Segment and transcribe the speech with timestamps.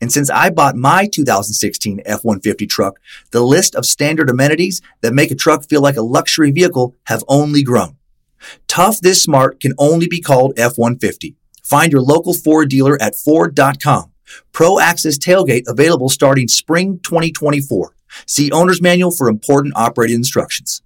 [0.00, 2.98] and since I bought my 2016 F-150 truck,
[3.30, 7.24] the list of standard amenities that make a truck feel like a luxury vehicle have
[7.28, 7.96] only grown.
[8.68, 11.34] Tough this smart can only be called F-150.
[11.62, 14.12] Find your local Ford dealer at Ford.com.
[14.52, 17.94] Pro Access Tailgate available starting spring 2024.
[18.26, 20.82] See Owner's Manual for important operating instructions.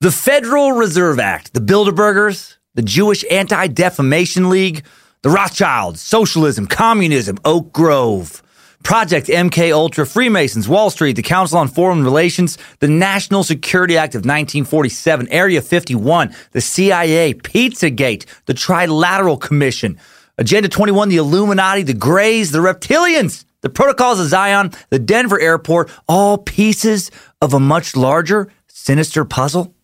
[0.00, 4.84] The Federal Reserve Act, the Bilderbergers, the Jewish Anti-Defamation League,
[5.22, 8.42] the Rothschilds, socialism, communism, Oak Grove.
[8.82, 14.14] Project MK Ultra, Freemasons, Wall Street, the Council on Foreign Relations, the National Security Act
[14.14, 19.98] of 1947, Area 51, the CIA, Pizzagate, the Trilateral Commission,
[20.38, 25.90] Agenda 21, the Illuminati, the Greys, the Reptilians, the Protocols of Zion, the Denver Airport,
[26.08, 27.10] all pieces
[27.42, 29.74] of a much larger, sinister puzzle.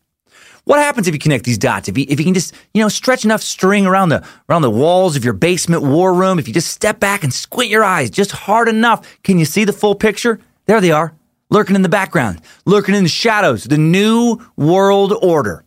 [0.66, 1.88] What happens if you connect these dots?
[1.88, 4.70] If you, if you can just, you know, stretch enough string around the, around the
[4.70, 8.10] walls of your basement war room, if you just step back and squint your eyes
[8.10, 10.40] just hard enough, can you see the full picture?
[10.64, 11.14] There they are,
[11.50, 15.62] lurking in the background, lurking in the shadows, the new world order.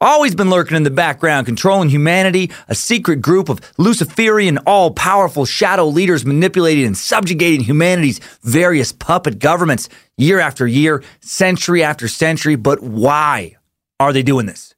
[0.00, 5.44] Always been lurking in the background, controlling humanity, a secret group of Luciferian, all powerful
[5.44, 12.56] shadow leaders manipulating and subjugating humanity's various puppet governments year after year, century after century.
[12.56, 13.58] But why?
[14.00, 14.74] Are they doing this?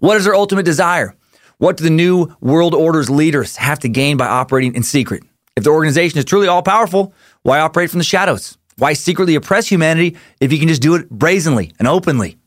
[0.00, 1.14] What is their ultimate desire?
[1.58, 5.22] What do the new world order's leaders have to gain by operating in secret?
[5.54, 8.56] If the organization is truly all powerful, why operate from the shadows?
[8.78, 12.38] Why secretly oppress humanity if you can just do it brazenly and openly?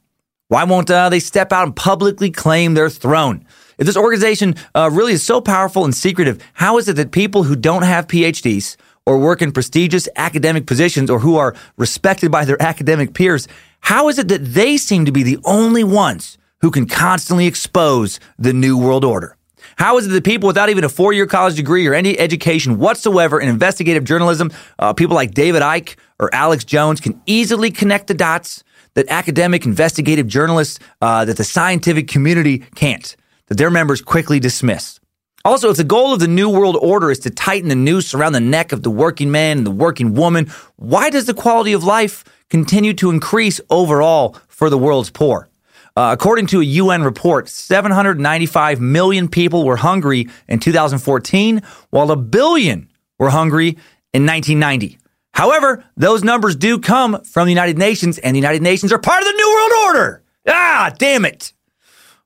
[0.47, 3.45] Why won't uh, they step out and publicly claim their throne?
[3.77, 7.43] If this organization uh, really is so powerful and secretive, how is it that people
[7.43, 12.45] who don't have PhDs or work in prestigious academic positions or who are respected by
[12.45, 13.47] their academic peers
[13.85, 18.19] how is it that they seem to be the only ones who can constantly expose
[18.39, 19.37] the New World Order?
[19.75, 22.79] How is it that people without even a four year college degree or any education
[22.79, 28.07] whatsoever in investigative journalism, uh, people like David Icke or Alex Jones, can easily connect
[28.07, 28.63] the dots
[28.95, 33.15] that academic investigative journalists, uh, that the scientific community can't,
[33.49, 34.99] that their members quickly dismiss?
[35.45, 38.33] Also, if the goal of the New World Order is to tighten the noose around
[38.33, 41.83] the neck of the working man and the working woman, why does the quality of
[41.83, 45.49] life continue to increase overall for the world's poor.
[45.97, 52.15] Uh, according to a UN report, 795 million people were hungry in 2014, while a
[52.15, 53.69] billion were hungry
[54.13, 54.97] in 1990.
[55.33, 59.21] However, those numbers do come from the United Nations, and the United Nations are part
[59.21, 60.23] of the New World Order.
[60.47, 61.53] Ah, damn it.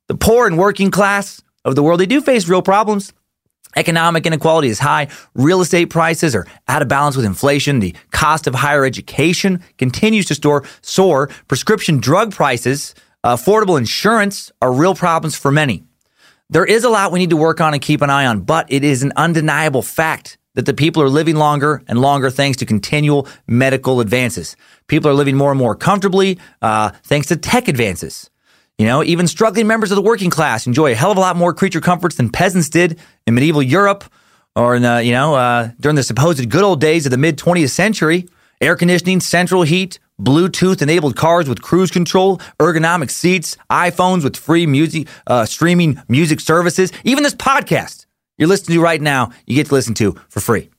[0.07, 3.13] The poor and working class of the world, they do face real problems.
[3.75, 5.07] Economic inequality is high.
[5.35, 7.79] Real estate prices are out of balance with inflation.
[7.79, 11.29] The cost of higher education continues to store, soar.
[11.47, 15.83] Prescription drug prices, affordable insurance are real problems for many.
[16.50, 18.65] There is a lot we need to work on and keep an eye on, but
[18.71, 22.65] it is an undeniable fact that the people are living longer and longer thanks to
[22.65, 24.55] continual medical advances.
[24.88, 28.28] People are living more and more comfortably uh, thanks to tech advances.
[28.79, 31.35] You know, even struggling members of the working class enjoy a hell of a lot
[31.35, 32.97] more creature comforts than peasants did
[33.27, 34.05] in medieval Europe
[34.55, 37.37] or in the, you know, uh, during the supposed good old days of the mid
[37.37, 38.25] 20th century.
[38.61, 44.65] Air conditioning, central heat, Bluetooth enabled cars with cruise control, ergonomic seats, iPhones with free
[44.65, 46.93] music, uh, streaming music services.
[47.03, 48.05] Even this podcast
[48.37, 50.69] you're listening to right now, you get to listen to for free.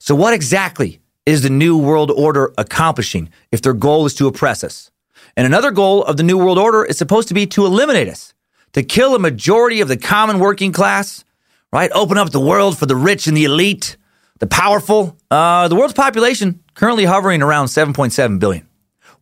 [0.00, 4.64] So, what exactly is the New World Order accomplishing if their goal is to oppress
[4.64, 4.90] us?
[5.36, 8.34] And another goal of the New World Order is supposed to be to eliminate us,
[8.72, 11.24] to kill a majority of the common working class,
[11.72, 11.90] right?
[11.92, 13.96] Open up the world for the rich and the elite,
[14.38, 15.16] the powerful.
[15.30, 18.68] Uh, the world's population currently hovering around 7.7 billion,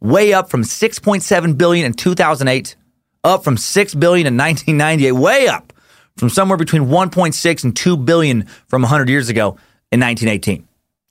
[0.00, 2.76] way up from 6.7 billion in 2008,
[3.24, 5.72] up from 6 billion in 1998, way up
[6.16, 9.56] from somewhere between 1.6 and 2 billion from 100 years ago
[9.90, 10.68] in 1918.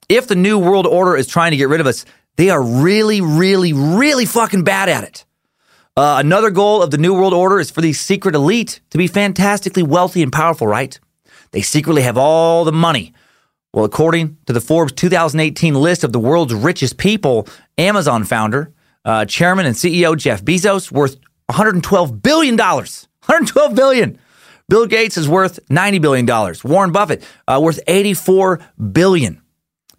[0.08, 2.04] If the New World Order is trying to get rid of us,
[2.36, 5.24] they are really, really, really fucking bad at it.
[5.96, 9.06] Uh, another goal of the New World Order is for the secret elite to be
[9.06, 10.98] fantastically wealthy and powerful, right?
[11.50, 13.12] They secretly have all the money.
[13.74, 17.46] Well, according to the Forbes 2018 list of the world's richest people,
[17.76, 18.72] Amazon founder,
[19.04, 23.08] uh, chairman, and CEO Jeff Bezos worth 112 billion dollars.
[23.26, 24.18] 112 billion.
[24.68, 26.64] Bill Gates is worth 90 billion dollars.
[26.64, 28.60] Warren Buffett uh, worth 84
[28.92, 29.41] billion.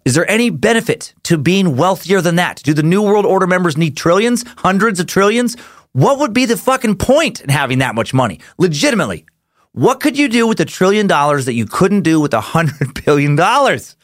[0.04, 2.62] Is there any benefit to being wealthier than that?
[2.62, 5.56] Do the New World Order members need trillions, hundreds of trillions?
[5.92, 8.40] What would be the fucking point in having that much money?
[8.58, 9.24] Legitimately.
[9.72, 13.02] What could you do with a trillion dollars that you couldn't do with a hundred
[13.06, 13.96] billion dollars?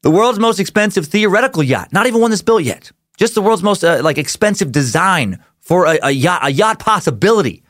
[0.00, 2.90] The world's most expensive theoretical yacht, not even one that's built yet.
[3.18, 7.62] Just the world's most uh, like expensive design for a, a yacht, a yacht possibility.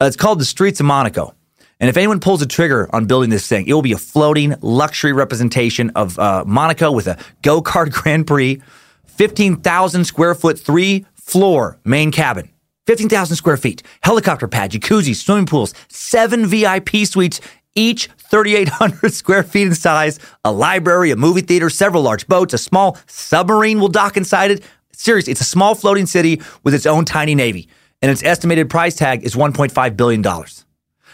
[0.00, 1.34] Uh, it's called the Streets of Monaco.
[1.80, 4.54] And if anyone pulls a trigger on building this thing, it will be a floating
[4.60, 8.60] luxury representation of uh, Monaco with a go kart Grand Prix,
[9.06, 12.50] 15,000 square foot, three floor main cabin,
[12.86, 17.40] 15,000 square feet, helicopter pad, jacuzzi, swimming pools, seven VIP suites,
[17.74, 22.58] each 3,800 square feet in size, a library, a movie theater, several large boats, a
[22.58, 24.62] small submarine will dock inside it.
[24.92, 27.68] Seriously, it's a small floating city with its own tiny navy,
[28.02, 30.22] and its estimated price tag is $1.5 billion.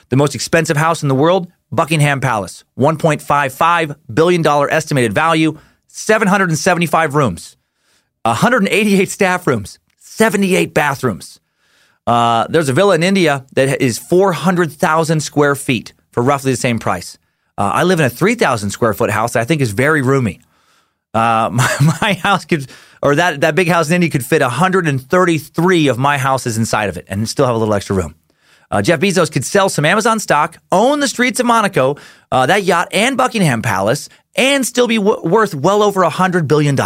[0.08, 5.58] The most expensive house in the world, Buckingham Palace, $1.55 billion estimated value,
[5.88, 7.56] 775 rooms,
[8.23, 11.41] 188 staff rooms, 78 bathrooms.
[12.06, 16.79] Uh, there's a villa in India that is 400,000 square feet for roughly the same
[16.79, 17.19] price.
[17.59, 20.41] Uh, I live in a 3,000 square foot house that I think is very roomy.
[21.14, 22.70] Uh, my, my, house could,
[23.02, 26.97] or that, that big house in India could fit 133 of my houses inside of
[26.97, 28.14] it and still have a little extra room.
[28.71, 31.97] Uh, Jeff Bezos could sell some Amazon stock, own the streets of Monaco,
[32.33, 36.77] uh, that yacht, and Buckingham Palace, and still be w- worth well over $100 billion.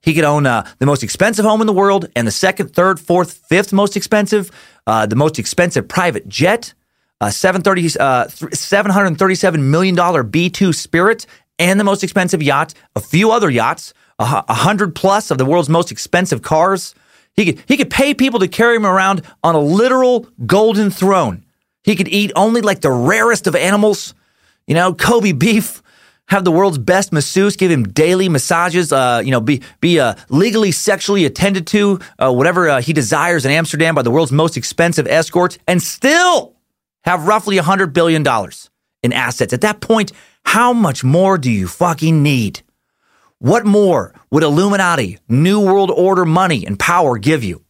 [0.00, 3.00] He could own uh, the most expensive home in the world and the second, third,
[3.00, 4.50] fourth, fifth most expensive,
[4.86, 6.74] uh, the most expensive private jet,
[7.22, 11.26] 730, uh, $737 million B2 Spirit,
[11.58, 15.68] and the most expensive yacht, a few other yachts, a hundred plus of the world's
[15.68, 16.94] most expensive cars,
[17.34, 21.44] he could, he could pay people to carry him around on a literal golden throne.
[21.82, 24.14] He could eat only like the rarest of animals,
[24.66, 25.82] you know, Kobe beef,
[26.28, 30.14] have the world's best masseuse give him daily massages, uh, you know, be, be uh,
[30.30, 34.56] legally sexually attended to, uh, whatever uh, he desires in Amsterdam by the world's most
[34.56, 36.54] expensive escorts, and still
[37.02, 38.24] have roughly $100 billion
[39.02, 39.52] in assets.
[39.52, 40.12] At that point,
[40.46, 42.62] how much more do you fucking need?
[43.44, 47.62] What more would Illuminati, New World Order money and power give you?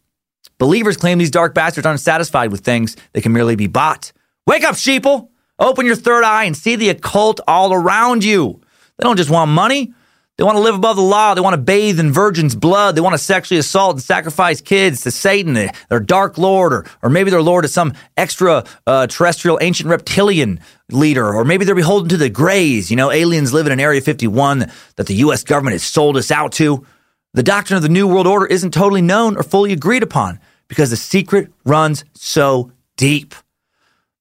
[0.57, 4.13] Believers claim these dark bastards aren't satisfied with things that can merely be bought.
[4.47, 5.27] Wake up, sheeple!
[5.59, 8.61] Open your third eye and see the occult all around you.
[8.95, 9.93] They don't just want money.
[10.37, 11.33] They want to live above the law.
[11.33, 12.95] They want to bathe in virgin's blood.
[12.95, 17.09] They want to sexually assault and sacrifice kids to Satan, their dark lord, or, or
[17.09, 20.59] maybe their lord is some extra uh, terrestrial ancient reptilian
[20.91, 24.01] leader, or maybe they're beholden to the Greys, you know, aliens live in an Area
[24.01, 25.43] 51 that the U.S.
[25.43, 26.85] government has sold us out to.
[27.33, 30.89] The doctrine of the New World Order isn't totally known or fully agreed upon because
[30.89, 33.35] the secret runs so deep.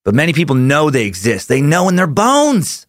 [0.05, 1.49] But many people know they exist.
[1.49, 2.87] They know in their bones.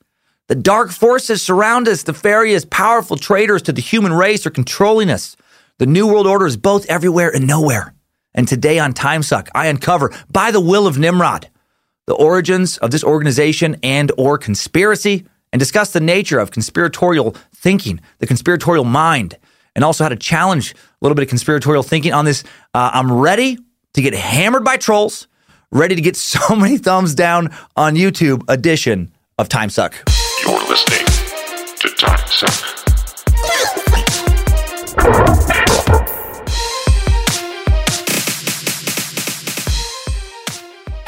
[0.47, 2.03] The dark forces surround us.
[2.03, 5.35] The various powerful traitors to the human race are controlling us.
[5.79, 7.95] The New World Order is both everywhere and nowhere.
[8.35, 11.49] And today on Timesuck, I uncover, by the will of Nimrod,
[12.05, 17.99] the origins of this organization and or conspiracy, and discuss the nature of conspiratorial thinking,
[18.19, 19.37] the conspiratorial mind,
[19.73, 22.43] and also how to challenge a little bit of conspiratorial thinking on this.
[22.73, 23.57] Uh, I'm ready
[23.93, 25.27] to get hammered by trolls,
[25.71, 30.14] ready to get so many thumbs down on YouTube edition of Timesuck.
[30.45, 31.05] You're listening
[31.79, 32.85] to Time Suck.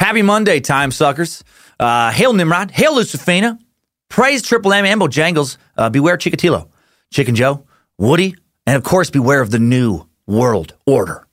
[0.00, 1.44] Happy Monday, time suckers.
[1.78, 2.72] Uh, hail Nimrod.
[2.72, 3.60] Hail Lucifina.
[4.08, 5.56] Praise Triple M and Bojangles.
[5.76, 6.68] Uh, beware Chikatilo.
[7.12, 7.64] Chicken Joe.
[7.96, 8.34] Woody.
[8.66, 11.28] And of course, beware of the new world order.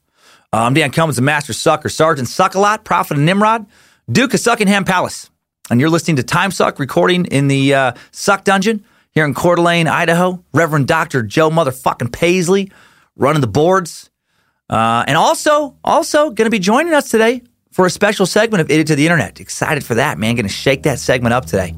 [0.53, 3.65] Uh, I'm Dan Cummins, the Master Sucker, Sergeant Suckalot, Prophet of Nimrod,
[4.11, 5.31] Duke of Suckingham Palace
[5.69, 9.55] and you're listening to Time Suck recording in the uh, Suck Dungeon here in Coeur
[9.55, 10.43] d'Alene, Idaho.
[10.53, 11.23] Reverend Dr.
[11.23, 12.71] Joe motherfucking Paisley
[13.15, 14.09] running the boards.
[14.69, 17.41] Uh, and also, also going to be joining us today
[17.71, 19.39] for a special segment of Idiot to the Internet.
[19.39, 20.35] Excited for that, man.
[20.35, 21.75] Going to shake that segment up today.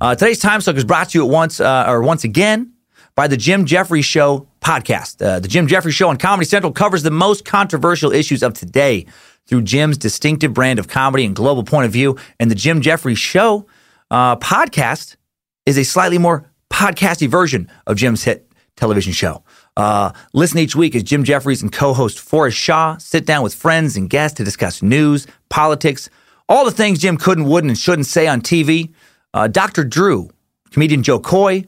[0.00, 2.72] Uh, today's Time Suck is brought to you at once, uh, or once again,
[3.14, 5.24] by the Jim Jeffries Show podcast.
[5.24, 9.06] Uh, the Jim Jeffries Show on Comedy Central covers the most controversial issues of today
[9.46, 12.16] through Jim's distinctive brand of comedy and global point of view.
[12.40, 13.66] And the Jim Jeffries Show
[14.10, 15.16] uh, podcast
[15.64, 19.42] is a slightly more podcasty version of Jim's hit television show.
[19.76, 23.96] Uh, listen each week as Jim Jeffries and co-host Forrest Shaw sit down with friends
[23.96, 26.08] and guests to discuss news, politics,
[26.48, 28.92] all the things Jim couldn't, wouldn't, and shouldn't say on TV.
[29.34, 29.84] Uh, Dr.
[29.84, 30.30] Drew,
[30.70, 31.64] comedian Jo Koy,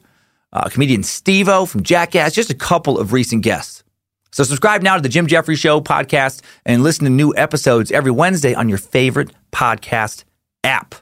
[0.53, 3.83] uh, comedian Steve-O from Jackass, just a couple of recent guests.
[4.31, 8.11] So subscribe now to the Jim Jeffrey Show podcast and listen to new episodes every
[8.11, 10.23] Wednesday on your favorite podcast
[10.63, 10.95] app.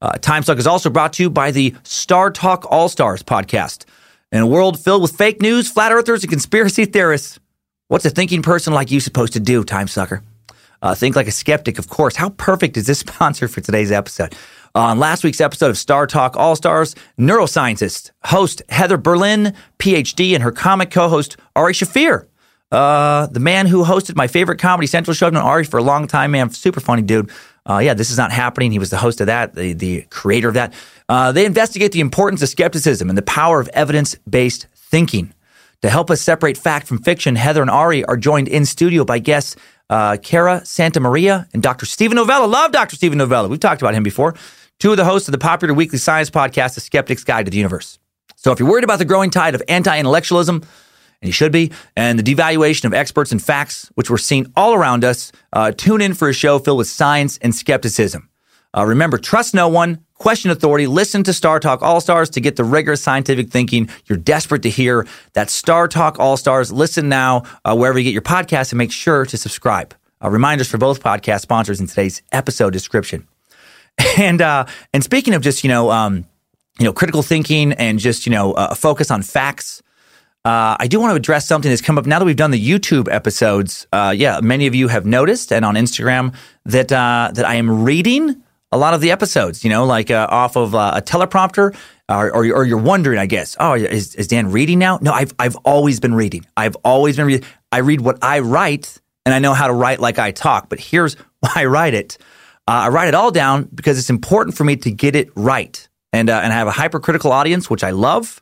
[0.00, 3.84] Uh, Time Suck is also brought to you by the Star Talk All Stars podcast.
[4.32, 7.40] In a world filled with fake news, flat earthers, and conspiracy theorists,
[7.88, 10.22] what's a thinking person like you supposed to do, Time Sucker?
[10.80, 12.16] Uh, think like a skeptic, of course.
[12.16, 14.34] How perfect is this sponsor for today's episode?
[14.74, 20.44] On last week's episode of Star Talk All Stars, neuroscientist, host Heather Berlin, PhD, and
[20.44, 22.26] her comic co host Ari Shaffir.
[22.70, 25.26] Uh, the man who hosted my favorite Comedy Central show.
[25.26, 26.50] I've known Ari for a long time, man.
[26.50, 27.30] Super funny dude.
[27.68, 28.70] Uh, yeah, this is not happening.
[28.70, 30.72] He was the host of that, the, the creator of that.
[31.08, 35.32] Uh, they investigate the importance of skepticism and the power of evidence based thinking.
[35.82, 39.18] To help us separate fact from fiction, Heather and Ari are joined in studio by
[39.18, 39.56] guests
[39.88, 41.86] uh, Cara Santa Maria and Dr.
[41.86, 42.46] Steven Novella.
[42.46, 42.96] Love Dr.
[42.96, 43.48] Steven Novella.
[43.48, 44.34] We've talked about him before.
[44.78, 47.56] Two of the hosts of the popular weekly science podcast, The Skeptic's Guide to the
[47.56, 47.98] Universe.
[48.36, 50.62] So if you're worried about the growing tide of anti intellectualism,
[51.20, 54.74] and you should be, and the devaluation of experts and facts, which we're seeing all
[54.74, 58.28] around us, uh, tune in for a show filled with science and skepticism.
[58.76, 62.56] Uh, remember, trust no one, question authority, listen to Star Talk All Stars to get
[62.56, 65.06] the rigorous scientific thinking you're desperate to hear.
[65.32, 66.72] That's Star Talk All Stars.
[66.72, 69.94] Listen now uh, wherever you get your podcasts and make sure to subscribe.
[70.22, 73.26] Uh, reminders for both podcast sponsors in today's episode description.
[74.16, 76.24] And uh, and speaking of just you know um,
[76.78, 79.82] you know critical thinking and just you know a focus on facts.
[80.42, 82.68] Uh, I do want to address something that's come up now that we've done the
[82.68, 83.86] YouTube episodes.
[83.92, 87.84] Uh, yeah, many of you have noticed, and on Instagram that uh, that I am
[87.84, 88.42] reading
[88.72, 89.64] a lot of the episodes.
[89.64, 91.76] You know, like uh, off of uh, a teleprompter,
[92.08, 94.98] or, or, or, you're wondering, I guess, oh, is, is Dan reading now?
[95.02, 96.46] No, I've I've always been reading.
[96.56, 97.46] I've always been reading.
[97.70, 100.70] I read what I write, and I know how to write like I talk.
[100.70, 102.16] But here's why I write it.
[102.66, 105.86] Uh, I write it all down because it's important for me to get it right,
[106.14, 108.40] and and I have a hypercritical audience, which I love.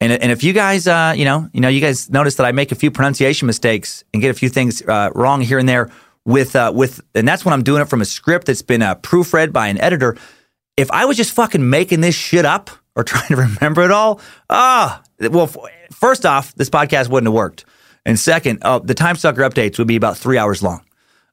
[0.00, 2.52] And, and if you guys, uh, you know, you know, you guys notice that I
[2.52, 5.90] make a few pronunciation mistakes and get a few things uh, wrong here and there
[6.24, 8.94] with uh, with, and that's when I'm doing it from a script that's been uh,
[8.96, 10.16] proofread by an editor.
[10.76, 14.20] If I was just fucking making this shit up or trying to remember it all,
[14.48, 15.54] ah, well,
[15.92, 17.66] first off, this podcast wouldn't have worked,
[18.06, 20.80] and second, uh, the time sucker updates would be about three hours long.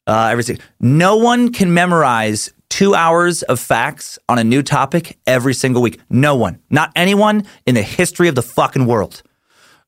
[0.05, 5.53] Uh, every no one can memorize two hours of facts on a new topic every
[5.53, 5.99] single week.
[6.09, 9.23] No one, not anyone in the history of the fucking world.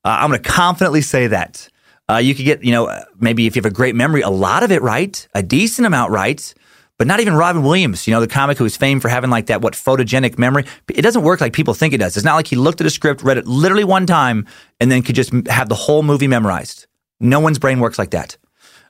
[0.03, 1.69] Uh, I'm going to confidently say that.
[2.09, 4.63] Uh, you could get, you know, maybe if you have a great memory, a lot
[4.63, 6.53] of it right, a decent amount right,
[6.97, 9.45] but not even Robin Williams, you know, the comic who is famed for having like
[9.45, 10.65] that, what, photogenic memory.
[10.89, 12.17] It doesn't work like people think it does.
[12.17, 14.47] It's not like he looked at a script, read it literally one time,
[14.79, 16.87] and then could just have the whole movie memorized.
[17.19, 18.37] No one's brain works like that.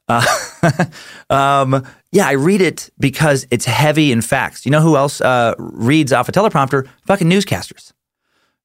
[0.08, 0.26] Uh,
[1.30, 4.66] um, yeah, I read it because it's heavy in facts.
[4.66, 6.88] You know who else uh, reads off a teleprompter?
[7.06, 7.94] Fucking newscasters.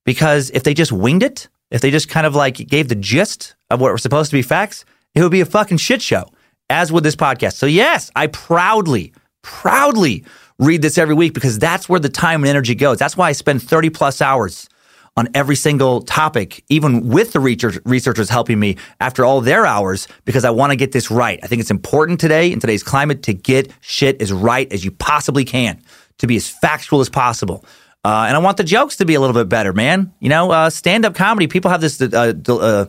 [0.05, 3.55] Because if they just winged it, if they just kind of like gave the gist
[3.71, 4.85] of what were supposed to be facts,
[5.15, 6.25] it would be a fucking shit show,
[6.71, 7.55] as would this podcast.
[7.55, 10.25] So, yes, I proudly, proudly
[10.59, 12.99] read this every week because that's where the time and energy goes.
[12.99, 14.69] That's why I spend 30 plus hours
[15.17, 20.45] on every single topic, even with the researchers helping me after all their hours, because
[20.45, 21.39] I want to get this right.
[21.43, 24.91] I think it's important today in today's climate to get shit as right as you
[24.91, 25.81] possibly can,
[26.19, 27.65] to be as factual as possible.
[28.05, 30.13] Uh, and I want the jokes to be a little bit better, man.
[30.21, 32.87] You know, uh, stand up comedy, people have this uh, uh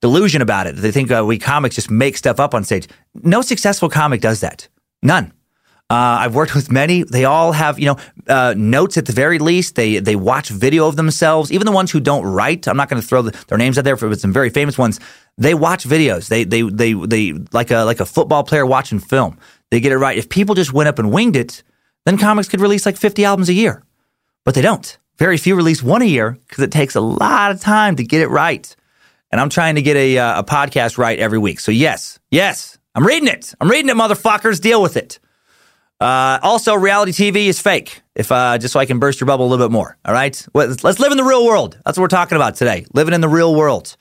[0.00, 0.76] delusion about it.
[0.76, 2.88] They think uh, we comics just make stuff up on stage.
[3.14, 4.68] No successful comic does that.
[5.02, 5.32] None.
[5.94, 7.04] Uh, I've worked with many.
[7.04, 7.96] They all have, you know,
[8.26, 9.76] uh, notes at the very least.
[9.76, 11.52] They they watch video of themselves.
[11.52, 13.84] Even the ones who don't write, I'm not going to throw the, their names out
[13.84, 14.98] there for some very famous ones.
[15.38, 16.26] They watch videos.
[16.26, 19.38] They they they they like a like a football player watching film.
[19.70, 20.18] They get it right.
[20.18, 21.62] If people just went up and winged it,
[22.06, 23.84] then comics could release like 50 albums a year,
[24.44, 24.98] but they don't.
[25.16, 28.20] Very few release one a year because it takes a lot of time to get
[28.20, 28.74] it right.
[29.30, 31.60] And I'm trying to get a uh, a podcast right every week.
[31.60, 33.54] So yes, yes, I'm reading it.
[33.60, 34.60] I'm reading it, motherfuckers.
[34.60, 35.20] Deal with it.
[36.00, 38.02] Uh, also, reality TV is fake.
[38.14, 39.96] If uh, just so I can burst your bubble a little bit more.
[40.04, 41.78] All right, let's live in the real world.
[41.84, 42.86] That's what we're talking about today.
[42.92, 43.96] Living in the real world.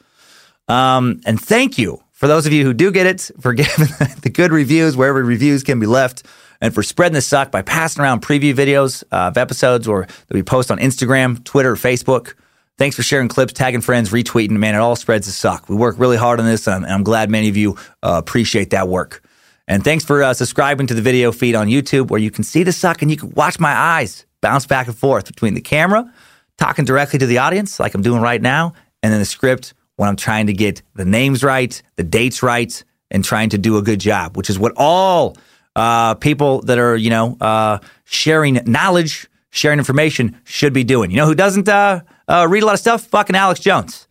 [0.67, 3.87] Um, and thank you for those of you who do get it for giving
[4.21, 6.25] the good reviews wherever reviews can be left,
[6.61, 10.33] and for spreading the suck by passing around preview videos uh, of episodes or that
[10.33, 12.35] we post on Instagram, Twitter, Facebook.
[12.77, 14.51] Thanks for sharing clips, tagging friends, retweeting.
[14.51, 15.69] Man, it all spreads the suck.
[15.69, 18.87] We work really hard on this, and I'm glad many of you uh, appreciate that
[18.87, 19.21] work.
[19.67, 22.63] And thanks for uh, subscribing to the video feed on YouTube where you can see
[22.63, 26.11] the suck and you can watch my eyes bounce back and forth between the camera,
[26.57, 30.09] talking directly to the audience like I'm doing right now, and then the script when
[30.09, 33.81] I'm trying to get the names right, the dates right, and trying to do a
[33.81, 35.37] good job, which is what all
[35.75, 41.09] uh, people that are, you know, uh, sharing knowledge, sharing information should be doing.
[41.09, 43.05] You know who doesn't uh, uh read a lot of stuff?
[43.05, 44.07] Fucking Alex Jones.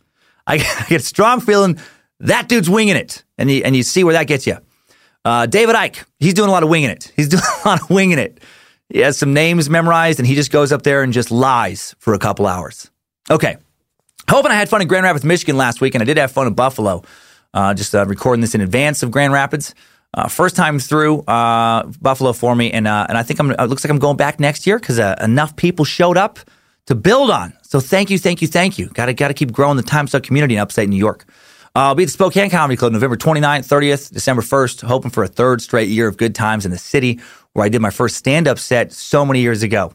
[0.47, 0.57] I, I
[0.89, 1.79] get a strong feeling
[2.19, 4.57] that dude's winging it, and you, and you see where that gets you.
[5.25, 7.11] Uh, David Icke, he's doing a lot of winging it.
[7.15, 8.39] He's doing a lot of winging it.
[8.89, 12.13] He has some names memorized and he just goes up there and just lies for
[12.13, 12.89] a couple hours.
[13.29, 13.57] Okay.
[14.29, 16.47] Hoping I had fun in Grand Rapids, Michigan last week, and I did have fun
[16.47, 17.03] in Buffalo.
[17.53, 19.75] Uh, just uh, recording this in advance of Grand Rapids.
[20.13, 23.51] Uh, first time through uh, Buffalo for me, and uh, and I think I'm.
[23.51, 26.39] It looks like I'm going back next year because uh, enough people showed up
[26.85, 27.53] to build on.
[27.63, 28.89] So thank you, thank you, thank you.
[28.89, 31.25] Got to got to keep growing the Time Suck community in upstate New York.
[31.75, 35.27] I'll be at the Spokane Comedy Club November 29th, 30th, December 1st, hoping for a
[35.27, 37.19] third straight year of good times in the city
[37.53, 39.91] where I did my first stand up set so many years ago.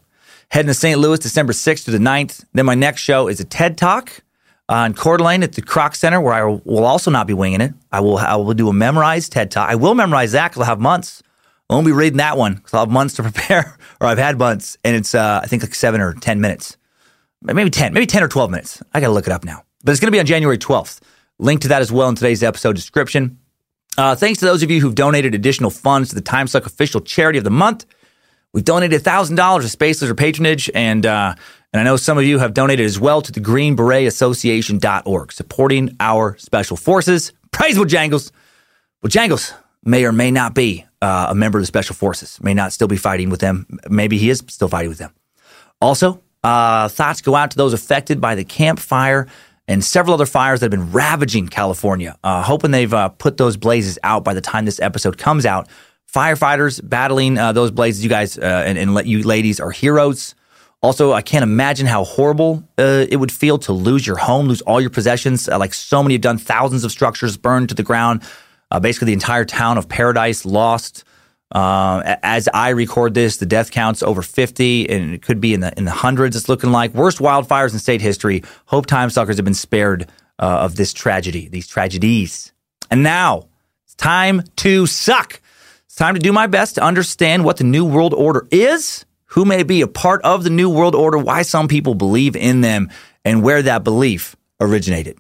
[0.51, 0.99] Heading to St.
[0.99, 2.45] Louis December 6th to the 9th.
[2.53, 4.25] Then my next show is a TED Talk
[4.69, 7.75] on Coeur d'Alene at the Kroc Center where I will also not be winging it.
[7.93, 9.71] I will, I will do a memorized TED Talk.
[9.71, 11.23] I will memorize that because I'll have months.
[11.71, 14.37] I won't be reading that one because I'll have months to prepare, or I've had
[14.37, 16.77] months, and it's uh, I think like seven or ten minutes,
[17.41, 18.83] maybe ten, maybe ten or twelve minutes.
[18.93, 19.65] I got to look it up now.
[19.85, 21.03] But it's going to be on January twelfth.
[21.39, 23.39] Link to that as well in today's episode description.
[23.97, 27.39] Uh, thanks to those of you who've donated additional funds to the TimeSuck official charity
[27.39, 27.87] of the month.
[28.53, 31.35] We've donated $1,000 to Space Lizard patronage, and, uh,
[31.73, 35.33] and I know some of you have donated as well to the Green Beret Association.org,
[35.33, 37.33] supporting our special forces.
[37.51, 38.31] Praise Bojangles.
[39.05, 39.53] Bojangles
[39.85, 42.89] may or may not be uh, a member of the special forces, may not still
[42.89, 43.67] be fighting with them.
[43.89, 45.13] Maybe he is still fighting with them.
[45.81, 49.27] Also, uh, thoughts go out to those affected by the Camp Fire
[49.69, 52.19] and several other fires that have been ravaging California.
[52.25, 55.69] Uh, hoping they've uh, put those blazes out by the time this episode comes out.
[56.13, 60.35] Firefighters battling uh, those blazes, you guys uh, and, and you ladies are heroes.
[60.81, 64.63] Also, I can't imagine how horrible uh, it would feel to lose your home, lose
[64.63, 65.49] all your possessions.
[65.49, 68.23] Uh, like so many have done, thousands of structures burned to the ground.
[68.81, 71.05] basically, the entire town of Paradise lost.
[71.51, 75.61] Uh, as I record this, the death count's over 50, and it could be in
[75.61, 76.37] the in the hundreds.
[76.37, 78.43] It's looking like worst wildfires in state history.
[78.67, 80.09] Hope time suckers have been spared
[80.39, 82.53] uh, of this tragedy, these tragedies.
[82.91, 83.49] And now
[83.85, 85.41] it's time to suck.
[85.87, 89.45] It's time to do my best to understand what the New World Order is, who
[89.45, 92.91] may be a part of the New World Order, why some people believe in them,
[93.25, 95.19] and where that belief originated.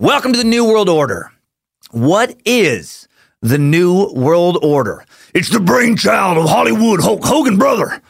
[0.00, 1.30] Welcome to the New World Order.
[1.90, 3.06] What is
[3.42, 5.04] the New World Order?
[5.34, 8.00] It's the brainchild of Hollywood Hulk Hogan, brother.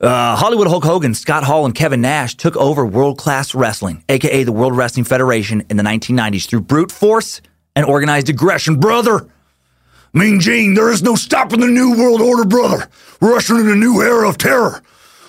[0.00, 4.44] Uh, Hollywood Hulk Hogan, Scott Hall, and Kevin Nash took over World Class Wrestling, aka
[4.44, 7.42] the World Wrestling Federation, in the 1990s through brute force
[7.74, 9.26] and organized aggression, brother.
[10.12, 12.88] Mean Gene, there is no stopping the New World Order, brother.
[13.20, 14.80] We're ushering in a new era of terror.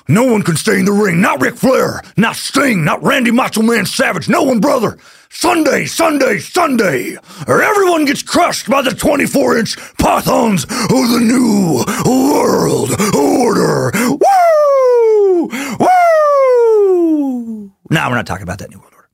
[0.07, 1.21] No one can stay in the ring.
[1.21, 4.27] Not Ric Flair, not Sting, not Randy Macho Man Savage.
[4.27, 4.97] No one, brother.
[5.29, 11.83] Sunday, Sunday, Sunday, or everyone gets crushed by the 24 inch pythons of the New
[12.05, 13.91] World Order.
[14.09, 15.49] Woo!
[15.79, 17.71] Woo!
[17.89, 19.09] No, we're not talking about that New World Order.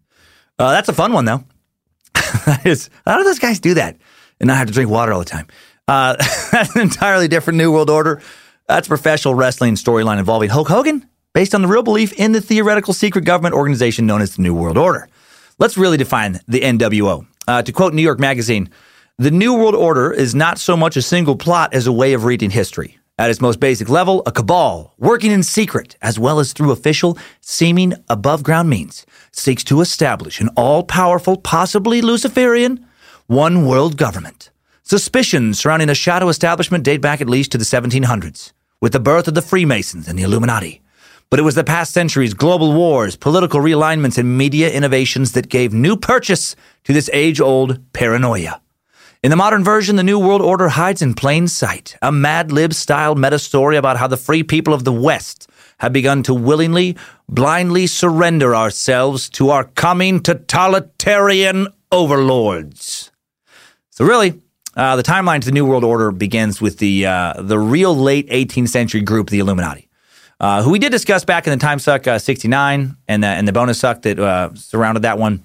[0.57, 1.43] Uh, that's a fun one, though.
[2.45, 3.95] that is, how do those guys do that
[4.39, 5.47] and not have to drink water all the time?
[5.87, 6.15] Uh,
[6.51, 8.21] that's an entirely different New World Order.
[8.69, 12.93] That's professional wrestling storyline involving Hulk Hogan, based on the real belief in the theoretical
[12.93, 15.09] secret government organization known as the New World Order.
[15.57, 17.25] Let's really define the NWO.
[17.47, 18.69] Uh, to quote New York Magazine,
[19.17, 22.25] the New World Order is not so much a single plot as a way of
[22.25, 22.99] reading history.
[23.17, 27.17] At its most basic level, a cabal, working in secret as well as through official,
[27.41, 32.85] seeming above ground means, seeks to establish an all powerful, possibly Luciferian,
[33.25, 34.51] one world government.
[34.83, 39.27] Suspicions surrounding a shadow establishment date back at least to the 1700s, with the birth
[39.27, 40.81] of the Freemasons and the Illuminati.
[41.29, 45.73] But it was the past centuries, global wars, political realignments, and media innovations that gave
[45.73, 48.61] new purchase to this age old paranoia.
[49.21, 52.73] In the modern version, the New World Order hides in plain sight, a Mad Lib
[52.73, 56.95] style meta story about how the free people of the West have begun to willingly,
[57.27, 63.11] blindly surrender ourselves to our coming totalitarian overlords.
[63.89, 64.41] So really,
[64.79, 68.29] uh, the timeline to the New World Order begins with the uh, the real late
[68.29, 69.89] 18th century group, the Illuminati,
[70.39, 73.45] uh, who we did discuss back in the Time Suck uh, 69 and the, and
[73.45, 75.43] the bonus suck that uh, surrounded that one,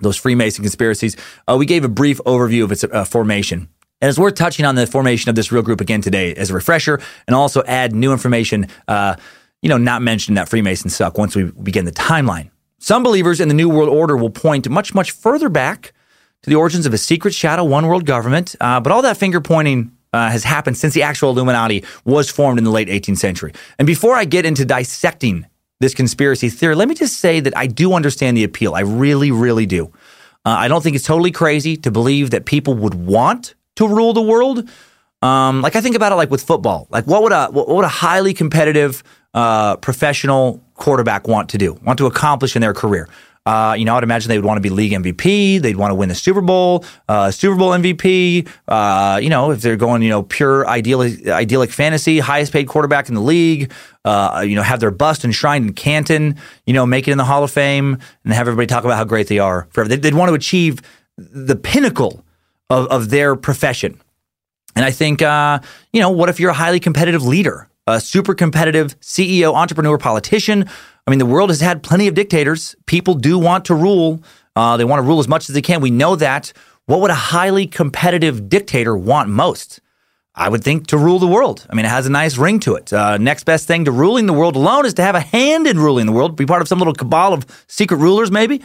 [0.00, 1.16] those Freemason conspiracies.
[1.48, 3.68] Uh, we gave a brief overview of its formation.
[4.00, 6.54] And it's worth touching on the formation of this real group again today as a
[6.54, 11.50] refresher and also add new information, you know, not mentioned that Freemason suck once we
[11.50, 12.50] begin the timeline.
[12.78, 15.92] Some believers in the New World Order will point much, much further back
[16.42, 18.54] to the origins of a secret shadow one world government.
[18.60, 22.58] Uh, but all that finger pointing uh, has happened since the actual Illuminati was formed
[22.58, 23.52] in the late 18th century.
[23.78, 25.46] And before I get into dissecting
[25.80, 28.74] this conspiracy theory, let me just say that I do understand the appeal.
[28.74, 29.86] I really, really do.
[30.44, 34.12] Uh, I don't think it's totally crazy to believe that people would want to rule
[34.12, 34.68] the world.
[35.20, 36.86] Um, like I think about it, like with football.
[36.90, 39.02] Like what would a what would a highly competitive
[39.34, 41.74] uh, professional quarterback want to do?
[41.84, 43.08] Want to accomplish in their career?
[43.46, 45.60] Uh, you know, I'd imagine they would want to be league MVP.
[45.60, 48.48] They'd want to win the Super Bowl, uh, Super Bowl MVP.
[48.66, 53.08] Uh, you know, if they're going, you know, pure idyllic, idyllic fantasy, highest paid quarterback
[53.08, 53.72] in the league.
[54.04, 56.36] Uh, you know, have their bust enshrined in Canton.
[56.66, 59.04] You know, make it in the Hall of Fame, and have everybody talk about how
[59.04, 59.88] great they are forever.
[59.88, 60.80] They'd, they'd want to achieve
[61.16, 62.24] the pinnacle
[62.70, 64.00] of, of their profession.
[64.76, 65.58] And I think, uh,
[65.92, 70.68] you know, what if you're a highly competitive leader, a super competitive CEO, entrepreneur, politician?
[71.08, 72.76] I mean, the world has had plenty of dictators.
[72.84, 74.22] People do want to rule.
[74.54, 75.80] Uh, they want to rule as much as they can.
[75.80, 76.52] We know that.
[76.84, 79.80] What would a highly competitive dictator want most?
[80.34, 81.66] I would think to rule the world.
[81.70, 82.92] I mean, it has a nice ring to it.
[82.92, 85.78] Uh, next best thing to ruling the world alone is to have a hand in
[85.78, 88.60] ruling the world, be part of some little cabal of secret rulers, maybe.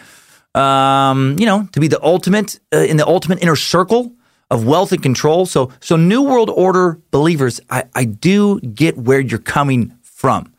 [0.54, 4.12] Um, you know, to be the ultimate uh, in the ultimate inner circle
[4.52, 5.46] of wealth and control.
[5.46, 10.53] So, so New World Order believers, I, I do get where you're coming from.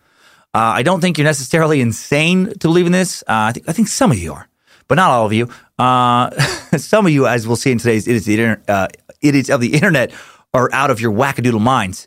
[0.55, 3.23] Uh, I don't think you're necessarily insane to believe in this.
[3.23, 4.49] Uh, I, think, I think some of you are,
[4.87, 5.49] but not all of you.
[5.79, 6.31] Uh,
[6.79, 8.89] some of you, as we'll see in today's idiots, the inter- uh,
[9.21, 10.13] idiots of the internet,
[10.53, 12.07] are out of your wackadoodle minds.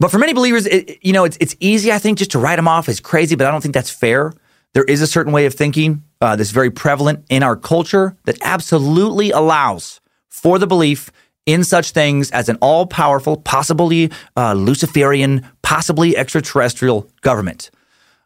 [0.00, 2.56] But for many believers, it, you know, it's, it's easy, I think, just to write
[2.56, 4.32] them off as crazy, but I don't think that's fair.
[4.72, 8.38] There is a certain way of thinking uh, that's very prevalent in our culture that
[8.40, 10.00] absolutely allows
[10.30, 11.12] for the belief
[11.44, 17.70] in such things as an all powerful, possibly uh, Luciferian, possibly extraterrestrial government.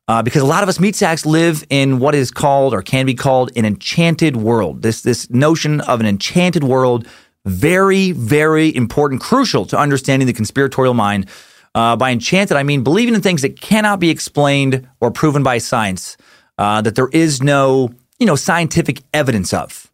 [0.08, 3.06] Uh, because a lot of us meat sacks live in what is called or can
[3.06, 4.82] be called an enchanted world.
[4.82, 7.08] This this notion of an enchanted world,
[7.44, 11.26] very very important, crucial to understanding the conspiratorial mind.
[11.74, 15.58] Uh, by enchanted, I mean believing in things that cannot be explained or proven by
[15.58, 16.16] science,
[16.56, 17.90] uh, that there is no
[18.20, 19.90] you know scientific evidence of.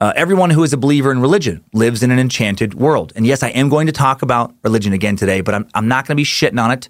[0.00, 3.12] Uh, everyone who is a believer in religion lives in an enchanted world.
[3.14, 6.06] And yes, I am going to talk about religion again today, but I'm, I'm not
[6.06, 6.88] going to be shitting on it.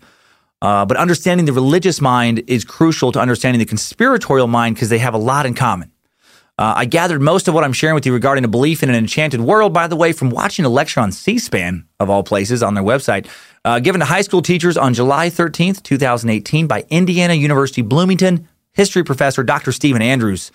[0.65, 4.97] Uh, but understanding the religious mind is crucial to understanding the conspiratorial mind because they
[4.97, 5.93] have a lot in common.
[6.57, 8.95] Uh, I gathered most of what I'm sharing with you regarding a belief in an
[8.95, 12.63] enchanted world, by the way, from watching a lecture on C SPAN, of all places,
[12.63, 13.29] on their website,
[13.67, 19.05] uh, given to high school teachers on July 13th, 2018, by Indiana University Bloomington history
[19.05, 19.71] professor Dr.
[19.71, 20.51] Stephen Andrews,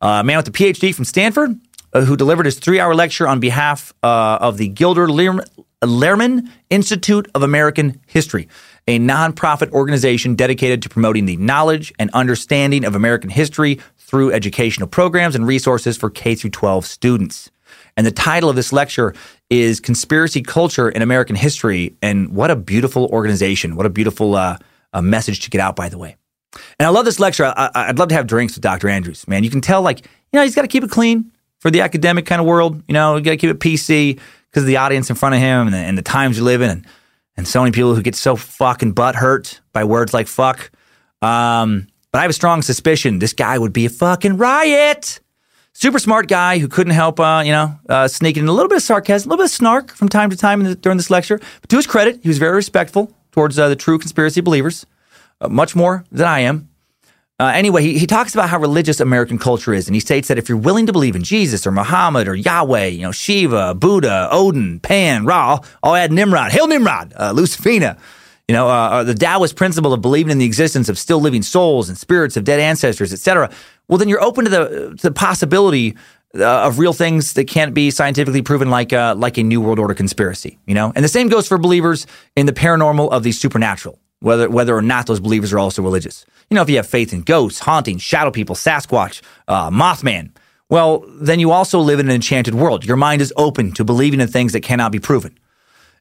[0.00, 1.58] a man with a PhD from Stanford,
[1.92, 7.28] uh, who delivered his three hour lecture on behalf uh, of the Gilder Lehrman Institute
[7.34, 8.46] of American History
[8.88, 14.88] a nonprofit organization dedicated to promoting the knowledge and understanding of American history through educational
[14.88, 17.50] programs and resources for K 12 students.
[17.98, 19.14] And the title of this lecture
[19.50, 21.94] is Conspiracy Culture in American History.
[22.00, 23.76] And what a beautiful organization.
[23.76, 24.56] What a beautiful uh,
[24.94, 26.16] a message to get out, by the way.
[26.78, 27.52] And I love this lecture.
[27.54, 28.88] I, would love to have drinks with Dr.
[28.88, 29.44] Andrews, man.
[29.44, 32.24] You can tell, like, you know, he's got to keep it clean for the academic
[32.24, 32.82] kind of world.
[32.88, 34.18] You know, you got to keep it PC
[34.50, 36.62] because of the audience in front of him and the, and the times you live
[36.62, 36.70] in.
[36.70, 36.86] And
[37.38, 40.72] and so many people who get so fucking butt hurt by words like fuck.
[41.22, 45.20] Um, but I have a strong suspicion this guy would be a fucking riot.
[45.72, 48.78] Super smart guy who couldn't help, uh, you know, uh, sneaking in a little bit
[48.78, 51.38] of sarcasm, a little bit of snark from time to time the, during this lecture.
[51.60, 54.84] But to his credit, he was very respectful towards uh, the true conspiracy believers,
[55.40, 56.68] uh, much more than I am.
[57.40, 60.38] Uh, anyway, he, he talks about how religious American culture is, and he states that
[60.38, 64.28] if you're willing to believe in Jesus or Muhammad or Yahweh, you know, Shiva, Buddha,
[64.32, 67.96] Odin, Pan, Ra, I'll add Nimrod, Hail Nimrod, uh, Lucifina,
[68.48, 71.42] you know, uh, uh, the Taoist principle of believing in the existence of still living
[71.42, 73.50] souls and spirits of dead ancestors, etc.
[73.86, 75.96] Well, then you're open to the, to the possibility
[76.34, 79.78] uh, of real things that can't be scientifically proven, like uh, like a New World
[79.78, 80.58] Order conspiracy.
[80.66, 84.48] You know, and the same goes for believers in the paranormal of the supernatural, whether
[84.48, 86.26] whether or not those believers are also religious.
[86.50, 90.30] You know, if you have faith in ghosts, haunting, shadow people, Sasquatch, uh, Mothman,
[90.68, 92.84] well, then you also live in an enchanted world.
[92.84, 95.38] Your mind is open to believing in things that cannot be proven.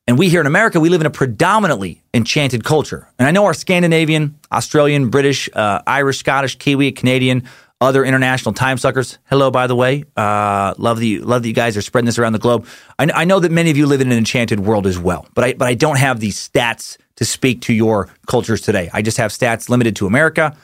[0.07, 3.09] And we here in America, we live in a predominantly enchanted culture.
[3.19, 7.43] And I know our Scandinavian, Australian, British, uh, Irish, Scottish, Kiwi, Canadian,
[7.81, 9.19] other international time suckers.
[9.25, 10.05] Hello, by the way.
[10.15, 12.65] Uh, love that you love that you guys are spreading this around the globe.
[12.97, 15.43] I, I know that many of you live in an enchanted world as well, but
[15.43, 18.89] I but I don't have these stats to speak to your cultures today.
[18.93, 20.55] I just have stats limited to America.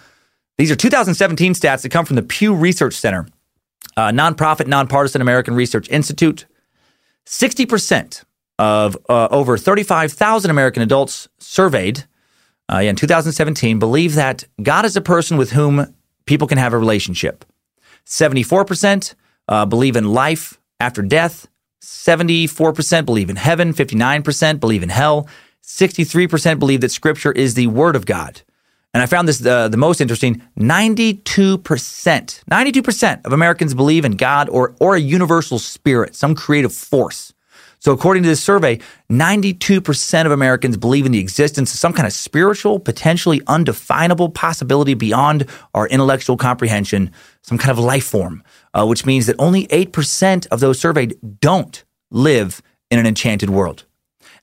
[0.57, 3.27] These are 2017 stats that come from the Pew Research Center,
[3.97, 6.45] a nonprofit, nonpartisan American Research Institute.
[7.25, 8.23] 60%
[8.59, 12.05] of uh, over 35,000 American adults surveyed
[12.71, 15.93] uh, in 2017 believe that God is a person with whom
[16.25, 17.45] people can have a relationship.
[18.05, 19.15] 74%
[19.47, 21.47] uh, believe in life after death.
[21.81, 23.73] 74% believe in heaven.
[23.73, 25.27] 59% believe in hell.
[25.63, 28.41] 63% believe that Scripture is the Word of God.
[28.93, 34.49] And I found this uh, the most interesting 92%, 92% of Americans believe in God
[34.49, 37.33] or, or a universal spirit, some creative force.
[37.79, 38.79] So, according to this survey,
[39.11, 44.93] 92% of Americans believe in the existence of some kind of spiritual, potentially undefinable possibility
[44.93, 48.41] beyond our intellectual comprehension, some kind of life form,
[48.73, 53.83] uh, which means that only 8% of those surveyed don't live in an enchanted world.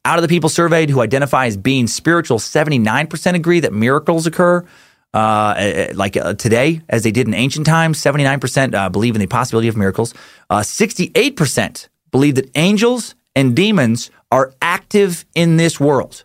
[0.05, 4.65] Out of the people surveyed who identify as being spiritual, 79% agree that miracles occur.
[5.13, 9.27] Uh, like uh, today, as they did in ancient times, 79% uh, believe in the
[9.27, 10.15] possibility of miracles.
[10.51, 16.25] 68% uh, believe that angels and demons are active in this world.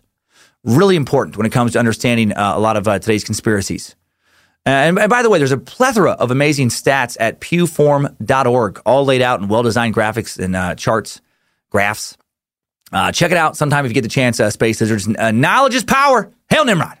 [0.62, 3.96] Really important when it comes to understanding uh, a lot of uh, today's conspiracies.
[4.64, 9.40] And, by the way, there's a plethora of amazing stats at pewforum.org, all laid out
[9.40, 11.20] in well designed graphics and uh, charts,
[11.70, 12.16] graphs.
[12.92, 15.08] Uh, check it out sometime if you get the chance, uh, Space Lizards.
[15.08, 16.30] Uh, knowledge is power.
[16.48, 16.98] Hail Nimrod.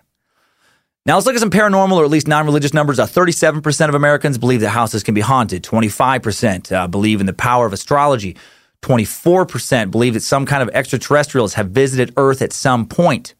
[1.04, 2.98] Now let's look at some paranormal or at least non religious numbers.
[2.98, 7.72] 37% of Americans believe that houses can be haunted, 25% believe in the power of
[7.72, 8.36] astrology.
[8.82, 13.34] 24% believe that some kind of extraterrestrials have visited Earth at some point.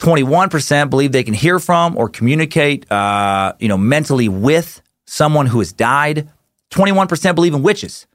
[0.00, 5.60] 21% believe they can hear from or communicate, uh, you know, mentally with someone who
[5.60, 6.28] has died.
[6.70, 8.06] 21% believe in witches.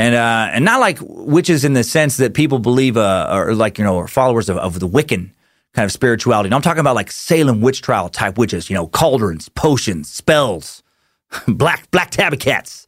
[0.00, 3.76] And, uh, and not like witches in the sense that people believe, uh, or like,
[3.76, 5.32] you know, are followers of, of the Wiccan
[5.74, 6.48] kind of spirituality.
[6.48, 10.82] No, I'm talking about like Salem witch trial type witches, you know, cauldrons, potions, spells,
[11.46, 12.86] black, black tabby cats.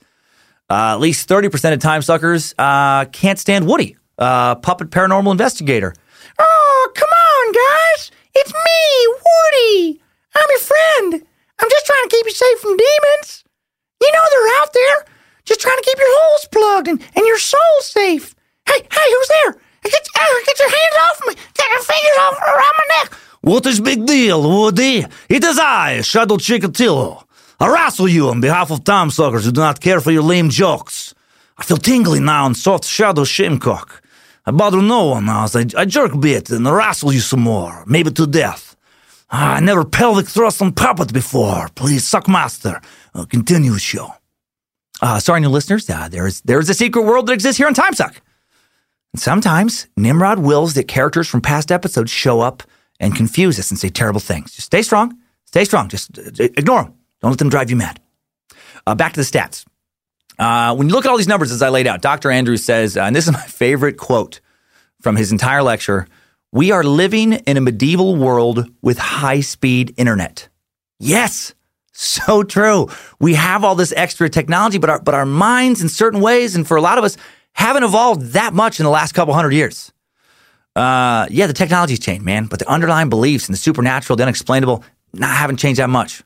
[0.71, 5.95] Uh, at least 30% of time suckers uh, can't stand Woody, uh, puppet paranormal investigator.
[6.39, 8.11] Oh, come on, guys.
[8.35, 10.03] It's me, Woody.
[10.35, 11.27] I'm your friend.
[11.59, 13.45] I'm just trying to keep you safe from demons.
[14.01, 15.12] You know they're out there,
[15.45, 18.35] just trying to keep your holes plugged and, and your soul safe.
[18.67, 19.53] Hey, hey, who's there?
[19.85, 21.35] Get, uh, get your hands off me.
[21.55, 23.15] Get your fingers off around my neck.
[23.41, 25.05] What is big deal, Woody?
[25.29, 27.25] It is I, Shadow Chikatilo.
[27.59, 30.51] I wrestle you on behalf of time suckers who do not care for your lame
[30.51, 31.15] jokes.
[31.59, 34.01] I feel tingly now in soft shadow shamcock.
[34.47, 37.41] I bother no one now as I, I jerk a bit and wrestle you some
[37.41, 38.77] more, maybe to death.
[39.31, 41.69] Ah, I never pelvic thrust on puppet before.
[41.75, 42.81] Please, suck master.
[43.15, 44.13] Uh, continue show.
[45.03, 45.91] Uh, sorry, new listeners.
[45.91, 48.17] Uh, there's there's a secret world that exists here on Timesuck.
[49.13, 52.63] And sometimes Nimrod wills that characters from past episodes show up
[53.01, 54.53] and confuse us and say terrible things.
[54.53, 55.19] Just stay strong.
[55.45, 55.89] Stay strong.
[55.89, 56.95] Just uh, ignore them.
[57.21, 58.01] Don't let them drive you mad.
[58.87, 59.67] Uh, back to the stats.
[60.39, 62.31] Uh, when you look at all these numbers as I laid out, Dr.
[62.31, 64.41] Andrews says, uh, and this is my favorite quote
[65.01, 66.07] from his entire lecture
[66.53, 70.49] We are living in a medieval world with high speed internet.
[70.99, 71.55] Yes,
[71.93, 72.89] so true.
[73.21, 76.67] We have all this extra technology, but our, but our minds, in certain ways, and
[76.67, 77.17] for a lot of us,
[77.53, 79.93] haven't evolved that much in the last couple hundred years.
[80.75, 84.83] Uh, yeah, the technology's changed, man, but the underlying beliefs and the supernatural, the unexplainable,
[85.13, 86.23] not haven't changed that much.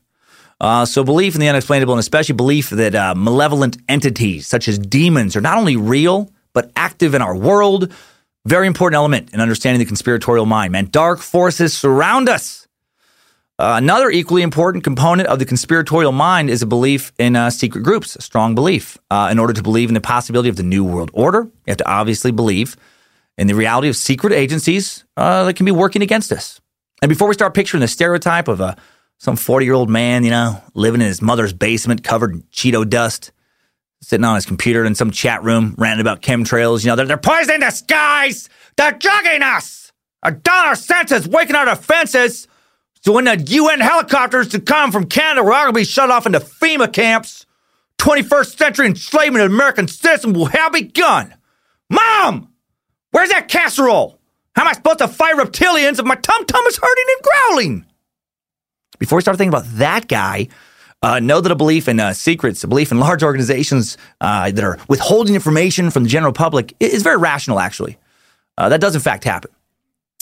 [0.59, 4.79] Uh, so, belief in the unexplainable, and especially belief that uh, malevolent entities such as
[4.79, 7.91] demons are not only real, but active in our world.
[8.45, 10.85] Very important element in understanding the conspiratorial mind, man.
[10.85, 12.66] Dark forces surround us.
[13.59, 17.81] Uh, another equally important component of the conspiratorial mind is a belief in uh, secret
[17.81, 18.99] groups, a strong belief.
[19.09, 21.77] Uh, in order to believe in the possibility of the New World Order, you have
[21.77, 22.77] to obviously believe
[23.35, 26.61] in the reality of secret agencies uh, that can be working against us.
[27.01, 28.77] And before we start picturing the stereotype of a
[29.19, 32.87] some 40 year old man, you know, living in his mother's basement covered in Cheeto
[32.87, 33.31] dust,
[34.01, 36.83] sitting on his computer in some chat room, ranting about chemtrails.
[36.83, 38.49] You know, they're, they're poisoning the skies.
[38.75, 39.91] They're drugging us.
[40.21, 42.47] Our dollar senses, waking our defenses.
[43.07, 46.41] So when the UN helicopters to come from Canada, we're all be shut off into
[46.41, 47.45] FEMA camps.
[47.99, 51.33] 21st century enslavement of American citizens will have begun.
[51.89, 52.51] Mom,
[53.11, 54.19] where's that casserole?
[54.57, 57.85] How am I supposed to fight reptilians if my tum tum is hurting and growling?
[58.99, 60.49] Before we start thinking about that guy,
[61.01, 64.65] uh, know that a belief in uh, secrets, a belief in large organizations uh, that
[64.65, 67.97] are withholding information from the general public is very rational, actually.
[68.57, 69.49] Uh, that does, in fact, happen.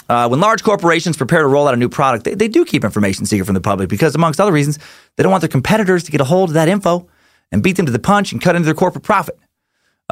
[0.07, 2.83] Uh, when large corporations prepare to roll out a new product, they, they do keep
[2.83, 4.77] information secret from the public because, amongst other reasons,
[5.15, 7.07] they don't want their competitors to get a hold of that info.
[7.51, 9.37] and beat them to the punch and cut into their corporate profit.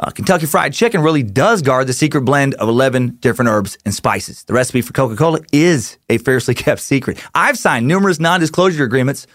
[0.02, 3.94] Uh, Kentucky Fried Chicken really does guard the secret blend of 11 different herbs and
[3.94, 4.42] spices.
[4.44, 7.22] The recipe for Coca Cola is a fiercely kept secret.
[7.34, 9.26] I've signed numerous non disclosure agreements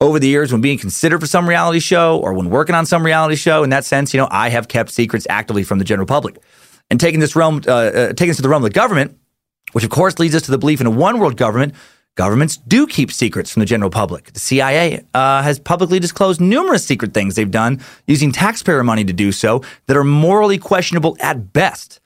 [0.00, 3.04] over the years when being considered for some reality show or when working on some
[3.04, 3.62] reality show.
[3.62, 6.38] In that sense, you know, I have kept secrets actively from the general public.
[6.90, 9.18] And taking this realm, uh, uh, taking this to the realm of the government,
[9.72, 11.74] which of course leads us to the belief in a one world government,
[12.16, 14.32] Governments do keep secrets from the general public.
[14.32, 19.12] The CIA uh, has publicly disclosed numerous secret things they've done using taxpayer money to
[19.12, 22.00] do so that are morally questionable at best,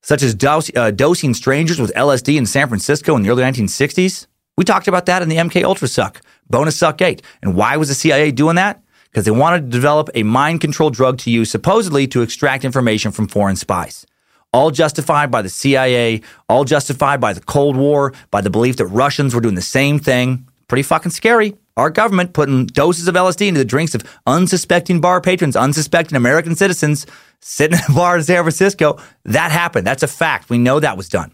[0.00, 4.26] such as dose, uh, dosing strangers with LSD in San Francisco in the early 1960s.
[4.56, 7.20] We talked about that in the MK Ultra suck, bonus suck eight.
[7.42, 8.82] And why was the CIA doing that?
[9.10, 13.12] Because they wanted to develop a mind control drug to use supposedly to extract information
[13.12, 14.06] from foreign spies
[14.52, 18.86] all justified by the CIA, all justified by the Cold War, by the belief that
[18.86, 20.46] Russians were doing the same thing.
[20.68, 21.56] Pretty fucking scary.
[21.76, 26.54] Our government putting doses of LSD into the drinks of unsuspecting bar patrons, unsuspecting American
[26.54, 27.06] citizens
[27.40, 28.98] sitting in a bar in San Francisco.
[29.24, 29.86] That happened.
[29.86, 30.50] That's a fact.
[30.50, 31.32] We know that was done.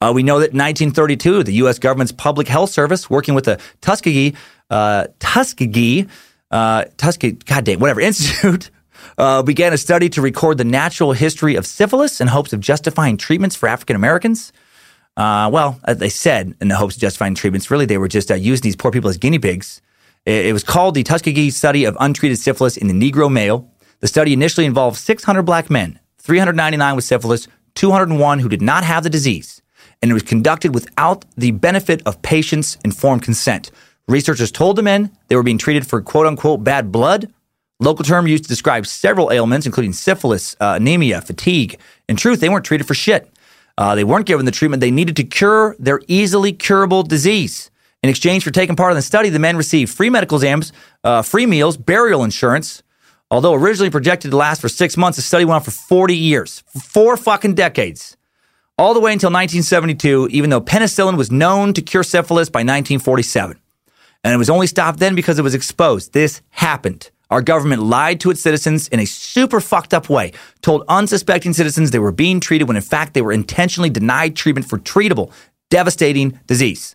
[0.00, 1.78] Uh, we know that in 1932, the U.S.
[1.78, 4.34] government's Public Health Service, working with the Tuskegee,
[4.70, 6.06] uh, Tuskegee,
[6.50, 8.70] uh, Tuskegee, goddamn, whatever, Institute,
[9.18, 13.16] uh, began a study to record the natural history of syphilis in hopes of justifying
[13.16, 14.52] treatments for African Americans.
[15.16, 18.30] Uh, well, as they said, in the hopes of justifying treatments, really they were just
[18.30, 19.80] uh, using these poor people as guinea pigs.
[20.26, 23.70] It, it was called the Tuskegee Study of Untreated Syphilis in the Negro Male.
[24.00, 29.04] The study initially involved 600 black men, 399 with syphilis, 201 who did not have
[29.04, 29.62] the disease,
[30.02, 33.70] and it was conducted without the benefit of patients' informed consent.
[34.08, 37.32] Researchers told the men they were being treated for quote unquote bad blood
[37.78, 41.78] Local term used to describe several ailments, including syphilis, uh, anemia, fatigue.
[42.08, 43.30] In truth, they weren't treated for shit.
[43.76, 47.70] Uh, they weren't given the treatment they needed to cure their easily curable disease.
[48.02, 50.72] In exchange for taking part in the study, the men received free medical exams,
[51.04, 52.82] uh, free meals, burial insurance.
[53.30, 56.62] Although originally projected to last for six months, the study went on for 40 years,
[56.80, 58.16] four fucking decades,
[58.78, 63.58] all the way until 1972, even though penicillin was known to cure syphilis by 1947.
[64.22, 66.12] And it was only stopped then because it was exposed.
[66.12, 67.10] This happened.
[67.30, 71.90] Our government lied to its citizens in a super fucked up way, told unsuspecting citizens
[71.90, 75.32] they were being treated when in fact they were intentionally denied treatment for treatable,
[75.68, 76.94] devastating disease.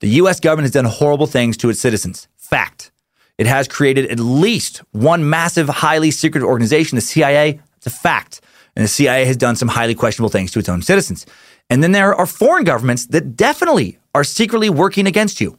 [0.00, 2.28] The US government has done horrible things to its citizens.
[2.36, 2.92] Fact.
[3.36, 7.60] It has created at least one massive, highly secret organization, the CIA.
[7.76, 8.40] It's a fact.
[8.76, 11.26] And the CIA has done some highly questionable things to its own citizens.
[11.68, 15.58] And then there are foreign governments that definitely are secretly working against you.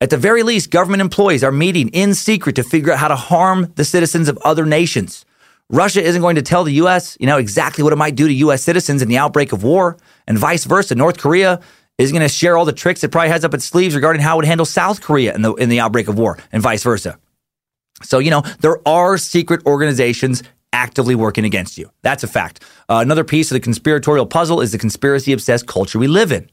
[0.00, 3.16] At the very least, government employees are meeting in secret to figure out how to
[3.16, 5.24] harm the citizens of other nations.
[5.70, 8.34] Russia isn't going to tell the U.S., you know, exactly what it might do to
[8.34, 8.62] U.S.
[8.62, 10.94] citizens in the outbreak of war, and vice versa.
[10.94, 11.60] North Korea
[11.96, 14.34] is going to share all the tricks it probably has up its sleeves regarding how
[14.34, 17.18] it would handle South Korea in the in the outbreak of war, and vice versa.
[18.02, 20.42] So you know, there are secret organizations
[20.74, 21.90] actively working against you.
[22.02, 22.62] That's a fact.
[22.88, 26.50] Uh, another piece of the conspiratorial puzzle is the conspiracy obsessed culture we live in.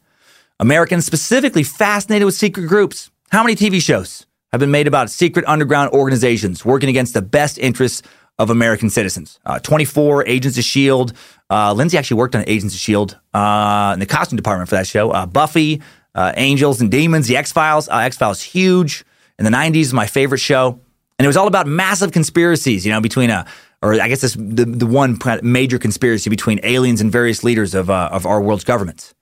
[0.61, 3.11] Americans specifically fascinated with secret groups.
[3.33, 7.57] How many TV shows have been made about secret underground organizations working against the best
[7.57, 8.03] interests
[8.37, 9.39] of American citizens?
[9.43, 11.15] Uh, 24, Agents of S.H.I.E.L.D.
[11.49, 13.15] Uh, Lindsay actually worked on Agents of S.H.I.E.L.D.
[13.33, 15.09] Uh, in the costume department for that show.
[15.09, 15.81] Uh, Buffy,
[16.13, 17.89] uh, Angels and Demons, The X Files.
[17.89, 19.03] Uh, X Files, huge.
[19.39, 20.79] In the 90s, my favorite show.
[21.17, 23.47] And it was all about massive conspiracies, you know, between a,
[23.81, 27.89] or I guess this, the, the one major conspiracy between aliens and various leaders of,
[27.89, 29.15] of our world's governments.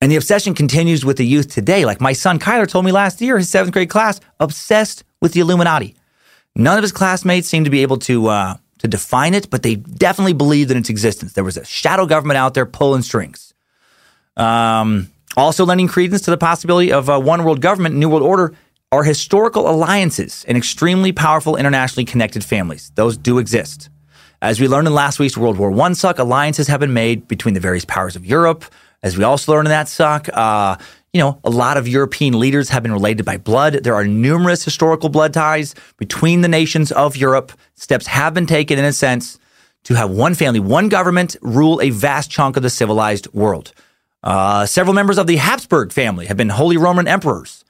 [0.00, 1.84] And the obsession continues with the youth today.
[1.84, 5.40] Like my son Kyler told me last year, his seventh grade class, obsessed with the
[5.40, 5.94] Illuminati.
[6.56, 9.76] None of his classmates seem to be able to uh, to define it, but they
[9.76, 11.32] definitely believed in its existence.
[11.32, 13.54] There was a shadow government out there pulling strings.
[14.36, 18.54] Um, also, lending credence to the possibility of a one world government, new world order,
[18.92, 22.92] are historical alliances and extremely powerful internationally connected families.
[22.94, 23.88] Those do exist.
[24.40, 27.54] As we learned in last week's World War I suck, alliances have been made between
[27.54, 28.64] the various powers of Europe,
[29.04, 30.76] as we also learned in that suck, uh,
[31.12, 33.84] you know, a lot of European leaders have been related by blood.
[33.84, 37.52] There are numerous historical blood ties between the nations of Europe.
[37.74, 39.38] Steps have been taken, in a sense,
[39.84, 43.72] to have one family, one government rule a vast chunk of the civilized world.
[44.22, 47.62] Uh, several members of the Habsburg family have been Holy Roman emperors.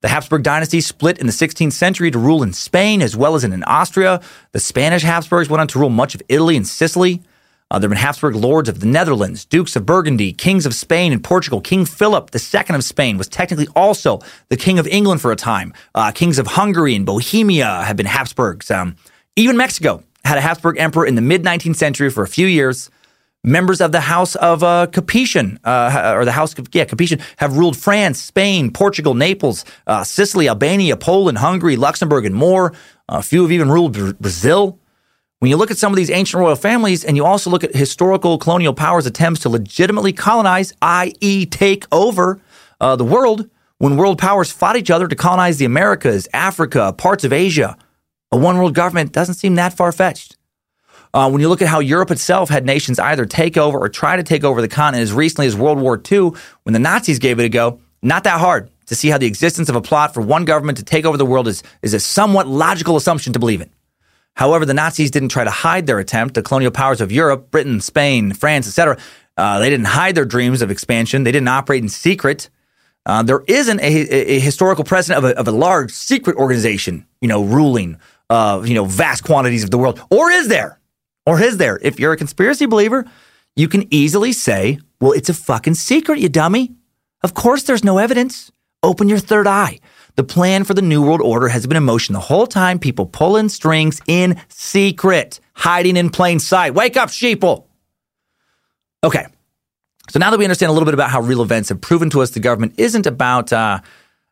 [0.00, 3.44] The Habsburg dynasty split in the 16th century to rule in Spain as well as
[3.44, 4.22] in Austria.
[4.52, 7.20] The Spanish Habsburgs went on to rule much of Italy and Sicily.
[7.70, 11.12] Uh, there have been Habsburg lords of the Netherlands, dukes of Burgundy, kings of Spain
[11.12, 11.60] and Portugal.
[11.60, 15.74] King Philip II of Spain was technically also the king of England for a time.
[15.94, 18.70] Uh, kings of Hungary and Bohemia have been Habsburgs.
[18.70, 18.96] Um,
[19.36, 22.90] even Mexico had a Habsburg emperor in the mid 19th century for a few years.
[23.44, 27.56] Members of the House of uh, Capetian, uh, or the House of, yeah, Capetian, have
[27.56, 32.72] ruled France, Spain, Portugal, Naples, uh, Sicily, Albania, Poland, Hungary, Luxembourg, and more.
[33.08, 34.78] A few have even ruled Brazil.
[35.40, 37.74] When you look at some of these ancient royal families and you also look at
[37.74, 42.40] historical colonial powers' attempts to legitimately colonize, i.e., take over
[42.80, 47.22] uh, the world, when world powers fought each other to colonize the Americas, Africa, parts
[47.22, 47.76] of Asia,
[48.32, 50.36] a one world government doesn't seem that far fetched.
[51.14, 54.16] Uh, when you look at how Europe itself had nations either take over or try
[54.16, 56.32] to take over the continent as recently as World War II,
[56.64, 59.68] when the Nazis gave it a go, not that hard to see how the existence
[59.68, 62.48] of a plot for one government to take over the world is, is a somewhat
[62.48, 63.70] logical assumption to believe in.
[64.38, 66.34] However, the Nazis didn't try to hide their attempt.
[66.34, 68.96] The colonial powers of Europe, Britain, Spain, France, etc.,
[69.36, 71.24] uh, they didn't hide their dreams of expansion.
[71.24, 72.48] They didn't operate in secret.
[73.04, 77.26] Uh, there isn't a, a, historical precedent of a, of a, large secret organization, you
[77.26, 77.98] know, ruling,
[78.30, 80.00] uh, you know, vast quantities of the world.
[80.08, 80.78] Or is there?
[81.26, 81.78] Or is there?
[81.82, 83.06] If you're a conspiracy believer,
[83.56, 86.76] you can easily say, well, it's a fucking secret, you dummy.
[87.22, 88.52] Of course, there's no evidence.
[88.84, 89.80] Open your third eye.
[90.18, 92.80] The plan for the New World Order has been in motion the whole time.
[92.80, 96.74] People pulling strings in secret, hiding in plain sight.
[96.74, 97.66] Wake up, sheeple.
[99.04, 99.26] Okay.
[100.10, 102.20] So now that we understand a little bit about how real events have proven to
[102.20, 103.78] us the government isn't about, uh,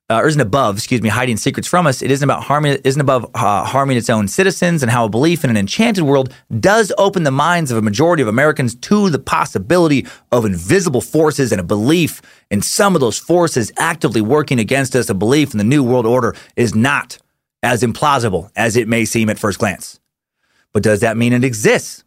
[0.08, 2.00] uh, or isn't above, excuse me, hiding secrets from us.
[2.00, 5.42] It isn't about harming, isn't above uh, harming its own citizens, and how a belief
[5.42, 9.18] in an enchanted world does open the minds of a majority of Americans to the
[9.18, 14.94] possibility of invisible forces and a belief in some of those forces actively working against
[14.94, 15.10] us.
[15.10, 17.18] A belief in the new world order is not
[17.62, 19.98] as implausible as it may seem at first glance.
[20.72, 22.04] But does that mean it exists,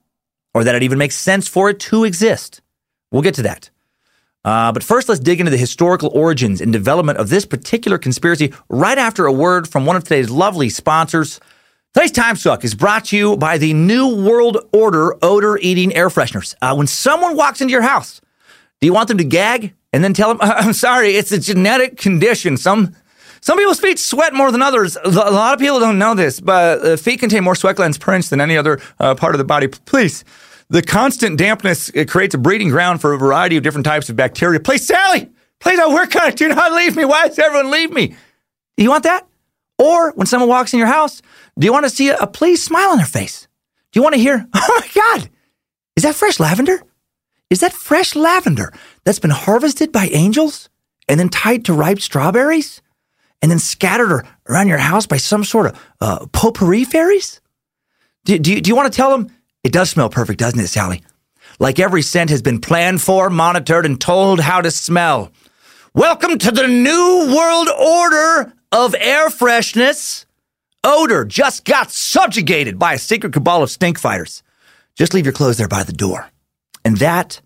[0.53, 2.61] or that it even makes sense for it to exist?
[3.11, 3.71] We'll get to that.
[4.45, 8.53] Uh, but first, let's dig into the historical origins and development of this particular conspiracy
[8.69, 11.39] right after a word from one of today's lovely sponsors.
[11.93, 16.09] Today's Time Suck is brought to you by the New World Order odor eating air
[16.09, 16.55] fresheners.
[16.61, 18.21] Uh, when someone walks into your house,
[18.79, 21.97] do you want them to gag and then tell them, I'm sorry, it's a genetic
[21.97, 22.57] condition?
[22.57, 22.95] Some
[23.41, 24.97] some people's feet sweat more than others.
[24.97, 28.13] A lot of people don't know this, but uh, feet contain more sweat glands per
[28.13, 29.67] inch than any other uh, part of the body.
[29.67, 30.23] Please
[30.69, 34.59] the constant dampness creates a breeding ground for a variety of different types of bacteria.
[34.59, 36.35] Please, Sally, please don't work on it.
[36.35, 37.05] Do not leave me.
[37.05, 38.15] Why does everyone leave me?
[38.77, 39.27] Do you want that?
[39.77, 41.21] Or when someone walks in your house,
[41.57, 43.47] do you want to see a, a pleased smile on their face?
[43.91, 45.29] Do you want to hear, oh my God,
[45.95, 46.81] is that fresh lavender?
[47.49, 48.71] Is that fresh lavender
[49.03, 50.69] that's been harvested by angels
[51.07, 52.81] and then tied to ripe strawberries
[53.41, 57.41] and then scattered around your house by some sort of uh, potpourri fairies?
[58.25, 59.31] Do, do, do you want to tell them,
[59.63, 61.03] it does smell perfect, doesn't it, Sally?
[61.59, 65.31] Like every scent has been planned for, monitored, and told how to smell.
[65.93, 70.25] Welcome to the new world order of air freshness.
[70.83, 74.43] Odor just got subjugated by a secret cabal of stink fighters.
[74.95, 76.29] Just leave your clothes there by the door.
[76.85, 77.41] And that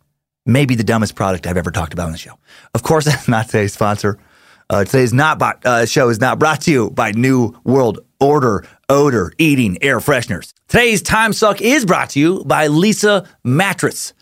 [0.45, 2.37] may be the dumbest product I've ever talked about on the show.
[2.75, 4.19] Of course, that's not today's sponsor.
[4.69, 9.33] Uh, today's not uh, show is not brought to you by New World Order Odor
[9.37, 10.53] Eating Air Fresheners.
[10.69, 14.13] Today's Time Suck is brought to you by Leesa Mattress.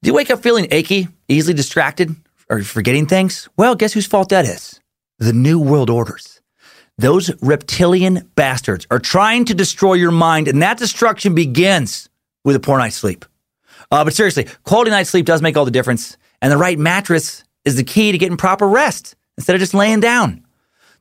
[0.00, 2.14] Do you wake up feeling achy, easily distracted,
[2.48, 3.48] or forgetting things?
[3.56, 4.80] Well, guess whose fault that is?
[5.18, 6.40] The New World Orders.
[6.98, 12.08] Those reptilian bastards are trying to destroy your mind, and that destruction begins
[12.44, 13.24] with a poor night's sleep.
[13.90, 17.42] Uh, but seriously, quality night's sleep does make all the difference, and the right mattress
[17.64, 20.41] is the key to getting proper rest instead of just laying down.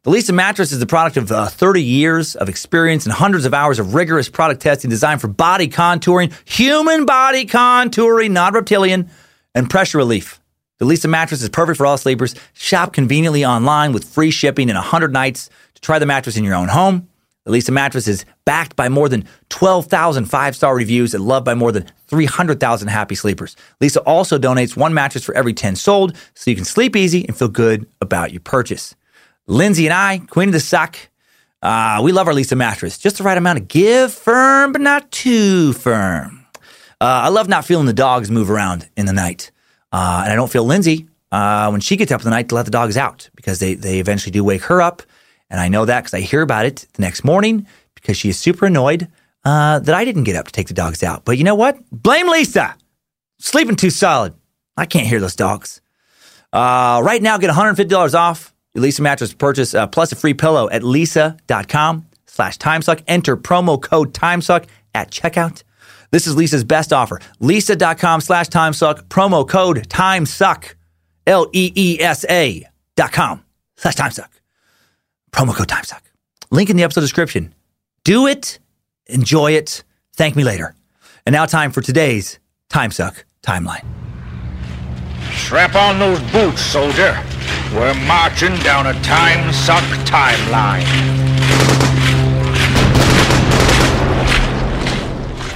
[0.03, 3.53] The Leesa mattress is the product of uh, 30 years of experience and hundreds of
[3.53, 9.11] hours of rigorous product testing designed for body contouring, human body contouring, not reptilian,
[9.53, 10.41] and pressure relief.
[10.79, 12.33] The Leesa mattress is perfect for all sleepers.
[12.53, 16.55] Shop conveniently online with free shipping and 100 nights to try the mattress in your
[16.55, 17.07] own home.
[17.45, 21.53] The Leesa mattress is backed by more than 12,000 five star reviews and loved by
[21.53, 23.55] more than 300,000 happy sleepers.
[23.79, 27.37] Leesa also donates one mattress for every 10 sold so you can sleep easy and
[27.37, 28.95] feel good about your purchase.
[29.51, 30.97] Lindsay and I, Queen of the Suck,
[31.61, 32.97] uh, we love our Leesa mattress.
[32.97, 36.45] Just the right amount of give firm, but not too firm.
[37.01, 39.51] Uh, I love not feeling the dogs move around in the night.
[39.91, 42.55] Uh, and I don't feel Lindsay uh, when she gets up in the night to
[42.55, 45.01] let the dogs out because they, they eventually do wake her up
[45.49, 48.39] and I know that because I hear about it the next morning because she is
[48.39, 49.09] super annoyed
[49.43, 51.25] uh, that I didn't get up to take the dogs out.
[51.25, 51.77] But you know what?
[51.91, 52.75] Blame Leesa.
[53.37, 54.33] Sleeping too solid.
[54.77, 55.81] I can't hear those dogs.
[56.53, 60.81] Uh, right now, get $150 off Leesa mattress purchase uh, plus a free pillow at
[60.81, 63.03] leesa.com slash timesuck.
[63.07, 65.63] Enter promo code timesuck at checkout.
[66.11, 67.19] This is Leesa's best offer.
[67.41, 69.03] Leesa.com slash timesuck.
[69.07, 70.75] Promo code timesuck.
[71.27, 73.43] L E E S A dot com
[73.77, 74.29] slash timesuck.
[75.31, 76.01] Promo code TimeSuck.
[76.51, 77.53] Link in the episode description.
[78.03, 78.59] Do it,
[79.07, 79.83] enjoy it,
[80.15, 80.75] thank me later.
[81.25, 83.85] And now, time for today's TimeSuck timeline.
[85.51, 87.11] Strap on those boots, soldier.
[87.73, 90.85] We're marching down a time suck timeline.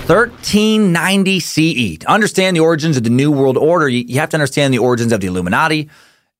[0.05, 1.97] 1390 CE.
[1.99, 4.79] To understand the origins of the New World Order, you, you have to understand the
[4.79, 5.89] origins of the Illuminati.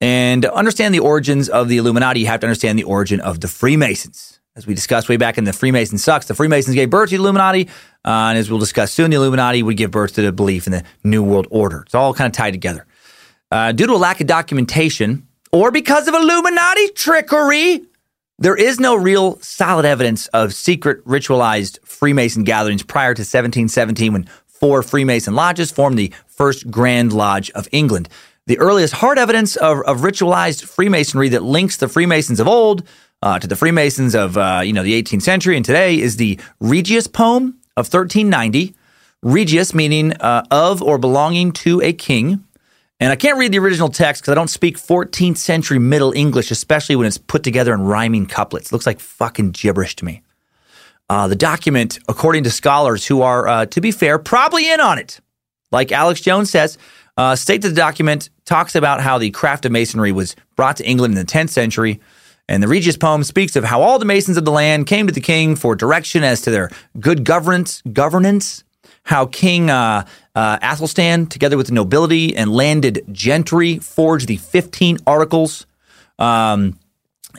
[0.02, 3.40] And to understand the origins of the Illuminati, you have to understand the origin of
[3.40, 4.42] the Freemasons.
[4.58, 7.24] As we discussed way back in the Freemason Sucks, the Freemasons gave birth to the
[7.24, 7.70] Illuminati.
[8.04, 10.74] Uh, and as we'll discuss soon, the Illuminati would give birth to the belief in
[10.74, 11.84] the New World Order.
[11.86, 12.86] It's all kind of tied together.
[13.52, 17.86] Uh, due to a lack of documentation or because of Illuminati trickery,
[18.38, 24.30] there is no real solid evidence of secret ritualized Freemason gatherings prior to 1717 when
[24.48, 28.10] four Freemason lodges formed the first Grand Lodge of England.
[28.48, 32.84] The earliest hard evidence of, of ritualized Freemasonry that links the Freemasons of old
[33.22, 36.40] uh, to the Freemasons of uh, you know the 18th century and today is the
[36.60, 38.76] Regius poem of 1390.
[39.24, 42.44] Regius meaning uh, of or belonging to a king.
[43.00, 46.50] And I can't read the original text because I don't speak 14th century Middle English,
[46.50, 48.68] especially when it's put together in rhyming couplets.
[48.68, 50.22] It looks like fucking gibberish to me.
[51.10, 54.98] Uh, the document, according to scholars who are, uh, to be fair, probably in on
[54.98, 55.20] it,
[55.72, 56.78] like Alex Jones says,
[57.18, 60.86] uh, state that the document talks about how the craft of masonry was brought to
[60.86, 62.00] England in the 10th century.
[62.48, 65.14] And the Regius poem speaks of how all the masons of the land came to
[65.14, 66.70] the king for direction as to their
[67.00, 68.64] good governance, governance
[69.06, 74.98] how King uh, uh, Athelstan, together with the nobility and landed gentry, forged the 15
[75.08, 75.66] articles
[76.20, 76.78] um,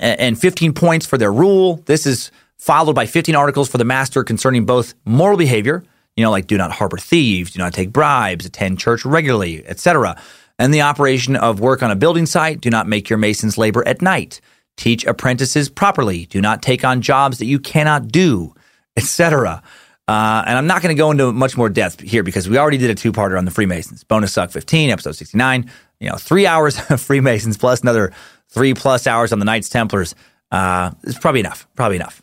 [0.01, 1.83] and 15 points for their rule.
[1.87, 5.83] This is followed by 15 articles for the master concerning both moral behavior,
[6.17, 10.17] you know, like do not harbor thieves, do not take bribes, attend church regularly, etc.,
[10.59, 13.87] and the operation of work on a building site, do not make your masons labor
[13.87, 14.41] at night.
[14.79, 16.25] Teach apprentices properly.
[16.27, 18.55] Do not take on jobs that you cannot do,
[18.97, 19.63] etc.
[20.09, 22.79] Uh, and I'm not going to go into much more depth here because we already
[22.79, 24.05] did a two parter on the Freemasons.
[24.05, 25.71] Bonus Suck 15, episode 69.
[25.99, 28.13] You know, three hours of Freemasons plus another
[28.49, 30.15] three plus hours on the Knights Templars.
[30.51, 31.67] Uh, it's probably enough.
[31.75, 32.23] Probably enough.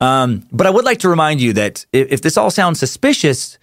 [0.00, 3.58] Um, but I would like to remind you that if, if, this all sounds suspicious,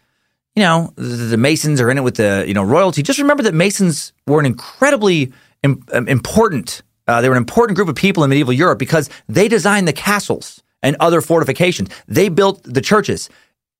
[0.55, 3.01] you know, the, the, Masons are in it with the, you know, royalty.
[3.01, 5.32] Just remember that Masons were an incredibly
[5.63, 9.09] Im- um, important, uh, they were an important group of people in medieval Europe because
[9.30, 11.89] they designed the castles and other fortifications.
[12.07, 13.30] They built the churches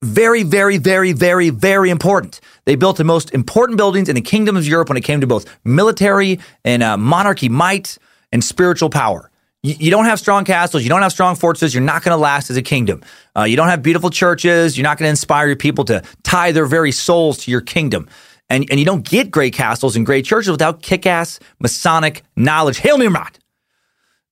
[0.06, 2.40] very, very, very, very, very important.
[2.66, 5.28] They built the most important buildings in the kingdom of Europe when it came to
[5.28, 7.98] both military and uh, monarchy might
[8.32, 9.32] and spiritual power.
[9.64, 12.22] You, you, don't have strong castles, you don't have strong fortresses, you're not going to
[12.22, 13.02] last as a kingdom.
[13.36, 16.52] Uh, you don't have beautiful churches, you're not going to inspire your people to tie
[16.52, 18.08] their very souls to your kingdom.
[18.50, 22.78] And, and you don't get great castles and great churches without kick ass Masonic knowledge.
[22.78, 23.40] Hail Nimrod!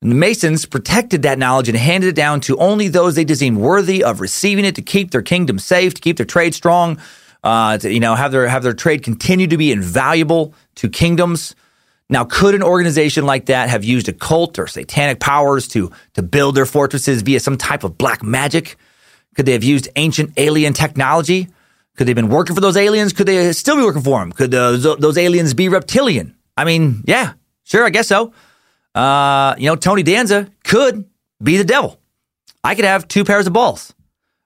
[0.04, 3.58] And the Masons protected that knowledge and handed it down to only those they deemed
[3.58, 7.00] worthy of receiving it to keep their kingdom safe, to keep their trade strong,
[7.42, 11.56] uh, to you know have their have their trade continue to be invaluable to kingdoms.
[12.10, 16.56] Now, could an organization like that have used occult or satanic powers to to build
[16.56, 18.76] their fortresses via some type of black magic?
[19.36, 21.48] Could they have used ancient alien technology?
[21.96, 23.14] Could they have been working for those aliens?
[23.14, 24.34] Could they still be working for them?
[24.34, 26.36] Could uh, those aliens be reptilian?
[26.58, 27.34] I mean, yeah,
[27.64, 28.34] sure, I guess so.
[28.96, 31.06] Uh, you know, Tony Danza could
[31.42, 32.00] be the devil.
[32.64, 33.94] I could have two pairs of balls.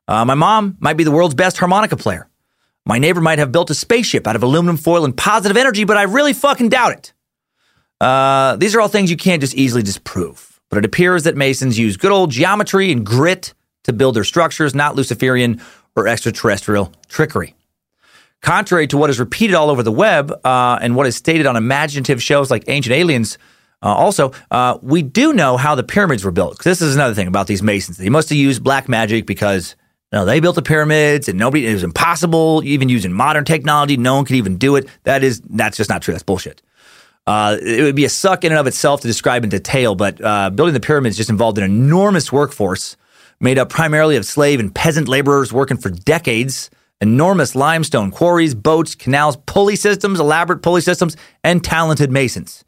[0.07, 2.29] Uh, my mom might be the world's best harmonica player.
[2.85, 5.97] My neighbor might have built a spaceship out of aluminum foil and positive energy, but
[5.97, 7.13] I really fucking doubt it.
[7.99, 10.61] Uh, these are all things you can't just easily disprove.
[10.69, 14.73] But it appears that Masons use good old geometry and grit to build their structures,
[14.73, 15.61] not Luciferian
[15.95, 17.55] or extraterrestrial trickery.
[18.41, 21.55] Contrary to what is repeated all over the web uh, and what is stated on
[21.55, 23.37] imaginative shows like Ancient Aliens,
[23.84, 26.63] uh, also, uh, we do know how the pyramids were built.
[26.63, 27.97] This is another thing about these Masons.
[27.97, 29.75] They must have used black magic because
[30.11, 33.97] you know, they built the pyramids and nobody, it was impossible, even using modern technology.
[33.97, 34.88] No one could even do it.
[35.03, 36.13] That is, that's just not true.
[36.13, 36.61] That's bullshit.
[37.28, 40.19] Uh, it would be a suck in and of itself to describe in detail, but
[40.23, 42.95] uh, building the pyramids just involved an enormous workforce
[43.39, 46.69] made up primarily of slave and peasant laborers working for decades,
[47.01, 52.63] enormous limestone quarries, boats, canals, pulley systems, elaborate pulley systems, and talented masons.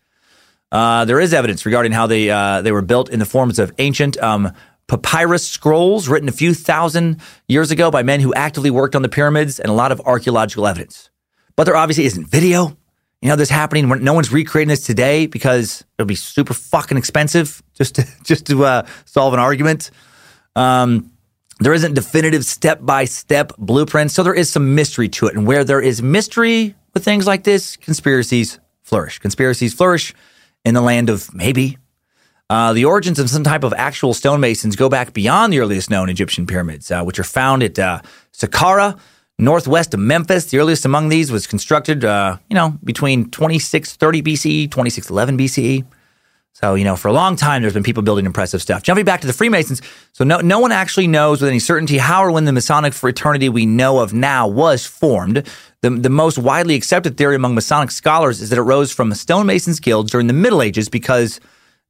[0.71, 3.71] Uh, there is evidence regarding how they uh, they were built in the forms of
[3.79, 4.51] ancient um,
[4.87, 9.09] papyrus scrolls written a few thousand years ago by men who actively worked on the
[9.09, 11.09] pyramids, and a lot of archaeological evidence.
[11.55, 12.77] But there obviously isn't video.
[13.21, 17.61] You know, this happening no one's recreating this today because it'll be super fucking expensive
[17.73, 19.91] just to just to uh, solve an argument.
[20.55, 21.11] Um,
[21.59, 25.35] there isn't definitive step by step blueprint, so there is some mystery to it.
[25.35, 29.19] And where there is mystery with things like this, conspiracies flourish.
[29.19, 30.13] Conspiracies flourish
[30.65, 31.77] in the land of maybe.
[32.49, 36.09] Uh, the origins of some type of actual stonemasons go back beyond the earliest known
[36.09, 38.01] Egyptian pyramids, uh, which are found at uh,
[38.33, 38.99] Saqqara,
[39.37, 40.45] northwest of Memphis.
[40.45, 45.85] The earliest among these was constructed, uh, you know, between 2630 BCE, 2611 BCE.
[46.53, 48.83] So, you know, for a long time, there's been people building impressive stuff.
[48.83, 49.81] Jumping back to the Freemasons.
[50.11, 53.47] So, no, no one actually knows with any certainty how or when the Masonic fraternity
[53.47, 55.47] we know of now was formed.
[55.81, 59.15] The, the most widely accepted theory among Masonic scholars is that it rose from the
[59.15, 61.39] stonemasons guilds during the Middle Ages because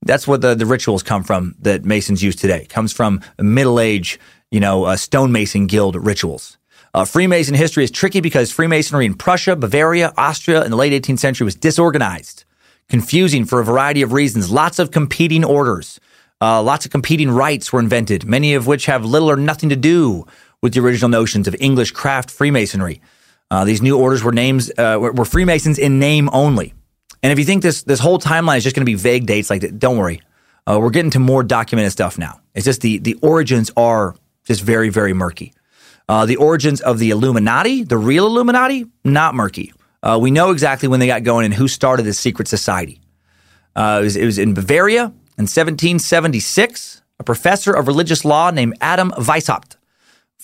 [0.03, 2.61] that's where the, the rituals come from that Masons use today.
[2.61, 4.19] It comes from Middle Age,
[4.51, 6.57] you know, uh, stonemason guild rituals.
[6.93, 11.19] Uh, Freemason history is tricky because Freemasonry in Prussia, Bavaria, Austria in the late 18th
[11.19, 12.45] century was disorganized
[12.89, 14.51] confusing for a variety of reasons.
[14.51, 15.99] Lots of competing orders,
[16.41, 19.75] uh, lots of competing rites were invented, many of which have little or nothing to
[19.75, 20.25] do
[20.61, 23.01] with the original notions of English craft Freemasonry.
[23.51, 26.73] Uh, these new orders were names uh, were Freemasons in name only.
[27.23, 29.49] And if you think this this whole timeline is just going to be vague dates
[29.49, 30.21] like don't worry.
[30.67, 32.39] Uh, we're getting to more documented stuff now.
[32.53, 35.53] It's just the the origins are just very very murky.
[36.07, 39.73] Uh, the origins of the Illuminati, the real Illuminati, not murky.
[40.01, 42.99] Uh, we know exactly when they got going and who started this secret society.
[43.75, 47.01] Uh, it, was, it, was, in Bavaria in 1776.
[47.19, 49.75] A professor of religious law named Adam Weishaupt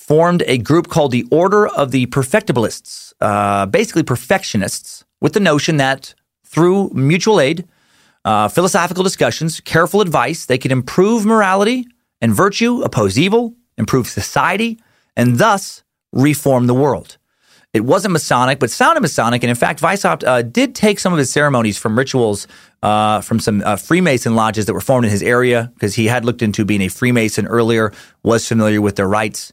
[0.05, 5.77] formed a group called the Order of the Perfectibilists, uh, basically perfectionists, with the notion
[5.77, 7.67] that through mutual aid,
[8.23, 11.87] uh, philosophical discussions, careful advice, they could improve morality
[12.21, 14.79] and virtue, oppose evil, improve society,
[15.15, 17.17] and thus reform the world.
[17.73, 19.43] It wasn't Masonic, but sounded Masonic.
[19.43, 22.47] And in fact, Weishaupt uh, did take some of his ceremonies from rituals
[22.83, 26.23] uh, from some uh, Freemason lodges that were formed in his area because he had
[26.25, 27.91] looked into being a Freemason earlier,
[28.21, 29.51] was familiar with their rites.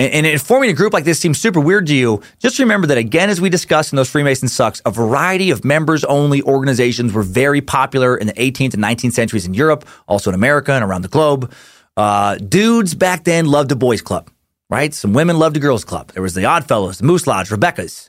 [0.00, 2.22] And, and forming a group like this seems super weird to you.
[2.38, 6.04] Just remember that, again, as we discussed in those Freemason sucks, a variety of members
[6.04, 10.34] only organizations were very popular in the 18th and 19th centuries in Europe, also in
[10.34, 11.52] America and around the globe.
[11.96, 14.30] Uh, dudes back then loved a boys' club
[14.70, 14.94] right?
[14.94, 16.12] Some women loved a girls' club.
[16.12, 18.08] There was the Oddfellows, the Moose Lodge, Rebecca's.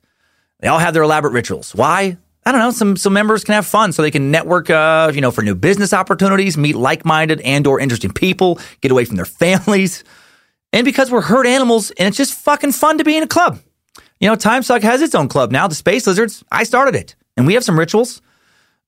[0.60, 1.76] They all have their elaborate rituals.
[1.76, 2.18] Why?
[2.46, 2.72] I don't know.
[2.72, 5.56] Some some members can have fun, so they can network, uh, you know, for new
[5.56, 10.04] business opportunities, meet like-minded and/or interesting people, get away from their families,
[10.74, 13.60] and because we're herd animals, and it's just fucking fun to be in a club.
[14.20, 16.44] You know, Time Suck has its own club now, the Space Lizards.
[16.52, 18.22] I started it, and we have some rituals,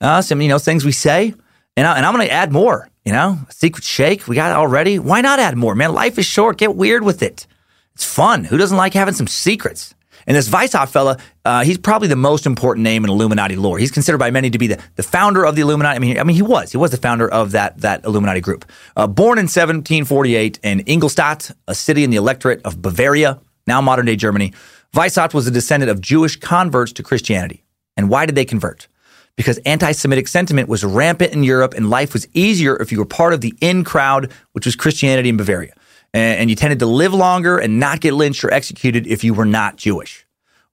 [0.02, 1.34] uh, some you know things we say,
[1.76, 2.90] and, I, and I'm going to add more.
[3.06, 4.98] You know, secret shake we got it already.
[4.98, 5.94] Why not add more, man?
[5.94, 6.58] Life is short.
[6.58, 7.48] Get weird with it.
[7.96, 8.46] It's fun.
[8.46, 9.94] Who doesn't like having some secrets?
[10.28, 13.78] And this Weishaupt fella, uh, he's probably the most important name in Illuminati lore.
[13.78, 15.96] He's considered by many to be the, the founder of the Illuminati.
[15.96, 16.72] I mean, I mean, he was.
[16.72, 18.66] He was the founder of that, that Illuminati group.
[18.96, 24.06] Uh, born in 1748 in Ingolstadt, a city in the electorate of Bavaria, now modern
[24.06, 24.54] day Germany,
[24.94, 27.64] Weishaupt was a descendant of Jewish converts to Christianity.
[27.98, 28.88] And why did they convert?
[29.36, 33.06] Because anti Semitic sentiment was rampant in Europe and life was easier if you were
[33.06, 35.74] part of the in crowd, which was Christianity in Bavaria
[36.14, 39.46] and you tended to live longer and not get lynched or executed if you were
[39.46, 40.26] not Jewish.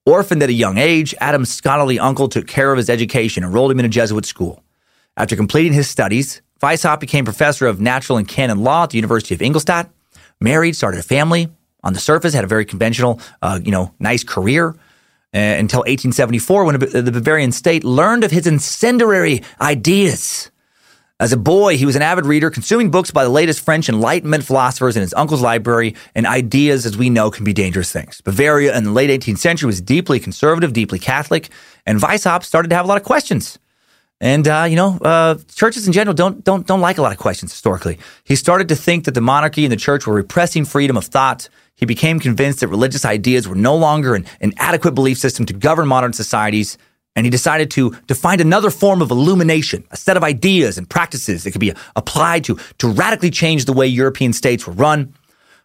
[0.06, 3.78] Orphaned at a young age, Adam's scholarly uncle took care of his education, enrolled him
[3.78, 4.62] in a Jesuit school.
[5.16, 9.34] After completing his studies, Weishaupt became professor of natural and canon law at the University
[9.34, 9.90] of Ingolstadt,
[10.40, 11.48] married, started a family.
[11.82, 14.74] On the surface, had a very conventional, uh, you know, nice career.
[15.32, 20.49] Uh, until 1874, when the Bavarian state learned of his incendiary ideas.
[21.20, 24.42] As a boy, he was an avid reader, consuming books by the latest French Enlightenment
[24.42, 28.22] philosophers in his uncle's library, and ideas, as we know, can be dangerous things.
[28.22, 31.50] Bavaria in the late 18th century was deeply conservative, deeply Catholic,
[31.84, 33.58] and Weishaupt started to have a lot of questions.
[34.18, 37.18] And uh, you know, uh, churches in general don't don't don't like a lot of
[37.18, 37.98] questions historically.
[38.24, 41.50] He started to think that the monarchy and the church were repressing freedom of thought.
[41.74, 45.52] He became convinced that religious ideas were no longer an, an adequate belief system to
[45.52, 46.78] govern modern societies
[47.16, 50.88] and he decided to, to find another form of illumination, a set of ideas and
[50.88, 55.12] practices that could be applied to, to radically change the way European states were run.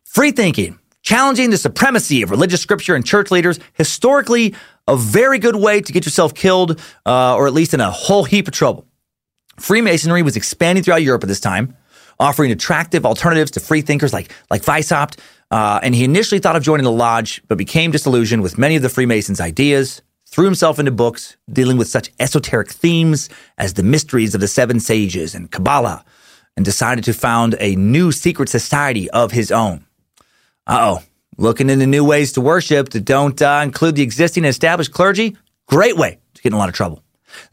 [0.04, 4.56] Free thinking, challenging the supremacy of religious scripture and church leaders, historically
[4.88, 8.24] a very good way to get yourself killed uh, or at least in a whole
[8.24, 8.86] heap of trouble.
[9.58, 11.76] Freemasonry was expanding throughout Europe at this time,
[12.20, 15.20] offering attractive alternatives to free thinkers like, like Weishaupt.
[15.52, 18.82] Uh, and he initially thought of joining the lodge, but became disillusioned with many of
[18.82, 20.02] the Freemasons' ideas
[20.36, 24.82] threw himself into books dealing with such esoteric themes as the mysteries of the seven
[24.82, 26.04] sages and Kabbalah,
[26.58, 29.86] and decided to found a new secret society of his own.
[30.68, 31.04] Uh oh,
[31.38, 35.38] looking into new ways to worship that don't uh, include the existing and established clergy?
[35.68, 37.02] Great way to get in a lot of trouble.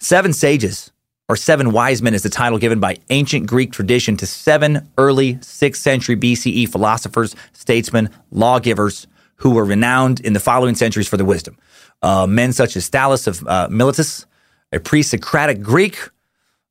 [0.01, 0.91] Seven sages,
[1.29, 5.35] or seven wise men, is the title given by ancient Greek tradition to seven early
[5.35, 9.07] 6th century BCE philosophers, statesmen, lawgivers
[9.37, 11.57] who were renowned in the following centuries for their wisdom
[12.03, 14.27] uh, men such as Thales of uh, Miletus,
[14.73, 15.99] a pre Socratic Greek,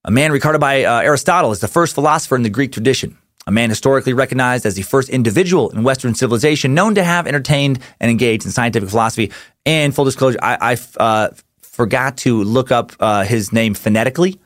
[0.05, 3.17] a man regarded by uh, Aristotle as the first philosopher in the Greek tradition,
[3.47, 7.79] a man historically recognized as the first individual in Western civilization known to have entertained
[7.99, 9.31] and engaged in scientific philosophy.
[9.65, 11.29] And full disclosure, I, I uh,
[11.61, 14.39] forgot to look up uh, his name phonetically.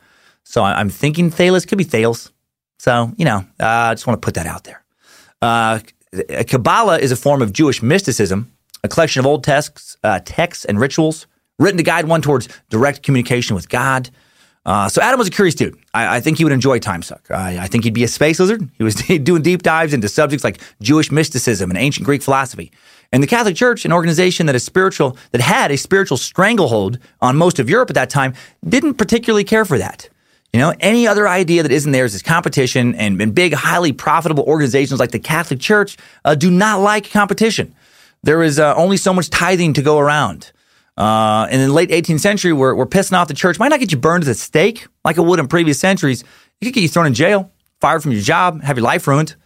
[0.44, 2.32] So I- I'm thinking Thales could be Thales.
[2.78, 4.84] So, you know, uh, I just want to put that out there.
[5.42, 5.80] Uh,
[6.46, 8.52] Kabbalah is a form of Jewish mysticism,
[8.86, 11.26] a collection of old texts, uh, texts and rituals
[11.58, 14.10] written to guide one towards direct communication with God.
[14.64, 15.78] Uh, so Adam was a curious dude.
[15.94, 17.30] I, I think he would enjoy Time Suck.
[17.30, 18.68] I, I think he'd be a space lizard.
[18.78, 22.72] He was doing deep dives into subjects like Jewish mysticism and ancient Greek philosophy.
[23.12, 27.36] And the Catholic Church, an organization that is spiritual, that had a spiritual stranglehold on
[27.36, 28.34] most of Europe at that time,
[28.68, 30.08] didn't particularly care for that.
[30.52, 34.44] You know, any other idea that isn't theirs is competition, and, and big, highly profitable
[34.44, 37.74] organizations like the Catholic Church uh, do not like competition.
[38.26, 40.50] There is uh, only so much tithing to go around.
[40.96, 43.60] Uh, in the late 18th century, we're, we're pissing off the church.
[43.60, 46.22] Might not get you burned at the stake like it would in previous centuries.
[46.60, 49.36] It could get you thrown in jail, fired from your job, have your life ruined.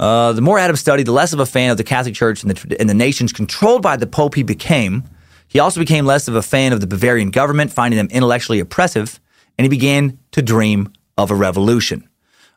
[0.00, 2.50] Uh, the more Adam studied, the less of a fan of the Catholic Church and
[2.50, 5.04] the, and the nations controlled by the Pope he became.
[5.46, 9.20] He also became less of a fan of the Bavarian government, finding them intellectually oppressive,
[9.56, 12.08] and he began to dream of a revolution.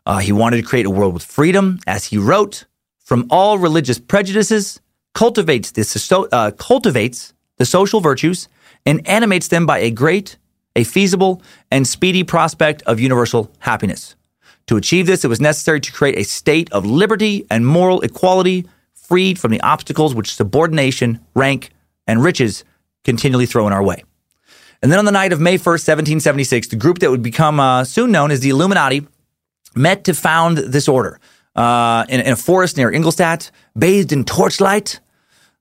[0.07, 2.65] Uh, he wanted to create a world with freedom, as he wrote,
[2.97, 4.81] from all religious prejudices,
[5.13, 8.47] cultivates, this, uh, cultivates the social virtues,
[8.85, 10.37] and animates them by a great,
[10.75, 14.15] a feasible, and speedy prospect of universal happiness.
[14.67, 18.65] To achieve this, it was necessary to create a state of liberty and moral equality,
[18.93, 21.71] freed from the obstacles which subordination, rank,
[22.07, 22.63] and riches
[23.03, 24.03] continually throw in our way.
[24.81, 27.83] And then on the night of May 1st, 1776, the group that would become uh,
[27.83, 29.05] soon known as the Illuminati
[29.75, 31.19] met to found this order
[31.55, 35.00] uh, in, in a forest near Ingolstadt, bathed in torchlight.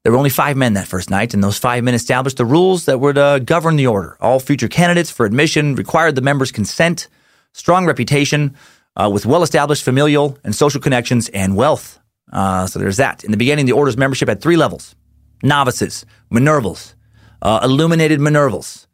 [0.02, 2.86] There were only five men that first night, and those five men established the rules
[2.86, 4.16] that would uh, govern the order.
[4.18, 7.08] All future candidates for admission required the members' consent,
[7.52, 8.56] strong reputation,
[8.96, 11.98] uh, with well established familial and social connections and wealth.
[12.32, 13.24] Uh, so there's that.
[13.24, 14.94] In the beginning, the order's membership had three levels
[15.42, 16.94] novices, Minervals,
[17.42, 18.86] uh, illuminated Minervals.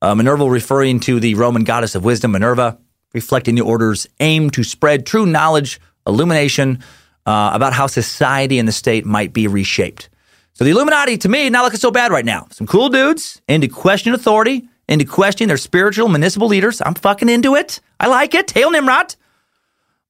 [0.00, 2.78] Uh, Minerva referring to the Roman goddess of wisdom, Minerva,
[3.14, 6.82] reflecting the order's aim to spread true knowledge, illumination
[7.24, 10.08] about how society and the state might be reshaped.
[10.54, 12.46] So the Illuminati, to me, not looking so bad right now.
[12.50, 16.82] Some cool dudes into questioning authority, into questioning their spiritual municipal leaders.
[16.84, 17.80] I'm fucking into it.
[17.98, 18.50] I like it.
[18.50, 19.14] Hail Nimrod.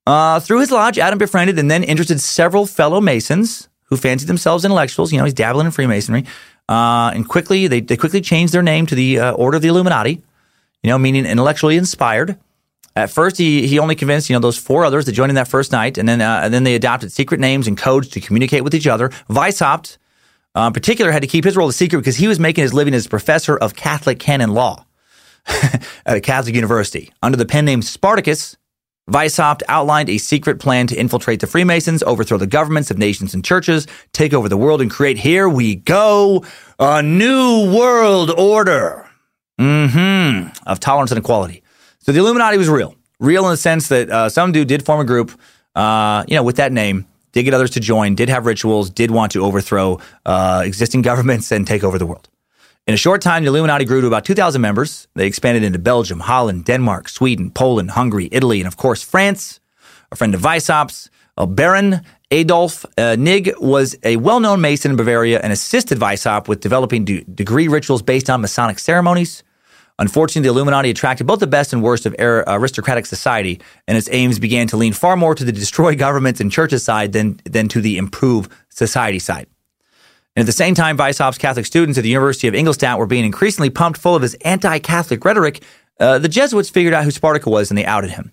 [0.05, 4.65] Uh, through his lodge, Adam befriended and then interested several fellow Masons who fancied themselves
[4.65, 5.13] intellectuals.
[5.13, 6.25] You know, he's dabbling in Freemasonry.
[6.69, 9.69] Uh, and quickly, they, they quickly changed their name to the uh, Order of the
[9.69, 10.23] Illuminati,
[10.83, 12.39] you know, meaning intellectually inspired.
[12.97, 15.49] At first, he, he only convinced, you know, those four others that join him that
[15.49, 15.99] first night.
[15.99, 18.87] And then, uh, and then they adopted secret names and codes to communicate with each
[18.87, 19.11] other.
[19.29, 19.99] Weishaupt,
[20.55, 22.75] uh, in particular, had to keep his role a secret because he was making his
[22.75, 24.85] living as a professor of Catholic canon law
[25.47, 27.13] at a Catholic university.
[27.23, 28.57] Under the pen name Spartacus,
[29.11, 33.45] Weishaupt outlined a secret plan to infiltrate the Freemasons, overthrow the governments of nations and
[33.45, 36.45] churches, take over the world, and create, here we go,
[36.79, 39.09] a new world order.
[39.61, 40.49] Mm-hmm.
[40.67, 41.63] Of tolerance and equality.
[41.99, 42.95] So the Illuminati was real.
[43.21, 45.33] Real in the sense that uh, some dude did form a group,
[45.75, 49.11] uh, you know, with that name, did get others to join, did have rituals, did
[49.11, 52.29] want to overthrow uh, existing governments and take over the world.
[52.87, 55.07] In a short time, the Illuminati grew to about 2,000 members.
[55.15, 59.61] They expanded into Belgium, Holland, Denmark, Sweden, Poland, Hungary, Italy, and of course, France.
[60.11, 62.01] A friend of Weishaupt's, uh, Baron
[62.33, 67.05] Adolf uh, Nigg, was a well known Mason in Bavaria and assisted Weishaupt with developing
[67.05, 69.45] de- degree rituals based on Masonic ceremonies.
[69.99, 74.39] Unfortunately, the Illuminati attracted both the best and worst of aristocratic society, and its aims
[74.39, 77.81] began to lean far more to the destroy governments and churches side than, than to
[77.81, 79.47] the improve society side.
[80.35, 83.25] And at the same time, Weishaupt's Catholic students at the University of Ingolstadt were being
[83.25, 85.63] increasingly pumped full of his anti Catholic rhetoric.
[86.01, 88.33] Uh, the Jesuits figured out who Spartacus was and they outed him.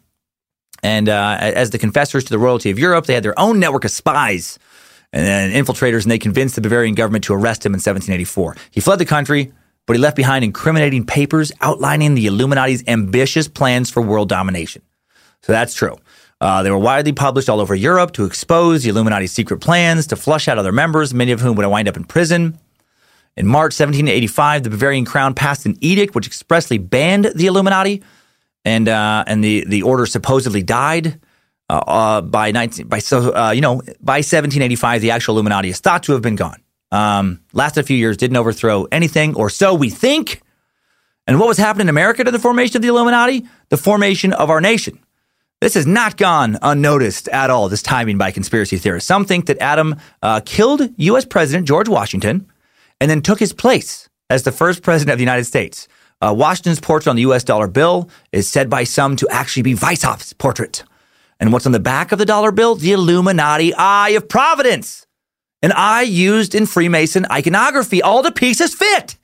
[0.82, 3.84] And uh, as the confessors to the royalty of Europe, they had their own network
[3.84, 4.58] of spies
[5.12, 8.56] and infiltrators, and they convinced the Bavarian government to arrest him in 1784.
[8.72, 9.52] He fled the country,
[9.90, 14.84] but he left behind incriminating papers outlining the Illuminati's ambitious plans for world domination.
[15.42, 15.98] So that's true.
[16.40, 20.16] Uh, they were widely published all over Europe to expose the Illuminati's secret plans to
[20.16, 22.60] flush out other members, many of whom would wind up in prison.
[23.36, 28.04] In March 1785, the Bavarian crown passed an edict which expressly banned the Illuminati,
[28.64, 31.20] and uh, and the the order supposedly died.
[31.68, 35.80] Uh, uh by 19 by so uh, you know by 1785, the actual Illuminati is
[35.80, 36.62] thought to have been gone.
[36.92, 40.42] Um, lasted a few years, didn't overthrow anything, or so we think.
[41.28, 43.46] And what was happening in America to the formation of the Illuminati?
[43.70, 45.00] The formation of our nation.
[45.62, 49.08] This has not gone unnoticed at all, this timing by conspiracy theorists.
[49.08, 51.26] Some think that Adam uh, killed U.S.
[51.26, 52.50] President George Washington
[53.02, 55.88] and then took his place as the first president of the United States.
[56.22, 57.44] Uh, Washington's portrait on the U.S.
[57.44, 60.84] dollar bill is said by some to actually be Weishaupt's portrait.
[61.40, 62.76] And what's on the back of the dollar bill?
[62.76, 65.08] The Illuminati Eye of Providence,
[65.62, 68.02] an eye used in Freemason iconography.
[68.02, 69.18] All the pieces fit.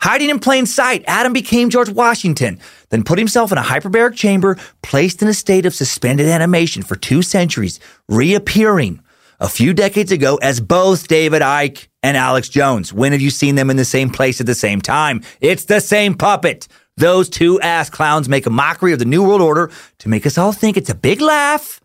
[0.00, 2.60] Hiding in plain sight, Adam became George Washington,
[2.90, 6.94] then put himself in a hyperbaric chamber, placed in a state of suspended animation for
[6.94, 9.00] two centuries, reappearing
[9.40, 12.92] a few decades ago as both David Icke and Alex Jones.
[12.92, 15.22] When have you seen them in the same place at the same time?
[15.40, 16.68] It's the same puppet.
[16.96, 20.38] Those two ass clowns make a mockery of the New World Order to make us
[20.38, 21.80] all think it's a big laugh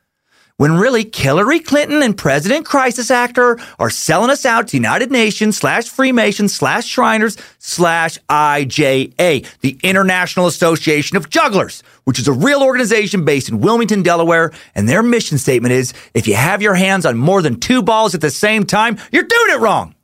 [0.58, 5.58] when really Hillary Clinton and President Crisis Actor are selling us out to United Nations
[5.58, 12.62] slash Freemasons slash Shriners slash IJA, the International Association of Jugglers, which is a real
[12.62, 14.52] organization based in Wilmington, Delaware.
[14.76, 18.14] And their mission statement is if you have your hands on more than two balls
[18.14, 19.96] at the same time, you're doing it wrong.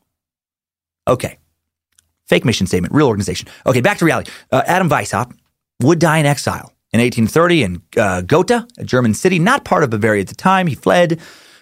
[1.08, 1.38] Okay.
[2.28, 3.48] Fake mission statement, real organization.
[3.66, 4.32] Okay, back to reality.
[4.52, 5.36] Uh, Adam Weishaupt
[5.82, 9.90] would die in exile in 1830 in uh, Gotha, a German city, not part of
[9.90, 10.68] Bavaria at the time.
[10.68, 11.20] He fled.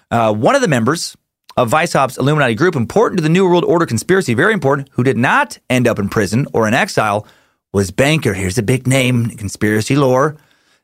[0.09, 1.17] Uh, one of the members
[1.57, 5.17] of Weishaupt's Illuminati group, important to the New World Order conspiracy, very important, who did
[5.17, 7.27] not end up in prison or in exile,
[7.73, 8.33] was banker.
[8.33, 10.37] Here's a big name in conspiracy lore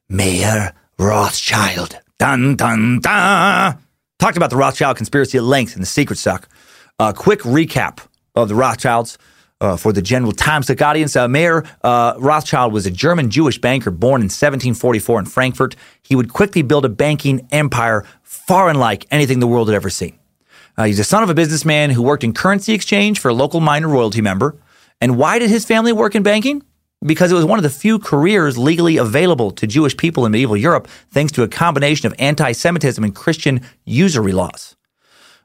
[0.10, 1.98] Mayer Rothschild.
[2.20, 3.78] Dun, dun, dun.
[4.20, 6.50] Talked about the Rothschild conspiracy at length in The Secret Suck.
[7.00, 8.00] A quick recap
[8.36, 9.18] of the Rothschilds
[9.64, 11.16] uh, for the general Time Suck audience.
[11.16, 15.76] Uh, Mayer uh, Rothschild was a German Jewish banker born in 1744 in Frankfurt.
[16.04, 20.20] He would quickly build a banking empire far unlike anything the world had ever seen.
[20.78, 23.60] Uh, he's the son of a businessman who worked in currency exchange for a local
[23.60, 24.58] minor royalty member.
[25.00, 26.64] And why did his family work in banking?
[27.06, 30.56] Because it was one of the few careers legally available to Jewish people in medieval
[30.56, 34.76] Europe, thanks to a combination of anti Semitism and Christian usury laws.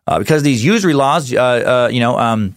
[0.06, 2.54] Uh, because these usury laws, uh, you know, um,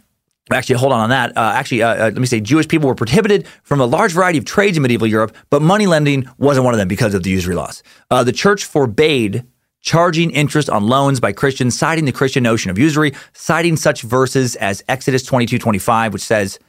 [0.50, 1.38] Actually, hold on on that.
[1.38, 4.40] Uh, actually, uh, uh, let me say Jewish people were prohibited from a large variety
[4.40, 7.30] of trades in medieval Europe, but money lending wasn't one of them because of the
[7.30, 7.84] usury laws.
[8.10, 9.46] Uh, the church forbade
[9.82, 14.56] charging interest on loans by Christians, citing the Christian notion of usury, citing such verses
[14.56, 16.60] as Exodus 22 25, which says,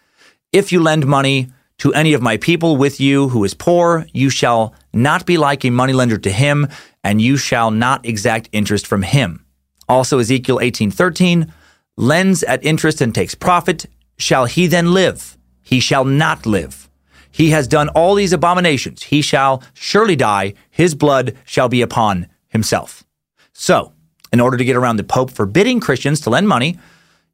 [0.53, 4.31] If you lend money to any of my people with you who is poor, you
[4.31, 6.69] shall not be like a moneylender to him,
[7.03, 9.45] and you shall not exact interest from him.
[9.89, 11.53] Also, Ezekiel 18 13,
[11.97, 13.87] lends at interest and takes profit,
[14.19, 15.37] shall he then live?
[15.63, 16.89] He shall not live.
[17.31, 19.05] He has done all these abominations.
[19.05, 20.55] He shall surely die.
[20.71, 23.05] His blood shall be upon himself.
[23.53, 23.93] So,
[24.33, 26.79] in order to get around the Pope forbidding Christians to lend money,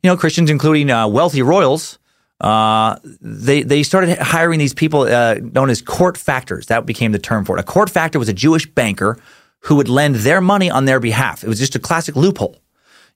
[0.02, 1.98] you know, Christians, including uh, wealthy royals,
[2.40, 6.66] uh, they they started hiring these people uh, known as court factors.
[6.66, 7.60] That became the term for it.
[7.60, 9.18] A court factor was a Jewish banker
[9.60, 11.42] who would lend their money on their behalf.
[11.42, 12.56] It was just a classic loophole.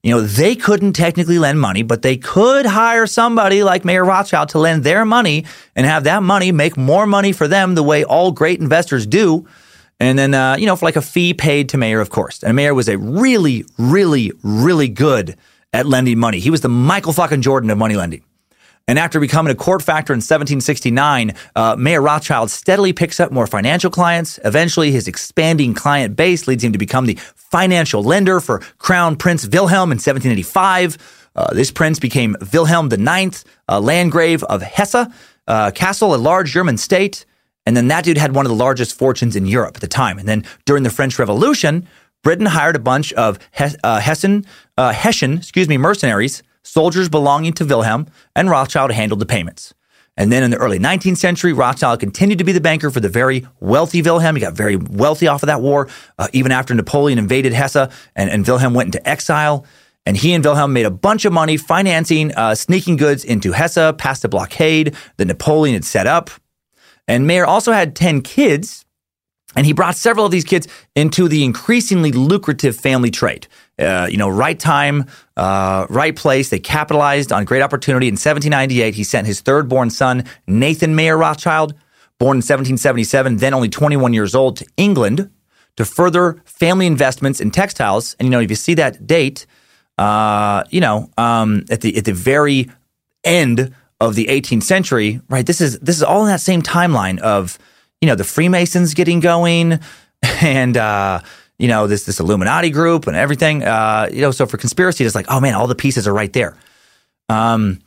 [0.03, 4.49] You know, they couldn't technically lend money, but they could hire somebody like Mayer Rothschild
[4.49, 5.45] to lend their money
[5.77, 9.47] and have that money make more money for them the way all great investors do.
[10.01, 12.43] And then, uh, you know, for like a fee paid to Mayer, of course.
[12.43, 15.37] And Mayer was a really, really, really good
[15.73, 16.41] at lending money.
[16.41, 18.25] He was the Michael fucking Jordan of money lending.
[18.89, 23.47] And after becoming a court factor in 1769, uh, Mayer Rothschild steadily picks up more
[23.47, 24.41] financial clients.
[24.45, 29.47] Eventually, his expanding client base leads him to become the financial lender for Crown Prince
[29.47, 30.99] Wilhelm in 1785.
[31.35, 34.95] Uh, this prince became Wilhelm IX, uh, Landgrave of Hesse,
[35.47, 37.25] uh, Kassel, a large German state.
[37.65, 40.19] And then that dude had one of the largest fortunes in Europe at the time.
[40.19, 41.87] And then during the French Revolution,
[42.23, 43.39] Britain hired a bunch of
[43.85, 44.45] uh, Hessen,
[44.77, 49.75] uh, Hessian, excuse me, mercenaries soldiers belonging to Wilhelm, and Rothschild handled the payments.
[50.17, 53.09] And then in the early 19th century, Rothschild continued to be the banker for the
[53.09, 54.37] very wealthy Wilhelm.
[54.37, 55.89] He got very wealthy off of that war,
[56.19, 59.65] uh, even after Napoleon invaded Hesse and, and, Wilhelm went into exile.
[60.05, 63.95] And he and Wilhelm made a bunch of money financing uh, sneaking goods into Hesse
[63.97, 66.31] past the blockade that Napoleon had set up.
[67.09, 68.85] And Mayer also had 10 kids,
[69.57, 73.47] and he brought several of these kids into the increasingly lucrative family trade.
[73.79, 75.07] Uh, you know, right time,
[75.37, 76.51] uh, right place.
[76.51, 78.07] They capitalized on great opportunity.
[78.07, 81.73] In 1798, he sent his third born son, Nathan Mayer Rothschild,
[82.19, 85.31] born in 1777, then only 21 years old, to England
[85.77, 88.15] to further family investments in textiles.
[88.19, 89.47] And, you know, if you see that date,
[89.99, 92.71] uh, you know, um, at the at the very
[93.25, 95.47] end of the 18th century, right?
[95.47, 97.59] This is this is all in that same timeline of,
[98.01, 99.79] you know, the Freemasons getting going
[100.23, 101.21] and uh,
[101.63, 103.63] you know, this this Illuminati group and everything.
[103.63, 106.33] Uh, you know, so for conspiracy, it's like, oh man, all the pieces are right
[106.33, 106.57] there.
[107.29, 107.79] Um,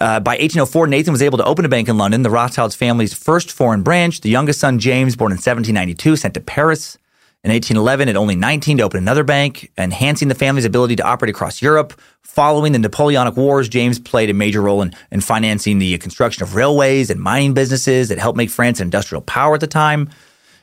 [0.00, 3.14] uh, by 1804, Nathan was able to open a bank in London, the Rothschilds family's
[3.14, 4.22] first foreign branch.
[4.22, 6.98] The youngest son, James, born in 1792, sent to Paris.
[7.44, 11.30] In 1811, at only 19, to open another bank, enhancing the family's ability to operate
[11.30, 11.92] across Europe.
[12.22, 16.56] Following the Napoleonic Wars, James played a major role in, in financing the construction of
[16.56, 20.10] railways and mining businesses that helped make France an industrial power at the time.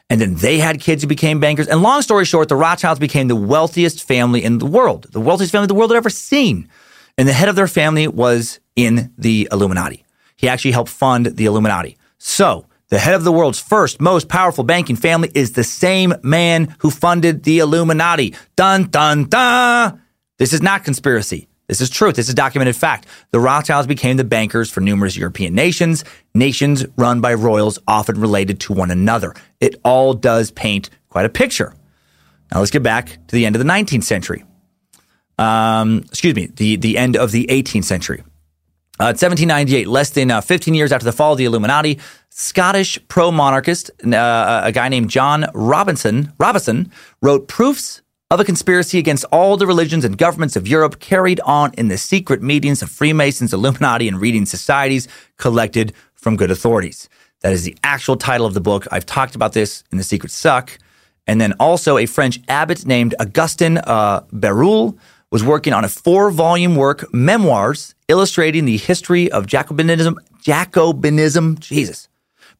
[0.09, 1.67] And then they had kids who became bankers.
[1.67, 5.51] And long story short, the Rothschilds became the wealthiest family in the world, the wealthiest
[5.51, 6.67] family the world had ever seen.
[7.17, 10.05] And the head of their family was in the Illuminati.
[10.35, 11.97] He actually helped fund the Illuminati.
[12.17, 16.75] So, the head of the world's first most powerful banking family is the same man
[16.79, 18.33] who funded the Illuminati.
[18.55, 20.01] Dun, dun, dun.
[20.37, 21.48] This is not conspiracy.
[21.69, 22.15] This is truth.
[22.15, 23.05] This is documented fact.
[23.29, 26.03] The Rothschilds became the bankers for numerous European nations,
[26.33, 29.35] nations run by royals often related to one another.
[29.61, 31.75] It all does paint quite a picture.
[32.51, 34.43] Now let's get back to the end of the 19th century.
[35.37, 38.23] Um, excuse me, the, the end of the 18th century.
[38.99, 41.99] Uh, 1798, less than uh, 15 years after the fall of the Illuminati,
[42.29, 46.91] Scottish pro-monarchist, uh, a guy named John Robinson, Robinson,
[47.21, 48.01] wrote proofs
[48.31, 51.97] of a conspiracy against all the religions and governments of Europe carried on in the
[51.97, 55.07] secret meetings of Freemasons, Illuminati, and reading societies
[55.37, 57.09] collected from good authorities.
[57.41, 58.85] That is the actual title of the book.
[58.91, 60.77] I've talked about this in The Secret Suck.
[61.25, 64.97] And then also a French abbot named Augustin uh, Barruel
[65.31, 70.15] was working on a four volume work, Memoirs, illustrating the history of Jacobinism.
[70.43, 72.09] Jacobinism, Jesus.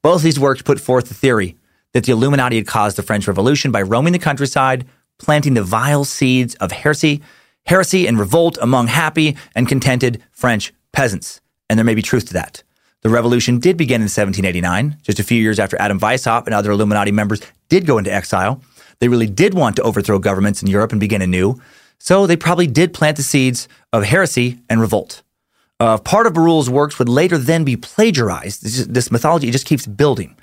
[0.02, 1.58] Both these works put forth the theory
[1.94, 4.88] that the Illuminati had caused the French Revolution by roaming the countryside,
[5.20, 7.22] planting the vile seeds of heresy,
[7.66, 11.42] heresy and revolt among happy and contented French peasants.
[11.70, 12.64] And there may be truth to that.
[13.02, 16.72] The revolution did begin in 1789, just a few years after Adam Weishaupt and other
[16.72, 18.62] Illuminati members did go into exile.
[19.00, 21.62] They really did want to overthrow governments in Europe and begin anew.
[22.00, 25.22] So they probably did plant the seeds of heresy and revolt.
[25.80, 28.64] Uh, part of Barruel's works would later then be plagiarized.
[28.64, 30.36] This, this mythology just keeps building.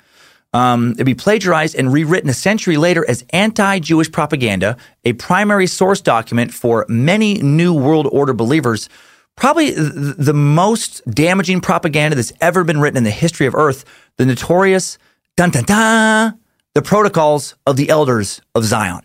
[0.53, 5.67] Um, it'd be plagiarized and rewritten a century later as anti Jewish propaganda, a primary
[5.67, 8.89] source document for many New World Order believers.
[9.35, 13.85] Probably the most damaging propaganda that's ever been written in the history of Earth,
[14.17, 14.97] the notorious
[15.35, 16.39] dun dun dun,
[16.73, 19.01] the protocols of the elders of Zion.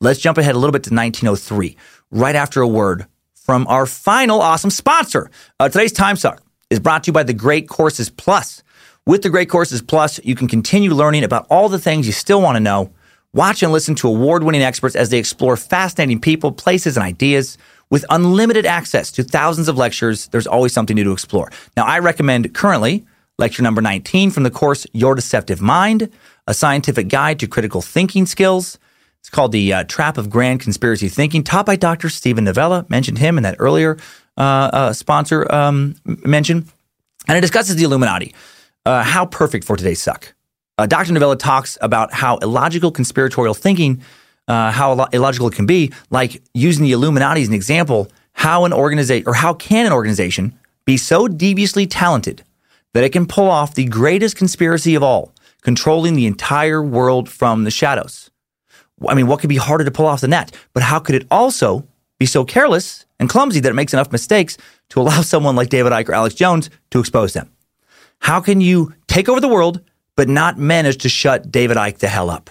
[0.00, 1.76] Let's jump ahead a little bit to 1903,
[2.10, 5.30] right after a word from our final awesome sponsor.
[5.60, 8.62] Uh, today's Time Suck is brought to you by the Great Courses Plus.
[9.08, 12.42] With the Great Courses Plus, you can continue learning about all the things you still
[12.42, 12.90] want to know.
[13.32, 17.56] Watch and listen to award winning experts as they explore fascinating people, places, and ideas.
[17.88, 21.52] With unlimited access to thousands of lectures, there's always something new to explore.
[21.76, 23.06] Now, I recommend currently
[23.38, 26.10] lecture number 19 from the course Your Deceptive Mind,
[26.48, 28.76] a scientific guide to critical thinking skills.
[29.20, 32.08] It's called The uh, Trap of Grand Conspiracy Thinking, taught by Dr.
[32.08, 32.84] Steven Novella.
[32.88, 33.98] Mentioned him in that earlier
[34.36, 36.66] uh, uh, sponsor um, mention.
[37.28, 38.34] And it discusses the Illuminati.
[38.86, 40.32] Uh, how perfect for today's suck.
[40.78, 41.12] Uh, Dr.
[41.12, 44.00] Novella talks about how illogical conspiratorial thinking,
[44.46, 48.72] uh, how illogical it can be, like using the Illuminati as an example, how an
[48.72, 52.44] organization or how can an organization be so deviously talented
[52.94, 55.32] that it can pull off the greatest conspiracy of all,
[55.62, 58.30] controlling the entire world from the shadows.
[59.08, 60.54] I mean, what could be harder to pull off than that?
[60.74, 61.88] But how could it also
[62.20, 64.56] be so careless and clumsy that it makes enough mistakes
[64.90, 67.50] to allow someone like David Icke or Alex Jones to expose them?
[68.20, 69.80] How can you take over the world,
[70.16, 72.50] but not manage to shut David Icke the hell up?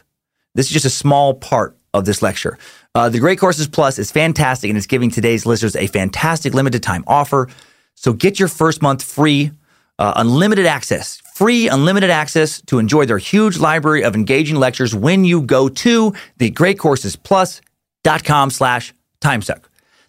[0.54, 2.58] This is just a small part of this lecture.
[2.94, 6.82] Uh, the Great Courses Plus is fantastic and it's giving today's listeners a fantastic limited
[6.82, 7.50] time offer.
[7.96, 9.52] So get your first month free,
[10.00, 15.26] uh, unlimited access, free unlimited access to enjoy their huge library of engaging lectures when
[15.26, 19.64] you go to thegreatcoursesplus.com slash timesuck.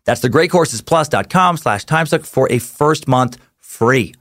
[0.05, 4.15] That's thegreatcoursesplus.com slash timesuck for a first month free.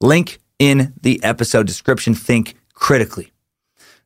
[0.00, 2.14] Link in the episode description.
[2.14, 3.32] Think critically.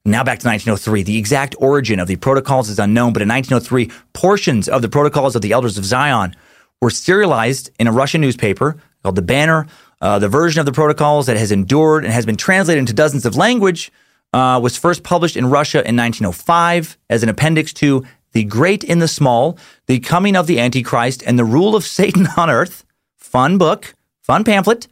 [0.05, 1.05] Now back to 1903.
[1.05, 5.37] The exact origin of the protocols is unknown, but in 1903, portions of the protocols
[5.37, 6.35] of the Elders of Zion
[6.81, 9.69] were serialized in a Russian newspaper called The Banner.
[10.01, 13.25] Uh, the version of the protocols that has endured and has been translated into dozens
[13.25, 13.93] of language
[14.33, 18.99] uh, was first published in Russia in 1905 as an appendix to The Great in
[18.99, 22.85] the Small, The Coming of the Antichrist, and the Rule of Satan on Earth.
[23.17, 24.89] Fun book, fun pamphlet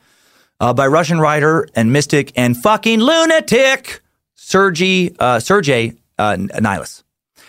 [0.61, 4.03] uh, by Russian writer and mystic and fucking lunatic
[4.35, 5.41] Sergei uh,
[6.19, 7.03] uh, Nilus.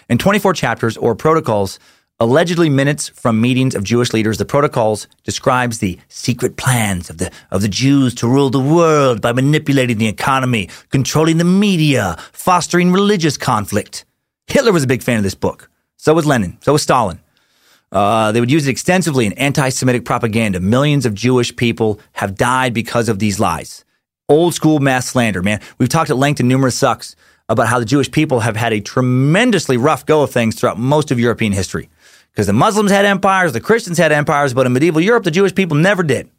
[0.10, 1.80] In 24 chapters or protocols,
[2.20, 7.32] allegedly minutes from meetings of Jewish leaders, the protocols describes the secret plans of the
[7.50, 12.92] of the Jews to rule the world by manipulating the economy, controlling the media, fostering
[12.92, 14.06] religious conflict.
[14.48, 15.70] Hitler was a big fan of this book.
[15.98, 16.58] So was Lenin.
[16.62, 17.20] So was Stalin.
[17.92, 20.60] Uh, they would use it extensively in anti Semitic propaganda.
[20.60, 23.84] Millions of Jewish people have died because of these lies.
[24.30, 25.60] Old school mass slander, man.
[25.78, 27.16] We've talked at length in numerous sucks
[27.50, 31.12] about how the Jewish people have had a tremendously rough go of things throughout most
[31.12, 31.90] of European history.
[32.32, 35.54] Because the Muslims had empires, the Christians had empires, but in medieval Europe, the Jewish
[35.54, 36.30] people never did.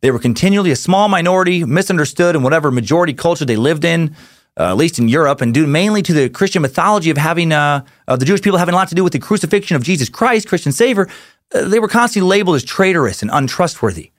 [0.00, 4.14] They were continually a small minority, misunderstood in whatever majority culture they lived in
[4.58, 7.84] uh, at least in Europe, and due mainly to the Christian mythology of having uh,
[8.06, 10.72] the Jewish people having a lot to do with the crucifixion of Jesus Christ, Christian
[10.72, 11.08] Savior,
[11.54, 14.10] uh, they were constantly labeled as traitorous and untrustworthy.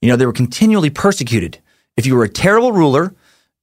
[0.00, 1.58] You know, they were continually persecuted
[1.96, 3.14] if you were a terrible ruler,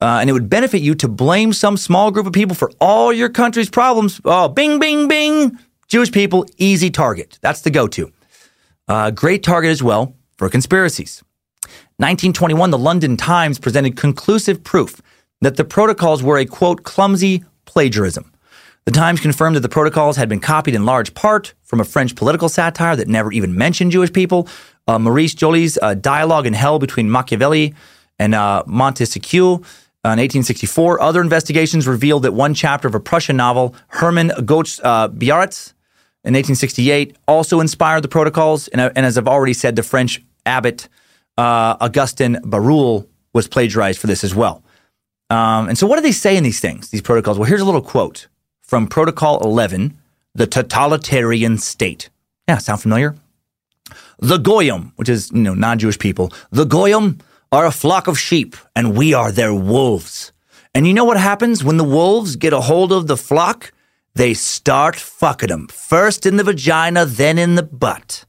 [0.02, 3.14] uh, and it would benefit you to blame some small group of people for all
[3.14, 4.20] your country's problems.
[4.26, 5.58] Oh, bing, bing, bing.
[5.88, 7.40] Jewish people, easy target.
[7.42, 8.12] That's the go to.
[8.88, 11.24] Uh, great target as well for conspiracies.
[11.98, 15.02] 1921, the London Times presented conclusive proof
[15.46, 18.32] that the protocols were a quote, clumsy plagiarism.
[18.86, 22.16] The Times confirmed that the protocols had been copied in large part from a French
[22.16, 24.48] political satire that never even mentioned Jewish people.
[24.88, 27.76] Uh, Maurice Joly's uh, dialogue in hell between Machiavelli
[28.18, 29.54] and uh, Montesquieu.
[30.04, 34.80] Uh, in 1864, other investigations revealed that one chapter of a Prussian novel, Hermann Goetz
[34.84, 35.74] uh, Biarritz,
[36.24, 38.68] in 1868, also inspired the protocols.
[38.70, 40.90] And, uh, and as I've already said, the French abbot
[41.38, 44.64] uh, Augustin Barruel was plagiarized for this as well.
[45.30, 47.40] Um, and so, what do they say in these things, these protocols?
[47.40, 48.28] Well, here's a little quote
[48.62, 49.98] from Protocol 11,
[50.34, 52.10] the totalitarian state.
[52.48, 53.16] Yeah, sound familiar?
[54.20, 57.20] The Goyim, which is you know non-Jewish people, the Goyim
[57.52, 60.32] are a flock of sheep, and we are their wolves.
[60.74, 63.72] And you know what happens when the wolves get a hold of the flock?
[64.14, 65.68] They start fucking them.
[65.68, 68.26] First in the vagina, then in the butt.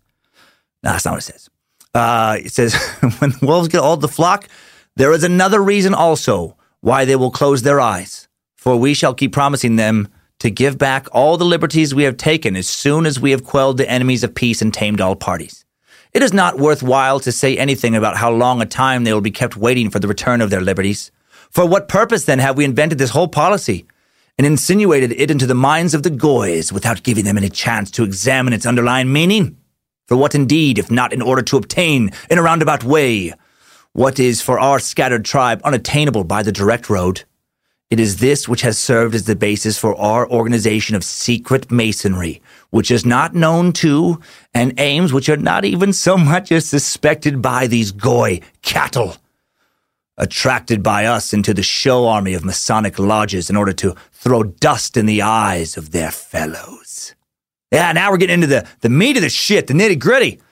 [0.83, 1.51] No, that's not what it says.
[1.95, 2.75] Uh, it says
[3.19, 4.49] when wolves get a hold of the flock,
[4.97, 6.56] there is another reason also
[6.87, 8.29] why they will close their eyes.
[8.55, 10.07] For we shall keep promising them
[10.39, 13.77] to give back all the liberties we have taken as soon as we have quelled
[13.77, 15.65] the enemies of peace and tamed all parties.
[16.13, 19.33] It is not worthwhile to say anything about how long a time they will be
[19.33, 21.11] kept waiting for the return of their liberties.
[21.51, 23.85] For what purpose then have we invented this whole policy
[24.39, 28.05] and insinuated it into the minds of the Goys without giving them any chance to
[28.05, 29.57] examine its underlying meaning?
[30.07, 33.35] For what indeed, if not in order to obtain, in a roundabout way,
[33.97, 37.25] what is for our scattered tribe unattainable by the direct road?
[37.89, 42.43] It is this which has served as the basis for our organization of secret masonry,
[42.69, 44.21] which is not known to,
[44.53, 49.17] and aims which are not even so much as suspected by these goy cattle.
[50.19, 54.99] Attracted by us into the show army of Masonic lodges in order to throw dust
[54.99, 57.15] in the eyes of their fellows.
[57.73, 60.43] Yeah, now we're getting into the, the meat of the shit, the nitty gritty.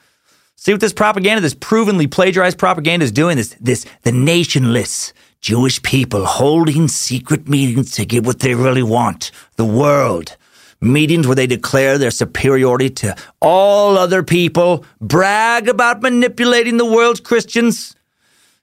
[0.57, 5.81] See what this propaganda, this provenly plagiarized propaganda is doing, this, this, the nationless, Jewish
[5.83, 10.37] people holding secret meetings to get what they really want the world.
[10.81, 17.19] Meetings where they declare their superiority to all other people, brag about manipulating the world's
[17.19, 17.94] Christians.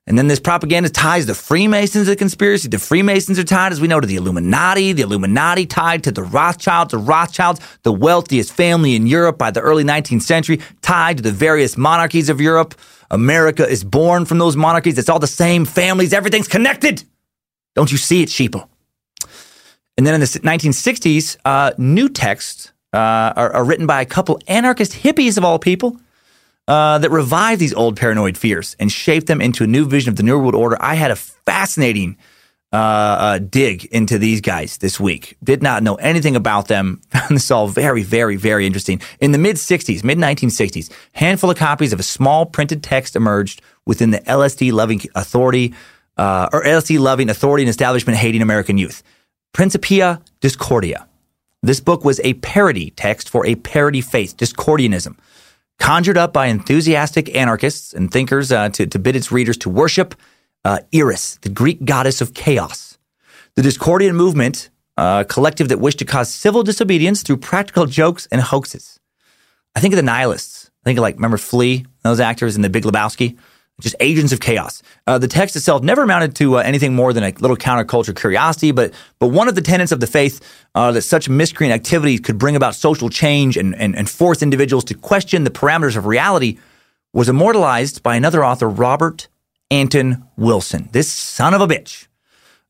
[0.07, 2.69] And then this propaganda ties the Freemasons to the conspiracy.
[2.69, 4.93] The Freemasons are tied, as we know, to the Illuminati.
[4.93, 6.91] The Illuminati tied to the Rothschilds.
[6.91, 11.31] The Rothschilds, the wealthiest family in Europe by the early 19th century, tied to the
[11.31, 12.75] various monarchies of Europe.
[13.13, 14.99] America is born from those monarchies.
[14.99, 16.13] It's all the same families.
[16.13, 17.05] Everything's connected.
[17.77, 18.69] Don't you see it, sheeple?
[19.97, 22.97] And then in the 1960s, uh, new texts uh,
[23.37, 25.99] are, are, written by a couple anarchist hippies of all people
[26.69, 30.17] uh, that revive these old paranoid fears and shape them into a new vision of
[30.17, 30.77] the New World Order.
[30.81, 32.17] I had a fascinating
[32.73, 35.37] uh, uh, dig into these guys this week.
[35.45, 37.03] Did not know anything about them.
[37.11, 39.01] Found this all very, very, very interesting.
[39.21, 43.61] In the mid 60s, mid 1960s, handful of copies of a small printed text emerged
[43.85, 45.75] within the LSD loving authority
[46.17, 49.03] uh, or LSD loving authority and establishment hating American youth.
[49.53, 51.07] Principia Discordia.
[51.63, 55.17] This book was a parody text for a parody faith, Discordianism,
[55.83, 60.15] conjured up by enthusiastic anarchists and thinkers uh, to, to bid its readers to worship
[60.65, 62.99] uh, Eris, the Greek goddess of chaos.
[63.57, 68.41] The Discordian movement, a collective that wished to cause civil disobedience through practical jokes and
[68.41, 69.01] hoaxes.
[69.75, 70.71] I think of the nihilists.
[70.85, 73.37] I think of like, remember Flea, those actors in The Big Lebowski?
[73.81, 74.83] Just agents of chaos.
[75.07, 78.71] Uh, the text itself never amounted to uh, anything more than a little counterculture curiosity,
[78.71, 80.41] but but one of the tenets of the faith
[80.75, 84.85] uh, that such miscreant activities could bring about social change and, and, and force individuals
[84.85, 86.59] to question the parameters of reality
[87.13, 89.29] was immortalized by another author, Robert
[89.71, 90.89] Anton Wilson.
[90.93, 92.07] This son of a bitch.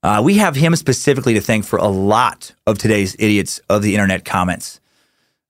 [0.03, 3.95] Uh, we have him specifically to thank for a lot of today's idiots of the
[3.95, 4.81] internet comments.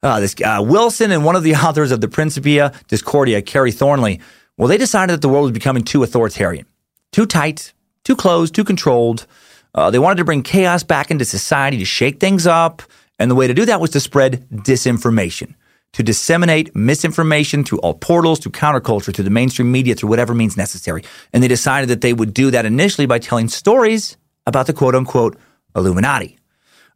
[0.03, 4.21] Uh, this uh, Wilson and one of the authors of the Principia Discordia, Kerry Thornley,
[4.57, 6.67] well, they decided that the world was becoming too authoritarian,
[7.13, 7.73] too tight,
[8.05, 9.27] too closed, too controlled.
[9.75, 12.83] Uh, they wanted to bring chaos back into society to shake things up,
[13.19, 15.55] and the way to do that was to spread disinformation
[15.93, 20.57] to disseminate misinformation through all portals, through counterculture, through the mainstream media, through whatever means
[20.57, 21.05] necessary.
[21.33, 24.17] And they decided that they would do that initially by telling stories
[24.47, 25.37] about the quote unquote
[25.77, 26.39] Illuminati.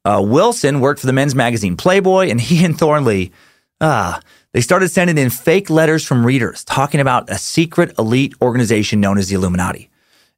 [0.04, 3.32] Uh, Wilson worked for the men's magazine Playboy, and he and Thornley,
[3.80, 4.20] ah,
[4.56, 9.18] they started sending in fake letters from readers talking about a secret elite organization known
[9.18, 9.90] as the Illuminati.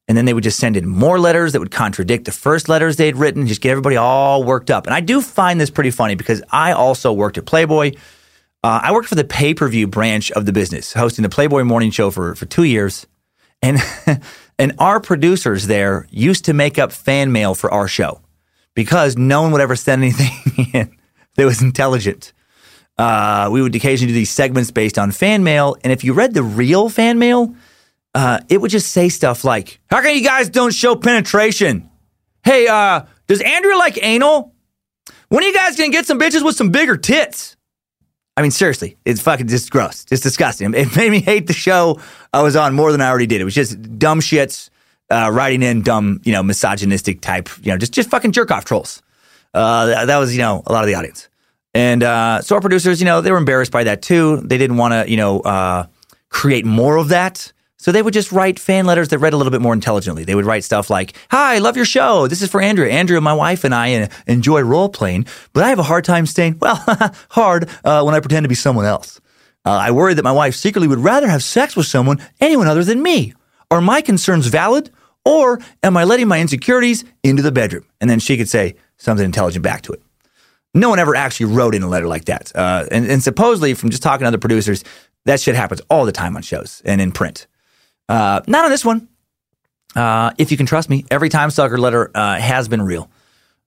[0.09, 2.97] And then they would just send in more letters that would contradict the first letters
[2.97, 4.87] they'd written, just get everybody all worked up.
[4.87, 7.93] And I do find this pretty funny because I also worked at Playboy.
[8.61, 11.63] Uh, I worked for the pay per view branch of the business, hosting the Playboy
[11.63, 13.07] Morning Show for, for two years.
[13.61, 13.79] And
[14.59, 18.19] And our producers there used to make up fan mail for our show
[18.75, 20.97] because no one would ever send anything in
[21.37, 22.33] that was intelligent.
[22.99, 25.77] Uh, we would occasionally do these segments based on fan mail.
[25.85, 27.55] And if you read the real fan mail,
[28.13, 31.89] uh, it would just say stuff like, How come you guys don't show penetration?
[32.43, 34.53] Hey, uh, does Andrea like anal?
[35.29, 37.55] When are you guys gonna get some bitches with some bigger tits?
[38.35, 40.05] I mean, seriously, it's fucking just gross.
[40.11, 40.73] It's disgusting.
[40.75, 42.01] It made me hate the show
[42.33, 43.39] I was on more than I already did.
[43.39, 44.69] It was just dumb shits
[45.09, 48.65] uh, writing in dumb, you know, misogynistic type, you know, just just fucking jerk off
[48.65, 49.01] trolls.
[49.53, 51.28] Uh, that, that was, you know, a lot of the audience.
[51.79, 54.41] And uh, so our producers, you know, they were embarrassed by that too.
[54.41, 55.85] They didn't want to, you know, uh,
[56.27, 57.53] create more of that.
[57.77, 60.25] So they would just write fan letters that read a little bit more intelligently.
[60.25, 62.27] They would write stuff like, Hi, love your show.
[62.27, 62.91] This is for Andrea.
[62.91, 66.25] Andrea, my wife, and I uh, enjoy role playing, but I have a hard time
[66.25, 66.75] staying, well,
[67.29, 69.21] hard uh, when I pretend to be someone else.
[69.63, 72.83] Uh, I worry that my wife secretly would rather have sex with someone, anyone other
[72.83, 73.33] than me.
[73.71, 74.91] Are my concerns valid?
[75.23, 77.85] Or am I letting my insecurities into the bedroom?
[78.01, 80.01] And then she could say something intelligent back to it.
[80.73, 82.51] No one ever actually wrote in a letter like that.
[82.55, 84.83] Uh, and, and supposedly, from just talking to other producers,
[85.25, 87.47] that shit happens all the time on shows and in print.
[88.07, 89.07] Uh, not on this one.
[89.95, 93.09] Uh, if you can trust me, every time sucker letter uh, has been real.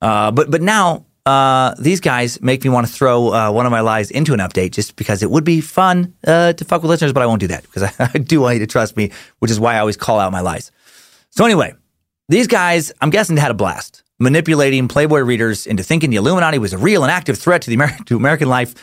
[0.00, 3.80] Uh, but but now uh, these guys make me want to throw one of my
[3.80, 7.22] lies into an update just because it would be fun to fuck with listeners, but
[7.22, 9.10] I won't do that because I, I, do want you to trust me,
[9.40, 10.70] which is why I always call out my lies.
[11.30, 11.74] So anyway,
[12.28, 16.72] these guys, I'm guessing, had a blast manipulating Playboy readers into thinking the Illuminati was
[16.72, 18.74] a real and active threat to the Amer- to American life.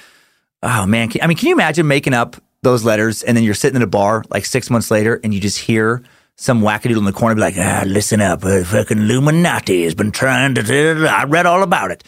[0.61, 3.77] Oh man, I mean, can you imagine making up those letters, and then you're sitting
[3.77, 6.03] in a bar like six months later, and you just hear
[6.35, 10.11] some wackadoodle in the corner be like, ah, listen up, uh, fucking Illuminati has been
[10.11, 12.03] trying to, I read all about it.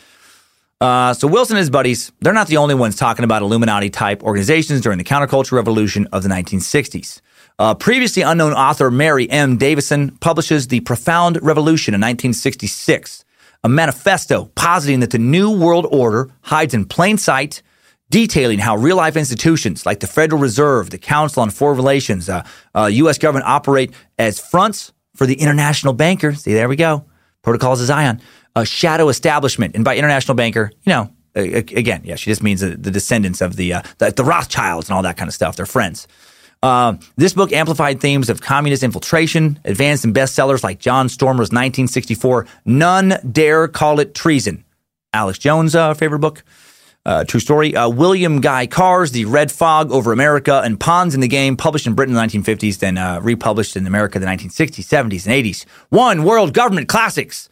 [0.80, 4.24] Uh, so Wilson and his buddies, they're not the only ones talking about Illuminati type
[4.24, 7.20] organizations during the counterculture revolution of the 1960s.
[7.60, 9.58] Uh, previously unknown author Mary M.
[9.58, 13.24] Davison publishes The Profound Revolution in 1966,
[13.64, 17.62] a manifesto positing that the New World Order hides in plain sight
[18.10, 22.44] detailing how real life institutions like the Federal Reserve, the Council on Foreign Relations, uh,
[22.76, 23.18] uh, U.S.
[23.18, 26.34] government operate as fronts for the international banker.
[26.34, 27.06] See, there we go.
[27.42, 28.22] Protocols of Zion,
[28.56, 29.76] a shadow establishment.
[29.76, 33.74] And by international banker, you know, again, yeah, she just means the, descendants of the,
[33.74, 35.56] uh, the, the Rothschilds and all that kind of stuff.
[35.56, 36.08] They're friends.
[36.64, 42.46] Uh, this book amplified themes of communist infiltration, advanced in bestsellers like John Stormer's 1964
[42.66, 44.64] None Dare Call It Treason.
[45.14, 46.44] Alex Jones' uh, favorite book.
[47.04, 47.76] Uh, true story.
[47.76, 51.88] Uh, William Guy Carr's The Red Fog Over America and Pawns in the Game, published
[51.88, 55.46] in Britain in the 1950s, then uh, republished in America in the 1960s, 70s, and
[55.46, 55.66] 80s.
[55.90, 57.50] One world government classics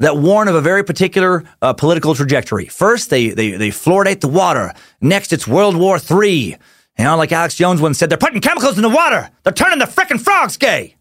[0.00, 2.66] that warn of a very particular uh, political trajectory.
[2.66, 4.74] First, they, they, they fluoridate the water.
[5.00, 6.58] Next, it's World War III.
[6.98, 9.30] You know, like Alex Jones once said, they're putting chemicals in the water.
[9.42, 10.96] They're turning the frickin' frogs gay.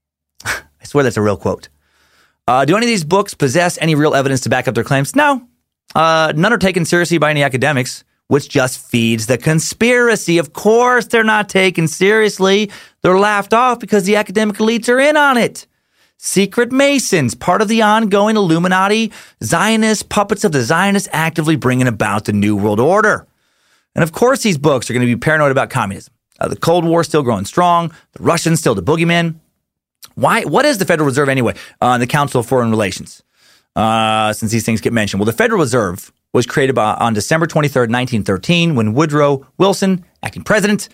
[0.44, 1.68] I swear that's a real quote.
[2.48, 5.14] Uh, do any of these books possess any real evidence to back up their claims?
[5.14, 5.46] No,
[5.94, 10.38] uh, none are taken seriously by any academics, which just feeds the conspiracy.
[10.38, 12.70] Of course, they're not taken seriously.
[13.02, 15.66] They're laughed off because the academic elites are in on it.
[16.16, 19.12] Secret Masons, part of the ongoing Illuminati,
[19.44, 23.27] Zionists, puppets of the Zionists actively bringing about the New World Order.
[23.98, 26.14] And of course, these books are going to be paranoid about communism.
[26.38, 29.40] Uh, the Cold War still growing strong, the Russians still the boogeyman.
[30.14, 30.44] Why?
[30.44, 31.56] What is the Federal Reserve anyway?
[31.80, 33.24] Uh, the Council of Foreign Relations
[33.74, 35.18] uh, since these things get mentioned.
[35.18, 40.44] Well, the Federal Reserve was created by, on December 23rd, 1913, when Woodrow Wilson, acting
[40.44, 40.88] president,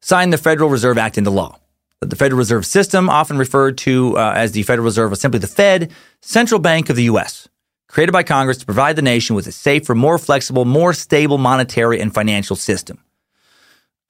[0.00, 1.58] signed the Federal Reserve Act into law.
[2.02, 5.48] The Federal Reserve System, often referred to uh, as the Federal Reserve or simply the
[5.48, 5.90] Fed,
[6.20, 7.48] central bank of the U.S.,
[7.94, 12.00] created by Congress to provide the nation with a safer, more flexible, more stable monetary
[12.00, 12.98] and financial system.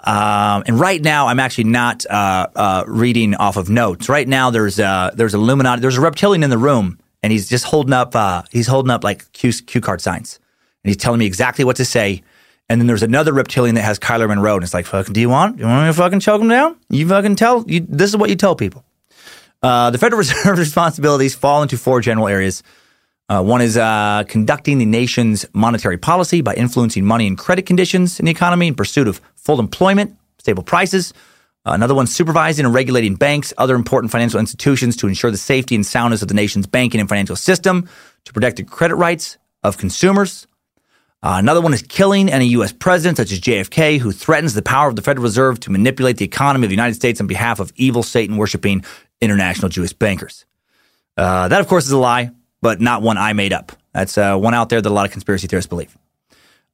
[0.00, 4.08] Um, and right now, I'm actually not uh, uh, reading off of notes.
[4.08, 7.64] Right now, there's uh, there's Illuminati, there's a reptilian in the room and he's just
[7.64, 10.38] holding up uh, he's holding up like cue, cue card signs,
[10.82, 12.22] and he's telling me exactly what to say.
[12.68, 15.30] And then there's another reptilian that has Kyler Monroe, and it's like, "Fucking, do you
[15.30, 15.58] want?
[15.58, 16.76] You want me to fucking choke him down?
[16.90, 17.64] You fucking tell.
[17.66, 18.84] You, this is what you tell people."
[19.62, 22.62] Uh, the Federal Reserve's responsibilities fall into four general areas.
[23.28, 28.20] Uh, one is uh, conducting the nation's monetary policy by influencing money and credit conditions
[28.20, 31.14] in the economy in pursuit of full employment, stable prices,
[31.66, 35.74] uh, another one, supervising and regulating banks, other important financial institutions to ensure the safety
[35.74, 37.88] and soundness of the nation's banking and financial system,
[38.26, 40.46] to protect the credit rights of consumers.
[41.22, 42.72] Uh, another one is killing any U.S.
[42.72, 46.24] president, such as JFK, who threatens the power of the Federal Reserve to manipulate the
[46.26, 48.84] economy of the United States on behalf of evil Satan worshiping
[49.22, 50.44] international Jewish bankers.
[51.16, 52.30] Uh, that, of course, is a lie,
[52.64, 53.72] but not one I made up.
[53.92, 55.94] That's uh, one out there that a lot of conspiracy theorists believe.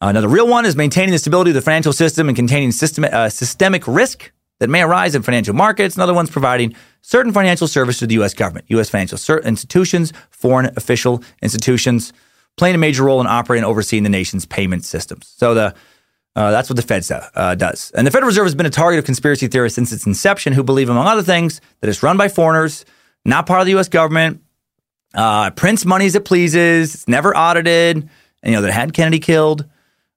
[0.00, 3.28] Another real one is maintaining the stability of the financial system and containing system, uh,
[3.28, 4.30] systemic risk
[4.60, 8.14] that may arise in financial markets, and other ones providing certain financial services to the
[8.14, 8.34] U.S.
[8.34, 8.88] government, U.S.
[8.88, 12.12] financial institutions, foreign official institutions,
[12.56, 15.34] playing a major role in operating and overseeing the nation's payment systems.
[15.38, 15.74] So the
[16.36, 17.04] uh, that's what the Fed
[17.34, 17.90] uh, does.
[17.96, 20.62] And the Federal Reserve has been a target of conspiracy theorists since its inception, who
[20.62, 22.84] believe, among other things, that it's run by foreigners,
[23.24, 23.88] not part of the U.S.
[23.88, 24.40] government,
[25.14, 28.08] uh, prints money as it pleases, it's never audited, and,
[28.44, 29.64] you know, that had Kennedy killed.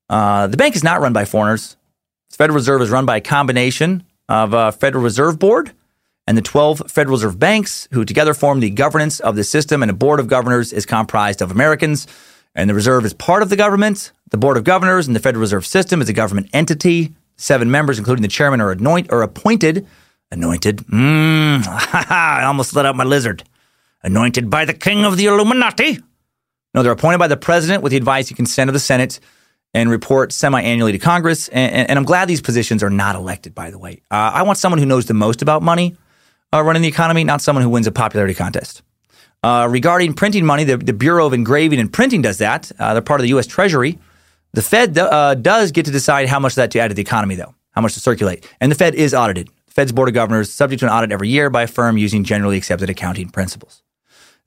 [0.09, 1.75] Uh, the bank is not run by foreigners.
[2.31, 5.71] The Federal Reserve is run by a combination of a Federal Reserve Board
[6.27, 9.91] and the 12 Federal Reserve banks, who together form the governance of the system, and
[9.91, 12.07] a board of governors is comprised of Americans.
[12.55, 14.11] And the Reserve is part of the government.
[14.29, 17.13] The Board of Governors and the Federal Reserve System is a government entity.
[17.35, 19.87] Seven members, including the chairman, are anoint or appointed.
[20.31, 20.77] Anointed.
[20.77, 21.63] Mmm.
[21.67, 23.43] I almost let out my lizard.
[24.03, 25.99] Anointed by the king of the Illuminati.
[26.73, 29.19] No, they're appointed by the president with the advice and consent of the Senate
[29.73, 31.47] and report semi-annually to Congress.
[31.49, 34.01] And, and, and, I'm glad these positions are not elected, by the way.
[34.11, 35.95] Uh, I want someone who knows the most about money
[36.53, 38.83] uh, running the economy, not someone who wins a popularity contest.
[39.41, 42.71] Uh, regarding printing money, the, the, Bureau of Engraving and Printing does that.
[42.79, 43.47] Uh, they're part of the U.S.
[43.47, 43.99] Treasury.
[44.53, 47.01] The Fed uh, does get to decide how much of that to add to the
[47.01, 48.49] economy, though, how much to circulate.
[48.61, 49.49] And the Fed is audited.
[49.65, 52.23] The Fed's Board of Governors subject to an audit every year by a firm using
[52.23, 53.81] generally accepted accounting principles.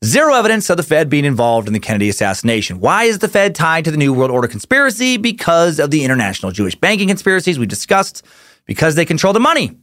[0.05, 2.81] Zero evidence of the Fed being involved in the Kennedy assassination.
[2.81, 5.17] Why is the Fed tied to the New World Order conspiracy?
[5.17, 8.23] Because of the international Jewish banking conspiracies we discussed,
[8.67, 9.75] because they control the money.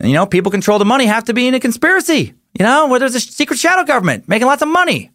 [0.00, 2.34] And, you know, people control the money have to be in a conspiracy.
[2.58, 5.10] You know, where there's a secret shadow government making lots of money.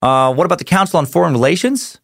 [0.00, 2.00] Uh, what about the Council on Foreign Relations?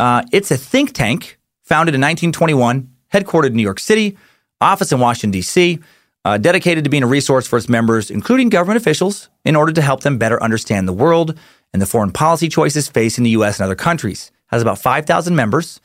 [0.00, 4.16] Uh, it's a think tank founded in 1921, headquartered in New York City,
[4.60, 5.78] office in Washington, D.C.,
[6.28, 9.80] uh, dedicated to being a resource for its members, including government officials, in order to
[9.80, 11.38] help them better understand the world
[11.72, 13.58] and the foreign policy choices facing the U.S.
[13.58, 14.30] and other countries.
[14.48, 15.80] Has about 5,000 members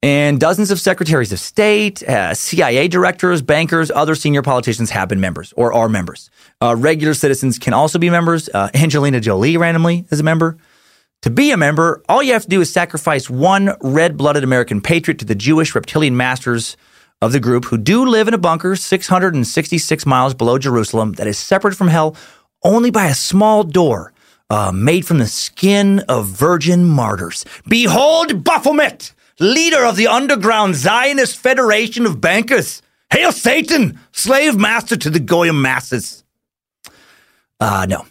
[0.00, 5.20] and dozens of secretaries of state, uh, CIA directors, bankers, other senior politicians have been
[5.20, 6.30] members or are members.
[6.60, 8.48] Uh, regular citizens can also be members.
[8.52, 10.56] Uh, Angelina Jolie randomly is a member.
[11.22, 14.80] To be a member, all you have to do is sacrifice one red blooded American
[14.80, 16.76] patriot to the Jewish reptilian masters
[17.24, 21.38] of the group who do live in a bunker 666 miles below Jerusalem that is
[21.38, 22.14] separate from hell
[22.62, 24.12] only by a small door
[24.50, 27.46] uh, made from the skin of virgin martyrs.
[27.66, 29.14] Behold Baphomet!
[29.40, 32.82] leader of the underground Zionist Federation of Bankers.
[33.10, 36.24] Hail Satan, slave master to the Goyim masses.
[37.58, 38.06] Uh, no.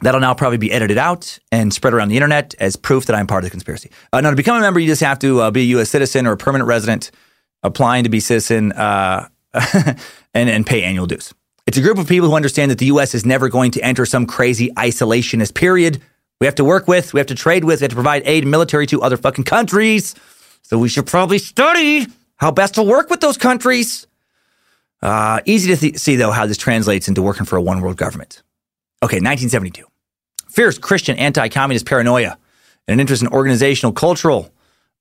[0.00, 3.26] That'll now probably be edited out and spread around the internet as proof that I'm
[3.26, 3.90] part of the conspiracy.
[4.12, 5.90] Uh, now, to become a member, you just have to uh, be a U.S.
[5.90, 7.10] citizen or a permanent resident
[7.62, 9.28] applying to be citizen uh,
[10.34, 11.32] and, and pay annual dues.
[11.66, 13.14] It's a group of people who understand that the U.S.
[13.14, 16.00] is never going to enter some crazy isolationist period.
[16.40, 18.44] We have to work with, we have to trade with, we have to provide aid
[18.44, 20.14] and military to other fucking countries.
[20.62, 22.06] So we should probably study
[22.36, 24.06] how best to work with those countries.
[25.02, 27.96] Uh, easy to th- see, though, how this translates into working for a one world
[27.96, 28.42] government.
[29.02, 29.84] Okay, 1972.
[30.48, 32.38] Fierce Christian anti communist paranoia
[32.86, 34.50] and an interest in organizational cultural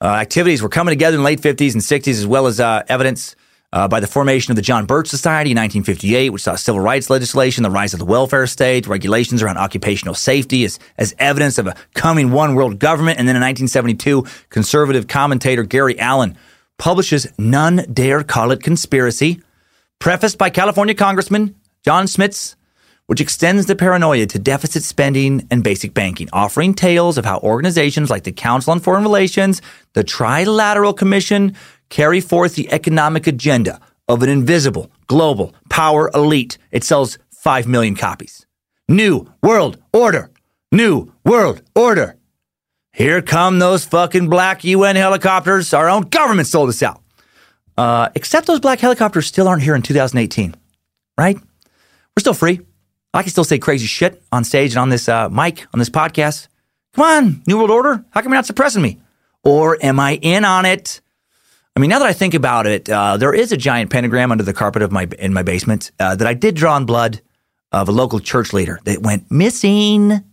[0.05, 3.35] activities were coming together in the late 50s and 60s, as well as uh, evidence
[3.73, 7.09] uh, by the formation of the John Birch Society in 1958, which saw civil rights
[7.09, 11.67] legislation, the rise of the welfare state, regulations around occupational safety as, as evidence of
[11.67, 13.19] a coming one world government.
[13.19, 16.37] And then in 1972, conservative commentator Gary Allen
[16.77, 19.41] publishes None Dare Call It Conspiracy,
[19.99, 22.56] prefaced by California Congressman John Schmitz,
[23.07, 28.09] which extends the paranoia to deficit spending and basic banking, offering tales of how organizations
[28.09, 29.61] like the Council on Foreign Relations,
[29.93, 31.55] the Trilateral Commission,
[31.89, 36.57] carry forth the economic agenda of an invisible global power elite.
[36.71, 38.45] It sells 5 million copies.
[38.87, 40.31] New World Order.
[40.71, 42.17] New World Order.
[42.91, 45.73] Here come those fucking black UN helicopters.
[45.73, 47.01] Our own government sold us out.
[47.77, 50.55] Uh, except those black helicopters still aren't here in 2018,
[51.15, 51.35] right?
[51.37, 52.61] We're still free.
[53.13, 55.89] I can still say crazy shit on stage and on this uh, mic, on this
[55.89, 56.47] podcast.
[56.93, 58.05] Come on, New World Order.
[58.11, 58.99] How come you're not suppressing me?
[59.43, 61.01] Or am I in on it?
[61.75, 64.43] I mean, now that I think about it, uh, there is a giant pentagram under
[64.43, 67.21] the carpet of my in my basement uh, that I did draw in blood
[67.71, 70.23] of a local church leader that went missing.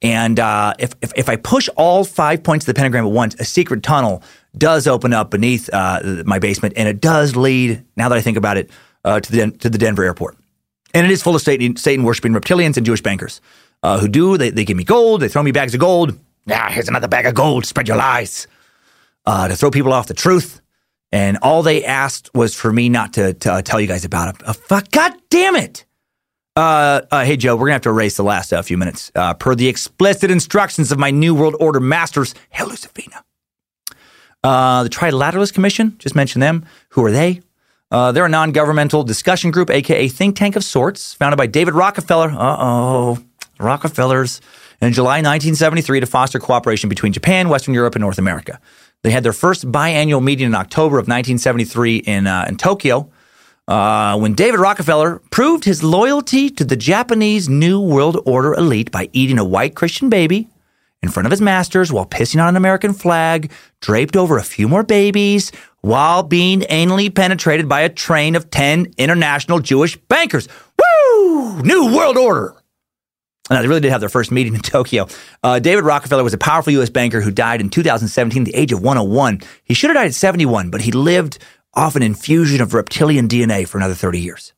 [0.00, 3.34] And uh, if, if, if I push all five points of the pentagram at once,
[3.36, 4.22] a secret tunnel
[4.56, 7.84] does open up beneath uh, my basement, and it does lead.
[7.96, 8.70] Now that I think about it,
[9.04, 10.36] uh, to the to the Denver airport,
[10.94, 13.40] and it is full of Satan, Satan worshiping reptilians and Jewish bankers
[13.82, 16.18] uh, who do they, they give me gold, they throw me bags of gold.
[16.46, 17.66] Yeah, here's another bag of gold.
[17.66, 18.46] Spread your lies.
[19.26, 20.60] to throw people off the truth.
[21.12, 24.34] And all they asked was for me not to, to uh, tell you guys about
[24.34, 24.48] it.
[24.48, 25.84] Uh, fuck, God damn it.
[26.56, 29.12] Uh, uh, hey, Joe, we're going to have to erase the last uh, few minutes.
[29.14, 33.22] Uh, per the explicit instructions of my New World Order masters, Hail Lucifina.
[34.42, 36.64] the Trilateralist Commission, just mention them.
[36.90, 37.42] Who are they?
[37.92, 41.74] Uh, they're a non governmental discussion group, aka think tank of sorts, founded by David
[41.74, 42.30] Rockefeller.
[42.30, 43.18] Uh oh,
[43.60, 44.40] Rockefellers.
[44.80, 48.58] In July 1973 to foster cooperation between Japan, Western Europe, and North America.
[49.02, 53.08] They had their first biannual meeting in October of 1973 in, uh, in Tokyo
[53.68, 59.08] uh, when David Rockefeller proved his loyalty to the Japanese New World Order elite by
[59.12, 60.48] eating a white Christian baby
[61.02, 63.50] in front of his masters while pissing on an American flag,
[63.80, 65.52] draped over a few more babies,
[65.82, 70.48] while being anally penetrated by a train of 10 international Jewish bankers.
[70.78, 71.62] Woo!
[71.62, 72.56] New World Order.
[73.50, 75.08] Now, they really did have their first meeting in Tokyo.
[75.42, 76.88] Uh, David Rockefeller was a powerful U.S.
[76.88, 79.40] banker who died in 2017 at the age of 101.
[79.64, 81.38] He should have died at 71, but he lived
[81.74, 84.52] off an infusion of reptilian DNA for another 30 years.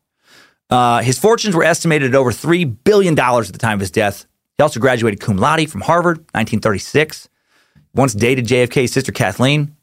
[0.69, 4.27] Uh, his fortunes were estimated at over $3 billion at the time of his death.
[4.57, 7.29] He also graduated cum laude from Harvard, 1936.
[7.95, 9.77] Once dated JFK's sister Kathleen.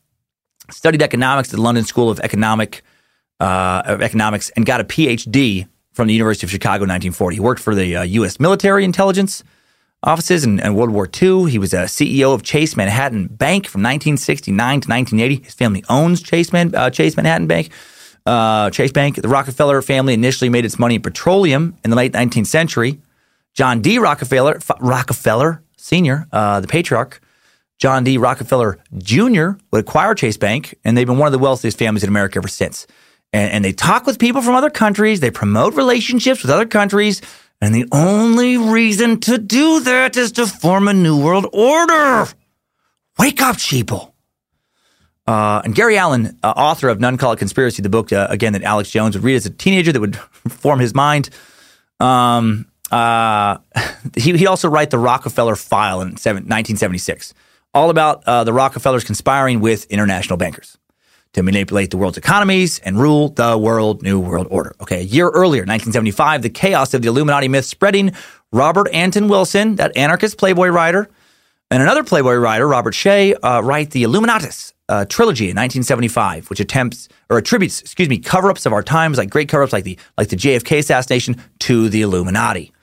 [0.69, 2.83] Studied economics at the London School of Economic
[3.39, 7.35] uh, of Economics and got a PhD from the University of Chicago in 1940.
[7.35, 8.39] He worked for the uh, U.S.
[8.39, 9.43] military intelligence
[10.03, 11.49] offices in, in, World War II.
[11.49, 15.43] He was a CEO of Chase Manhattan Bank from 1969 to 1980.
[15.43, 17.71] His family owns Chase, Man, uh, Chase Manhattan Bank.
[18.25, 19.15] Uh, Chase Bank.
[19.15, 23.01] The Rockefeller family initially made its money in petroleum in the late 19th century.
[23.53, 23.97] John D.
[23.97, 27.19] Rockefeller, F- Rockefeller Sr., uh, the patriarch,
[27.81, 28.19] John D.
[28.19, 29.53] Rockefeller Jr.
[29.71, 32.47] would acquire Chase Bank, and they've been one of the wealthiest families in America ever
[32.47, 32.85] since.
[33.33, 35.19] And, and they talk with people from other countries.
[35.19, 37.23] They promote relationships with other countries.
[37.59, 42.27] And the only reason to do that is to form a new world order.
[43.17, 44.11] Wake up, sheeple.
[45.25, 48.53] Uh, and Gary Allen, uh, author of None Call It Conspiracy, the book, uh, again,
[48.53, 50.15] that Alex Jones would read as a teenager that would
[50.47, 51.31] form his mind.
[51.99, 53.57] Um, uh,
[54.15, 57.33] he, he'd also write the Rockefeller File in seven, 1976,
[57.73, 60.77] all about uh, the Rockefellers conspiring with international bankers
[61.33, 64.75] to manipulate the world's economies and rule the world new world order.
[64.81, 68.11] Okay, a year earlier, 1975, the chaos of the Illuminati myth spreading,
[68.51, 71.09] Robert Anton Wilson, that anarchist Playboy writer,
[71.69, 76.59] and another Playboy writer, Robert Shea, uh, write the Illuminatus uh, trilogy in 1975, which
[76.59, 80.27] attempts or attributes, excuse me, cover-ups of our times, like great cover-ups like the like
[80.27, 82.73] the JFK assassination, to the Illuminati.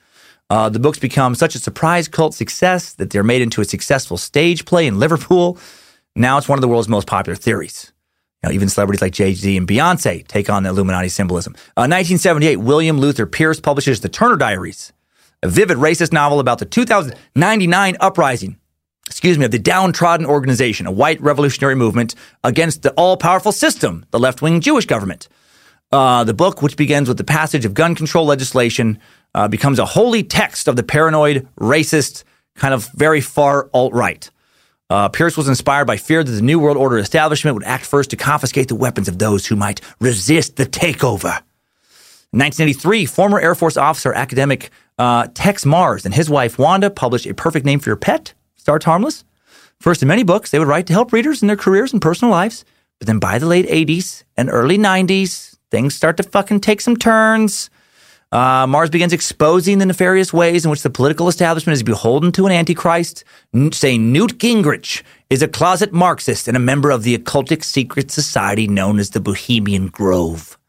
[0.49, 4.17] Uh, the books become such a surprise cult success that they're made into a successful
[4.17, 5.57] stage play in Liverpool.
[6.15, 7.91] Now it's one of the world's most popular theories.
[8.41, 11.53] Know, even celebrities like Jay Z and Beyonce take on the Illuminati symbolism.
[11.75, 14.93] Uh, 1978, William Luther Pierce publishes The Turner Diaries,
[15.43, 18.57] a vivid racist novel about the 2099 uprising,
[19.07, 22.15] excuse me, of the downtrodden organization, a white revolutionary movement
[22.45, 25.27] against the all powerful system, the left wing Jewish government.
[25.91, 28.99] Uh, the book, which begins with the passage of gun control legislation,
[29.35, 32.23] uh, becomes a holy text of the paranoid, racist,
[32.55, 34.29] kind of very far alt right.
[34.89, 38.09] Uh, Pierce was inspired by fear that the New World Order establishment would act first
[38.09, 41.41] to confiscate the weapons of those who might resist the takeover.
[42.31, 47.27] In 1983, former Air Force officer academic uh, Texe Marrs and his wife Wanda published
[47.27, 49.23] A Perfect Name for Your Pet, Starts Harmless.
[49.79, 52.31] First in many books, they would write to help readers in their careers and personal
[52.31, 52.65] lives.
[52.99, 56.97] But then by the late 80s and early 90s, things start to fucking take some
[56.97, 57.69] turns.
[58.31, 62.45] Uh, Marrs begins exposing the nefarious ways in which the political establishment is beholden to
[62.45, 63.23] an antichrist,
[63.71, 65.01] saying Newt Gingrich
[65.31, 69.19] is a closet Marxist and a member of the occultic secret society known as the
[69.19, 70.59] Bohemian Grove.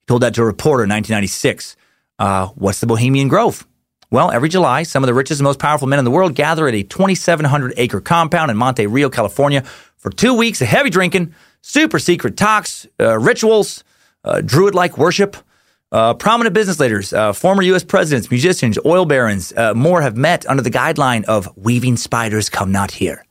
[0.00, 1.76] He told that to a reporter in 1996.
[2.18, 3.66] Uh, what's the Bohemian Grove?
[4.10, 6.66] Well, every July, some of the richest and most powerful men in the world gather
[6.66, 9.62] at a 2,700 acre compound in Monte Rio, California,
[9.98, 13.84] for two weeks of heavy drinking, super secret talks, uh, rituals,
[14.24, 15.36] uh, druid like worship.
[15.96, 17.82] Uh, prominent business leaders, uh, former U.S.
[17.82, 22.70] presidents, musicians, oil barons, uh, more have met under the guideline of weaving spiders come
[22.70, 23.24] not here,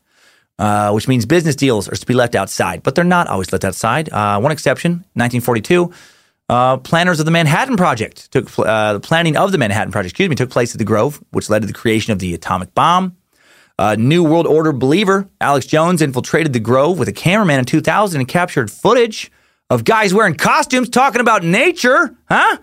[0.57, 3.63] uh, which means business deals are to be left outside, but they're not always left
[3.63, 4.11] outside.
[4.11, 5.93] Uh, one exception, 1942,
[6.49, 10.35] uh, planners of the Manhattan Project took the planning of the Manhattan Project, excuse me,
[10.35, 13.15] took place at the Grove, which led to the creation of the atomic bomb.
[13.95, 18.27] New World Order believer Alex Jones infiltrated the Grove with a cameraman in 2000 and
[18.27, 19.31] captured footage
[19.69, 22.57] of guys wearing costumes talking about nature, huh?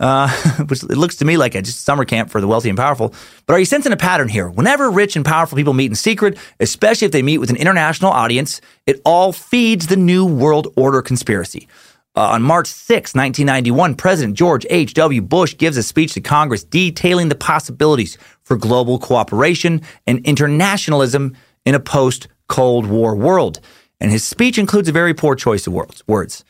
[0.00, 0.28] Uh,
[0.68, 3.12] which it looks to me like a just summer camp for the wealthy and powerful.
[3.46, 4.48] But are you sensing a pattern here?
[4.48, 8.12] Whenever rich and powerful people meet in secret, especially if they meet with an international
[8.12, 11.66] audience, it all feeds the New World Order conspiracy.
[12.14, 15.22] Uh, on March 6, 1991, President George H.W.
[15.22, 21.74] Bush gives a speech to Congress detailing the possibilities for global cooperation and internationalism in
[21.74, 23.60] a post Cold War world.
[24.00, 26.02] And his speech includes a very poor choice of words.
[26.06, 26.44] words.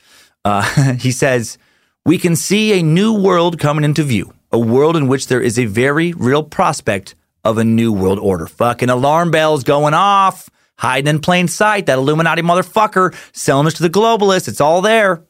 [0.45, 1.59] Uh, he says,
[2.05, 5.59] We can see a new world coming into view, a world in which there is
[5.59, 7.15] a very real prospect
[7.45, 8.47] of a new world order.
[8.47, 11.87] Fucking alarm bells going off, hiding in plain sight.
[11.87, 14.49] That Illuminati motherfucker selling us to the globalists.
[14.49, 15.23] It's all there.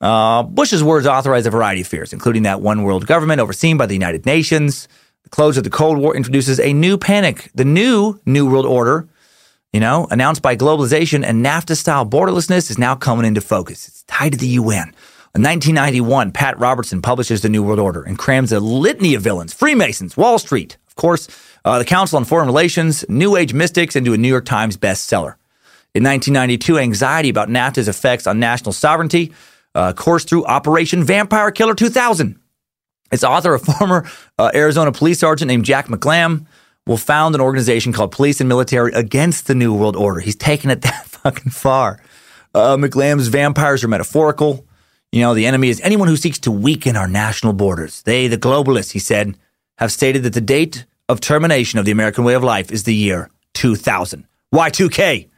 [0.00, 3.86] Uh, Bush's words authorize a variety of fears, including that one world government overseen by
[3.86, 4.88] the United Nations.
[5.24, 7.50] The close of the Cold War introduces a new panic.
[7.54, 9.08] The new New World Order,
[9.72, 13.86] you know, announced by globalization and NAFTA style borderlessness, is now coming into focus.
[13.88, 14.94] It's tied to the UN.
[15.32, 19.54] In 1991, Pat Robertson publishes The New World Order and crams a litany of villains,
[19.54, 21.28] Freemasons, Wall Street, of course,
[21.64, 25.36] uh, the Council on Foreign Relations, New Age mystics into a New York Times bestseller.
[25.94, 29.32] In 1992, anxiety about NAFTA's effects on national sovereignty
[29.74, 32.38] uh, coursed through Operation Vampire Killer 2000.
[33.12, 36.46] Its author, a former uh, Arizona police sergeant named Jack McLamb,
[36.86, 40.20] will found an organization called Police and Military Against the New World Order.
[40.20, 42.02] He's taken it that fucking far.
[42.54, 44.66] Uh, McLamb's vampires are metaphorical.
[45.12, 48.02] You know, the enemy is anyone who seeks to weaken our national borders.
[48.02, 49.36] They, the globalists, he said,
[49.78, 52.94] have stated that the date of termination of the American way of life is the
[52.94, 54.26] year 2000.
[54.54, 55.28] Y2K.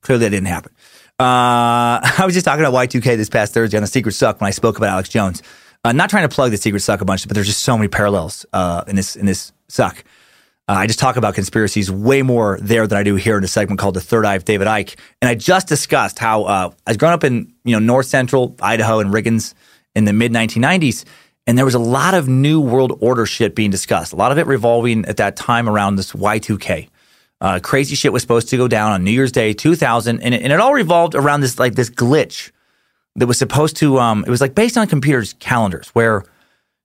[0.00, 0.72] Clearly, that didn't happen.
[1.18, 4.48] Uh, I was just talking about Y2K this past Thursday on the Secret Suck when
[4.48, 5.42] I spoke about Alex Jones.
[5.84, 7.88] Uh, not trying to plug the Secret Suck a bunch, but there's just so many
[7.88, 10.04] parallels uh, in this in this suck.
[10.68, 13.48] Uh, I just talk about conspiracies way more there than I do here in a
[13.48, 16.90] segment called "The Third Eye of David Icke." And I just discussed how uh, I
[16.90, 19.54] was growing up in you know North Central Idaho and Riggins
[19.94, 21.04] in the mid 1990s,
[21.46, 24.12] and there was a lot of New World Order shit being discussed.
[24.12, 26.88] A lot of it revolving at that time around this Y2K.
[27.40, 30.42] Uh, crazy shit was supposed to go down on New Year's Day 2000, and it,
[30.42, 32.52] and it all revolved around this like this glitch
[33.16, 33.98] that was supposed to.
[33.98, 36.24] Um, it was like based on computers' calendars, where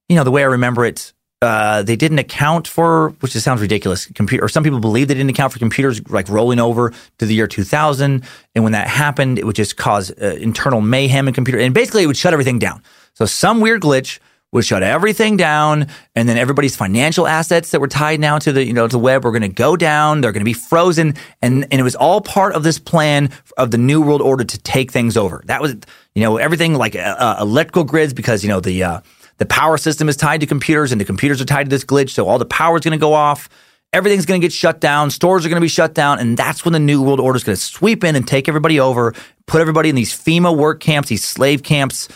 [0.10, 3.62] you know the way I remember it, uh, they didn't account for, which just sounds
[3.62, 4.08] ridiculous.
[4.08, 7.36] Computer, or some people believe they didn't account for computers like rolling over to the
[7.36, 8.24] year 2000,
[8.56, 12.04] and when that happened, it would just cause uh, internal mayhem in computer, and basically
[12.04, 12.82] it would shut everything down.
[13.14, 14.20] So some weird glitch
[14.52, 18.66] would shut everything down, and then everybody's financial assets that were tied now to the
[18.66, 20.22] you know to the web were going to go down.
[20.22, 23.70] They're going to be frozen, and and it was all part of this plan of
[23.70, 25.44] the new world order to take things over.
[25.46, 25.76] That was
[26.16, 29.02] you know everything like uh, uh, electrical grids because you know the uh,
[29.38, 32.12] the power system is tied to computers, and the computers are tied to this glitch,
[32.12, 33.50] so all the power is going to go off.
[33.94, 35.12] Everything's going to get shut down.
[35.12, 36.20] Stores are going to be shut down.
[36.20, 38.82] And that's when the New World Order is going to sweep in and take everybody
[38.82, 39.14] over,
[39.46, 42.10] put everybody in these FEMA work camps, these slave camps,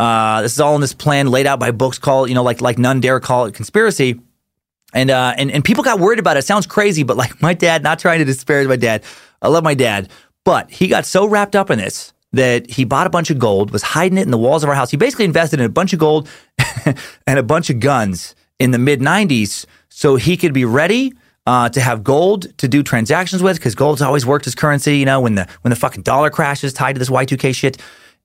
[0.00, 2.62] uh, this is all in this plan laid out by books called, you know, like
[2.62, 4.18] like none dare call it conspiracy.
[4.94, 6.40] And uh, and and people got worried about it.
[6.40, 6.46] it.
[6.46, 9.04] Sounds crazy, but like my dad, not trying to disparage my dad.
[9.42, 10.08] I love my dad,
[10.42, 13.72] but he got so wrapped up in this that he bought a bunch of gold,
[13.72, 14.90] was hiding it in the walls of our house.
[14.90, 16.28] He basically invested in a bunch of gold
[17.26, 21.12] and a bunch of guns in the mid '90s so he could be ready
[21.46, 24.98] uh, to have gold to do transactions with because gold's always worked as currency.
[24.98, 27.78] You know, when the when the fucking dollar crashes tied to this Y2K shit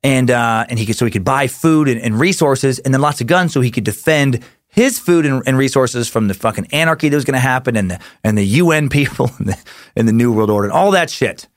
[0.05, 3.01] and uh, and he could so he could buy food and, and, resources, and then
[3.01, 6.67] lots of guns so he could defend his food and, and resources from the fucking
[6.71, 9.57] anarchy that was going to happen, and the and the UN people and the,
[9.95, 11.47] and the New World Order and all that shit.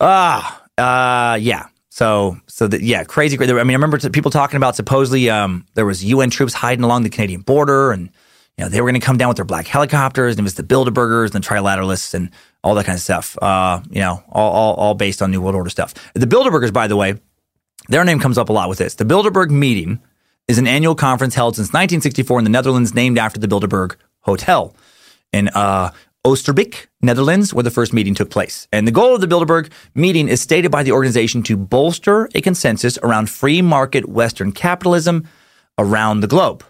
[0.00, 1.66] Ah, uh, yeah.
[1.96, 3.38] So so that yeah, crazy.
[3.40, 7.04] I mean, I remember people talking about supposedly um, there was UN troops hiding along
[7.04, 8.10] the Canadian border, and
[8.58, 10.56] you know they were going to come down with their black helicopters, and it was
[10.56, 12.28] the Bilderbergers and the Trilateralists and
[12.62, 13.38] all that kind of stuff.
[13.40, 15.94] Uh, you know, all, all all based on New World Order stuff.
[16.12, 17.14] The Bilderbergers, by the way
[17.88, 18.96] their name comes up a lot with this.
[18.96, 20.02] The Bilderberg meeting
[20.48, 24.76] is an annual conference held since 1964 in the Netherlands, named after the Bilderberg Hotel
[25.32, 25.92] in uh,
[26.26, 28.66] Oosterbeek, Netherlands, where the first meeting took place.
[28.72, 32.40] And the goal of the Bilderberg meeting is stated by the organization to bolster a
[32.40, 35.28] consensus around free market Western capitalism
[35.78, 36.64] around the globe.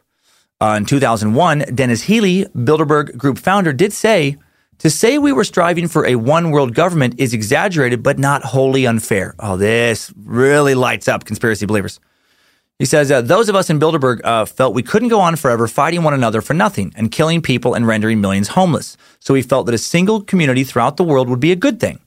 [0.60, 4.36] Uh, in 2001, Denis Healey, Bilderberg Group founder, did say
[4.78, 8.86] to say we were striving for a one world government is exaggerated, but not wholly
[8.86, 9.34] unfair.
[9.38, 11.98] Oh, this really lights up conspiracy believers.
[12.78, 15.66] He says, uh, those of us in Bilderberg uh, felt we couldn't go on forever
[15.66, 18.98] fighting one another for nothing and killing people and rendering millions homeless.
[19.18, 22.00] So we felt that a single community throughout the world would be a good thing.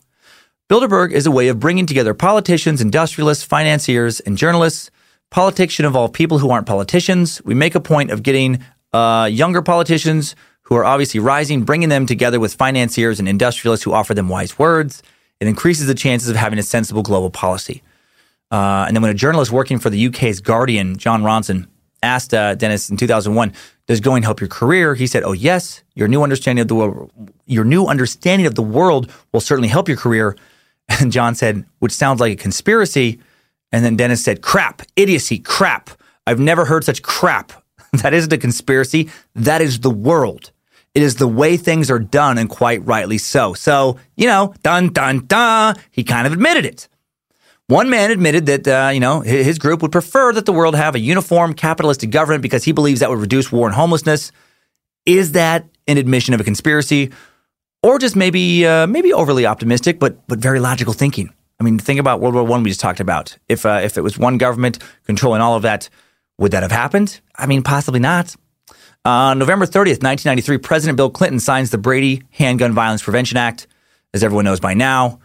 [0.70, 4.92] Bilderberg is a way of bringing together politicians, industrialists, financiers, and journalists.
[5.32, 7.42] Politics should involve people who aren't politicians.
[7.44, 8.64] We make a point of getting
[8.94, 13.94] uh, younger politicians who are obviously rising, bringing them together with financiers and industrialists who
[13.94, 15.02] offer them wise words.
[15.40, 17.82] It increases the chances of having a sensible global policy.
[18.52, 21.68] Uh, and then when a journalist working for the UK's Guardian, Jon Ronson,
[22.02, 23.54] asked uh, Denis in 2001,
[23.88, 27.12] "Does going help your career?" He said, "Oh yes, your new understanding of the world,
[27.46, 30.36] your new understanding of the world will certainly help your career."
[31.00, 33.20] And John said, "Which sounds like a conspiracy."
[33.72, 35.92] And then Denis said, "Crap, idiocy, crap.
[36.26, 37.54] I've never heard such crap.
[38.02, 39.10] that isn't a conspiracy.
[39.36, 40.52] That is the world."
[40.96, 43.54] It is the way things are done, and quite rightly so.
[43.54, 46.88] So, you know, dun dun dun, he kind of admitted it.
[47.70, 50.96] One man admitted that, uh, you know, his group would prefer that the world have
[50.96, 54.32] a uniform capitalistic government because he believes that would reduce war and homelessness.
[55.06, 57.12] Is that an admission of a conspiracy,
[57.84, 61.32] or just maybe, uh, maybe overly optimistic, but but very logical thinking?
[61.60, 63.38] I mean, think about World War One we just talked about.
[63.48, 65.90] If uh, if it was one government controlling all of that,
[66.40, 67.20] would that have happened?
[67.36, 68.36] I mean, possibly not.
[69.06, 73.68] Uh, November 30th, 1993, President Bill Clinton signs the Brady Handgun Violence Prevention Act.
[74.12, 75.20] As everyone knows by now,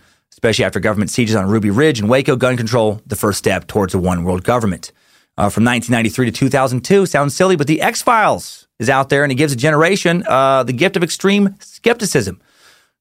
[0.45, 3.95] especially after government sieges on Ruby Ridge and Waco, gun control, the first step towards
[3.95, 4.93] a one world government.
[5.39, 9.33] Uh, from 1993 to 2002, sounds silly, but the X Files is out there and
[9.33, 12.43] it gives a generation uh, the gift of extreme skepticism,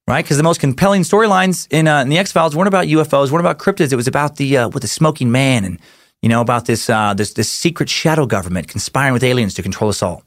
[0.07, 0.23] right?
[0.23, 3.45] Because the most compelling storylines in, uh, in the X Files weren't about UFOs, weren't
[3.45, 3.91] about cryptids.
[3.91, 5.81] It was about the uh, with the smoking man and
[6.21, 9.89] you know about this uh, this this secret shadow government conspiring with aliens to control
[9.89, 10.23] us all.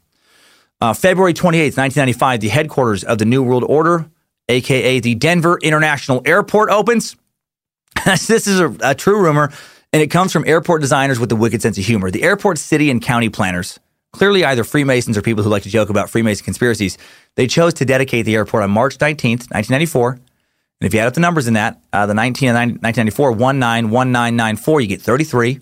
[0.81, 4.07] Uh, February 28th, 1995, the headquarters of the New World Order,
[4.49, 7.15] aka the Denver International Airport, opens.
[8.05, 9.51] this is a, a true rumor,
[9.93, 12.11] and it comes from airport designers with a wicked sense of humor.
[12.11, 13.79] The airport city and county planners,
[14.11, 16.97] clearly either Freemasons or people who like to joke about Freemason conspiracies,
[17.35, 20.19] they chose to dedicate the airport on March 19th, 1994.
[20.79, 24.81] And if you add up the numbers in that, uh, the 19 and 1994, 191994,
[24.81, 25.59] you get 33,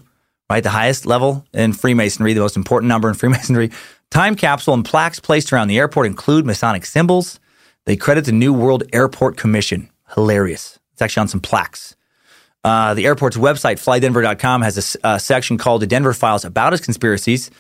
[0.50, 0.62] right?
[0.62, 3.72] The highest level in Freemasonry, the most important number in Freemasonry.
[4.12, 7.40] Time capsule and plaques placed around the airport include Masonic symbols.
[7.86, 9.90] They credit the New World Airport Commission.
[10.14, 10.80] Hilarious.
[10.94, 11.96] It's actually on some plaques.
[12.64, 16.84] Uh, the airport's website, flydenver.com, has a, a section called the Denver Files about its
[16.84, 17.52] conspiracies.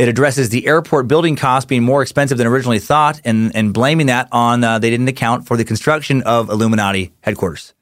[0.00, 4.06] It addresses the airport building costs being more expensive than originally thought and, and blaming
[4.06, 7.74] that on uh, they didn't account for the construction of Illuminati headquarters.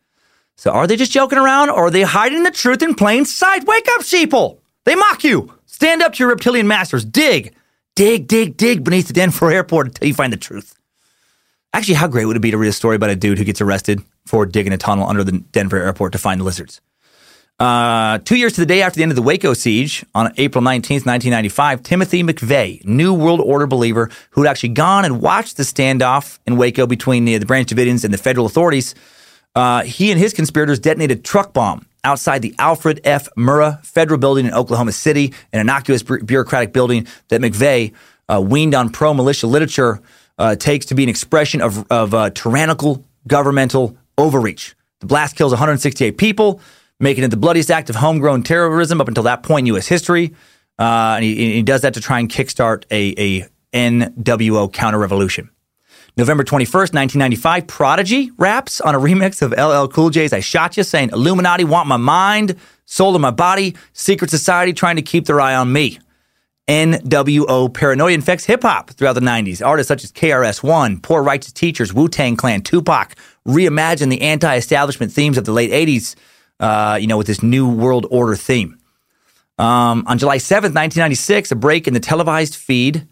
[0.56, 3.64] So are they just joking around or are they hiding the truth in plain sight?
[3.64, 4.58] Wake up, sheeple!
[4.84, 5.52] They mock you.
[5.66, 7.04] Stand up to your reptilian masters.
[7.04, 7.54] Dig.
[7.94, 10.74] Dig, dig, dig beneath the Denver airport until you find the truth.
[11.76, 13.60] Actually, how great would it be to read a story about a dude who gets
[13.60, 16.80] arrested for digging a tunnel under the Denver airport to find lizards?
[17.60, 20.64] Uh, two years to the day after the end of the Waco siege, on April
[20.64, 25.64] 19th, 1995, Timothy McVeigh, New World Order believer who had actually gone and watched the
[25.64, 28.94] standoff in Waco between the, the Branch Davidians and the federal authorities,
[29.54, 33.28] uh, he and his conspirators detonated a truck bomb outside the Alfred F.
[33.36, 37.92] Murrah Federal Building in Oklahoma City, an innocuous bureaucratic building that McVeigh,
[38.30, 40.00] uh, weaned on pro militia literature,
[40.38, 44.74] uh, takes to be an expression of, of uh, tyrannical governmental overreach.
[45.00, 46.60] The blast kills 168 people
[46.98, 49.86] making it the bloodiest act of homegrown terrorism up until that point in U.S.
[49.86, 50.34] history.
[50.78, 55.50] Uh, and he, he, does that to try and kickstart a, a NWO counter revolution.
[56.18, 60.82] November 21st, 1995, Prodigy raps on a remix of LL Cool J's I Shot You,
[60.82, 62.56] saying, Illuminati want my mind,
[62.86, 65.98] soul of my body, secret society trying to keep their eye on me.
[66.68, 69.64] NWO paranoia infects hip hop throughout the 90s.
[69.64, 73.14] Artists such as KRS One, Poor Righteous Teachers, Wu Tang Clan, Tupac
[73.46, 76.16] reimagined the anti establishment themes of the late 80s
[76.60, 78.78] uh, you know, with this new world order theme.
[79.58, 83.06] Um, on July 7th, 1996, a break in the televised feed,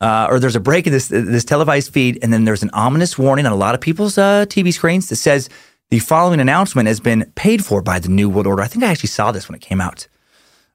[0.00, 3.18] uh, or there's a break in this, this televised feed, and then there's an ominous
[3.18, 5.48] warning on a lot of people's uh, TV screens that says
[5.90, 8.62] the following announcement has been paid for by the New World Order.
[8.62, 10.06] I think I actually saw this when it came out.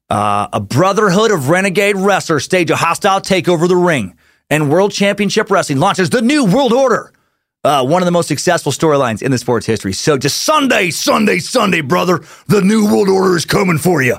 [0.09, 4.15] Uh, a brotherhood of renegade wrestlers stage a hostile takeover of the ring,
[4.49, 7.11] and World Championship Wrestling launches the New World Order.
[7.63, 9.93] Uh, one of the most successful storylines in the sports history.
[9.93, 12.21] So just Sunday, Sunday, Sunday, brother.
[12.47, 14.17] The New World Order is coming for you.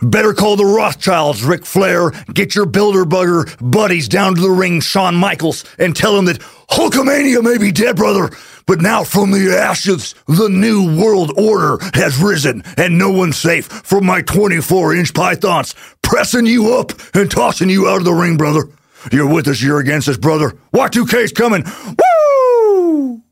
[0.00, 2.12] Better call the Rothschilds, Ric Flair.
[2.32, 6.38] Get your Bilderberger buddies down to the ring, Shawn Michaels, and tell them that
[6.70, 8.30] Hulkamania may be dead, brother,
[8.68, 13.66] but now from the ashes, the New World Order has risen, and no one's safe
[13.66, 18.36] from my 24 inch pythons pressing you up and tossing you out of the ring,
[18.36, 18.64] brother.
[19.10, 20.50] You're with us, you're against us, brother.
[20.74, 21.64] Y2K's coming.
[21.64, 23.22] Woo!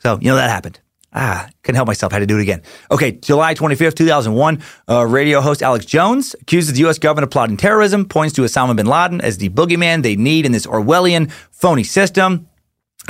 [0.00, 0.78] So, you know, that happened.
[1.12, 2.12] Ah, couldn't help myself.
[2.12, 2.62] Had to do it again.
[2.90, 6.98] Okay, July 25th, 2001, uh, radio host Alex Jones accuses the U.S.
[6.98, 10.52] government of plotting terrorism, points to Osama bin Laden as the boogeyman they need in
[10.52, 12.49] this Orwellian, phony system.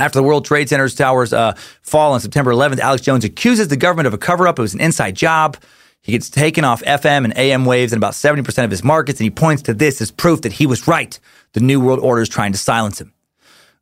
[0.01, 1.53] After the World Trade Center's towers uh,
[1.83, 4.57] fall on September 11th, Alex Jones accuses the government of a cover up.
[4.57, 5.57] It was an inside job.
[6.01, 9.25] He gets taken off FM and AM waves in about 70% of his markets, and
[9.25, 11.19] he points to this as proof that he was right.
[11.53, 13.13] The New World Order is trying to silence him.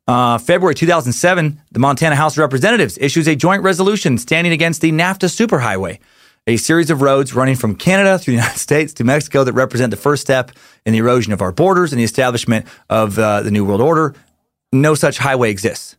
[0.06, 4.92] Uh, February 2007, the Montana House of Representatives issues a joint resolution standing against the
[4.92, 6.00] NAFTA superhighway,
[6.46, 9.90] a series of roads running from Canada through the United States to Mexico that represent
[9.90, 10.50] the first step
[10.84, 14.14] in the erosion of our borders and the establishment of uh, the New World Order.
[14.70, 15.96] No such highway exists.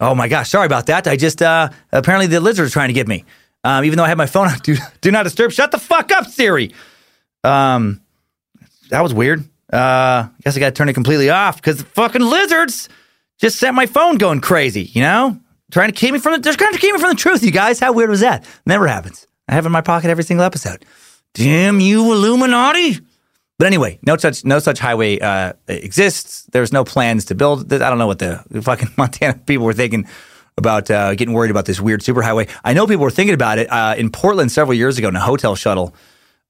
[0.00, 1.06] Oh my gosh, sorry about that.
[1.06, 3.24] I just, uh, apparently the lizard is trying to get me.
[3.62, 5.52] Um, even though I have my phone on, do, do not disturb.
[5.52, 6.72] Shut the fuck up, Siri.
[7.42, 8.00] Um,
[8.90, 9.40] that was weird.
[9.72, 12.88] Uh, I guess I got to turn it completely off because the fucking lizards
[13.38, 15.38] just set my phone going crazy, you know?
[15.72, 17.50] Trying to keep me from the, they're trying to keep me from the truth, you
[17.50, 17.80] guys.
[17.80, 18.44] How weird was that?
[18.66, 19.26] Never happens.
[19.48, 20.84] I have it in my pocket every single episode.
[21.32, 23.00] Damn you, Illuminati.
[23.58, 26.48] But anyway, no such no such highway uh, exists.
[26.52, 27.72] There's no plans to build.
[27.72, 30.06] I don't know what the fucking Montana people were thinking
[30.56, 32.50] about uh, getting worried about this weird superhighway.
[32.64, 35.20] I know people were thinking about it uh, in Portland several years ago in a
[35.20, 35.94] hotel shuttle.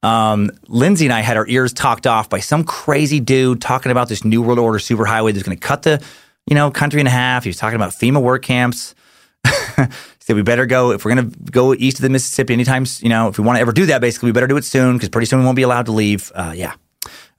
[0.02, 4.08] Um, Lindsay and I had our ears talked off by some crazy dude talking about
[4.08, 6.02] this New World Order superhighway that's going to cut the,
[6.46, 7.44] you know, country in half.
[7.44, 8.94] He was talking about FEMA work camps.
[9.44, 9.82] he
[10.20, 12.84] said we better go if we're going to go east of the Mississippi anytime.
[13.00, 14.96] You know, if we want to ever do that, basically, we better do it soon
[14.96, 16.30] because pretty soon we won't be allowed to leave.
[16.34, 16.74] Uh, yeah.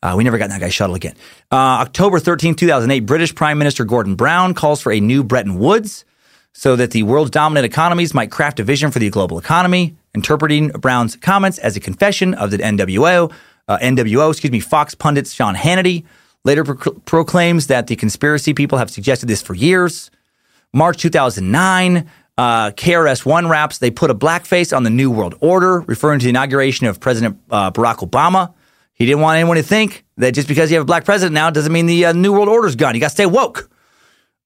[0.06, 1.16] Uh, we never got that guy's shuttle again.
[1.52, 6.06] Uh, October 13, 2008, British Prime Minister Gordon Brown calls for a new Bretton Woods
[6.54, 10.68] so that the world's dominant economies might craft a vision for the global economy, interpreting
[10.70, 13.34] Brown's comments as a confession of the NWO,
[13.68, 16.06] uh, NWO, excuse me, Fox pundit Sean Hannity
[16.44, 20.12] later pro- proclaims that the conspiracy people have suggested this for years.
[20.72, 22.08] March 2009,
[22.38, 26.26] uh, KRS One raps, they put a blackface on the New World Order, referring to
[26.26, 28.54] the inauguration of President uh, Barack Obama.
[28.96, 31.50] He didn't want anyone to think that just because you have a black president now
[31.50, 32.96] doesn't mean the uh, New World Order's gone.
[32.96, 33.70] You got to stay woke.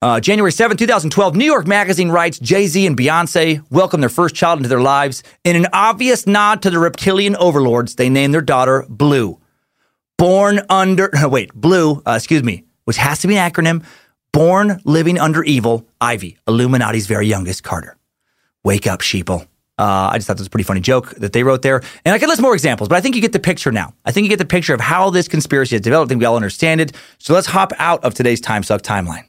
[0.02, 4.34] Uh, January 7, 2012, New York Magazine writes Jay Z and Beyonce welcome their first
[4.34, 5.24] child into their lives.
[5.44, 9.40] In an obvious nod to the reptilian overlords, they name their daughter Blue.
[10.18, 13.84] Born under, wait, Blue, uh, excuse me, which has to be an acronym.
[14.32, 17.98] Born living under evil, Ivy, Illuminati's very youngest Carter.
[18.64, 19.49] Wake up, sheeple.
[19.80, 21.82] Uh, I just thought that was a pretty funny joke that they wrote there.
[22.04, 23.94] And I could list more examples, but I think you get the picture now.
[24.04, 26.10] I think you get the picture of how this conspiracy has developed.
[26.10, 26.92] I think we all understand it.
[27.18, 29.24] So let's hop out of today's Time Suck timeline.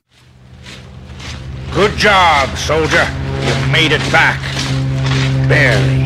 [1.72, 3.06] Good job, soldier.
[3.42, 4.40] You made it back.
[5.48, 6.00] Barely.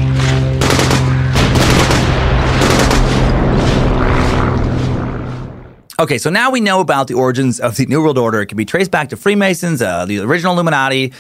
[5.99, 8.43] Okay, so now we know about the origins of the New World Order.
[8.43, 11.15] It can be traced back to Freemasons, uh, the original Illuminati,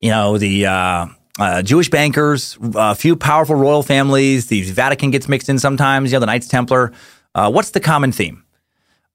[0.00, 1.06] you know, the uh,
[1.38, 4.46] uh, Jewish bankers, a few powerful royal families.
[4.46, 6.92] The Vatican gets mixed in sometimes, you know, the Knights Templar.
[7.34, 8.44] Uh, what's the common theme?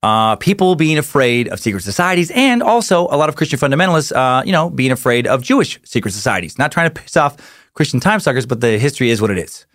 [0.04, 4.44] Uh, people being afraid of secret societies, and also a lot of Christian fundamentalists, uh,
[4.44, 6.58] you know, being afraid of Jewish secret societies.
[6.58, 7.38] Not trying to piss off
[7.74, 9.66] Christian time suckers, but the history is what it is.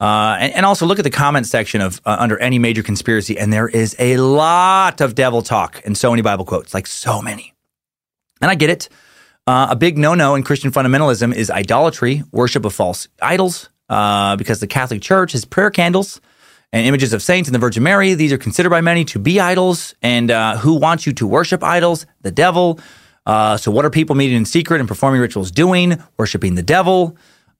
[0.00, 3.38] Uh, and, and, also look at the comment section of uh, under any major conspiracy,
[3.38, 7.20] and there is a lot of devil talk and so many Bible quotes, like so
[7.20, 7.52] many.
[8.40, 8.88] And I get it.
[9.50, 14.60] Uh, a big no-no in Christian fundamentalism is idolatry, worship of false idols, uh, because
[14.60, 16.20] the Catholic Church has prayer candles
[16.72, 18.14] and images of saints and the Virgin Mary.
[18.14, 19.92] These are considered by many to be idols.
[20.02, 22.06] And uh, who wants you to worship idols?
[22.20, 22.78] The devil.
[23.26, 26.00] Uh, so what are people meeting in secret and performing rituals doing?
[26.16, 27.16] Worshiping the devil.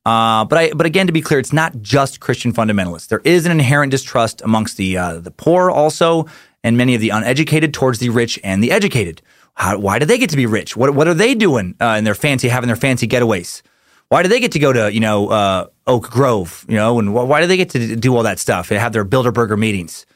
[0.06, 3.08] Uh, but I, but again, to be clear, it's not just Christian fundamentalists.
[3.08, 6.26] There is an inherent distrust amongst the uh, the poor also,
[6.62, 9.22] and many of the uneducated towards the rich and the educated.
[9.54, 10.76] How, why do they get to be rich?
[10.76, 13.62] What what are they doing uh, in their fancy having their fancy getaways?
[14.08, 16.64] Why do they get to go to you know uh, Oak Grove?
[16.68, 18.92] You know, and wh- why do they get to do all that stuff and have
[18.92, 20.06] their Bilderberger meetings?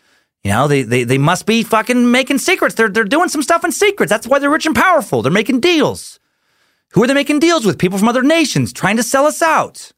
[0.42, 2.74] You know, they, they they must be fucking making secrets.
[2.74, 4.10] They're they're doing some stuff in secrets.
[4.10, 5.22] That's why they're rich and powerful.
[5.22, 6.20] They're making deals.
[6.92, 7.78] Who are they making deals with?
[7.78, 9.92] People from other nations trying to sell us out.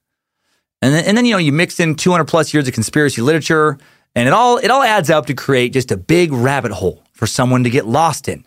[0.82, 3.76] And then, and then you know you mix in 200 plus years of conspiracy literature,
[4.14, 7.26] and it all it all adds up to create just a big rabbit hole for
[7.26, 8.46] someone to get lost in.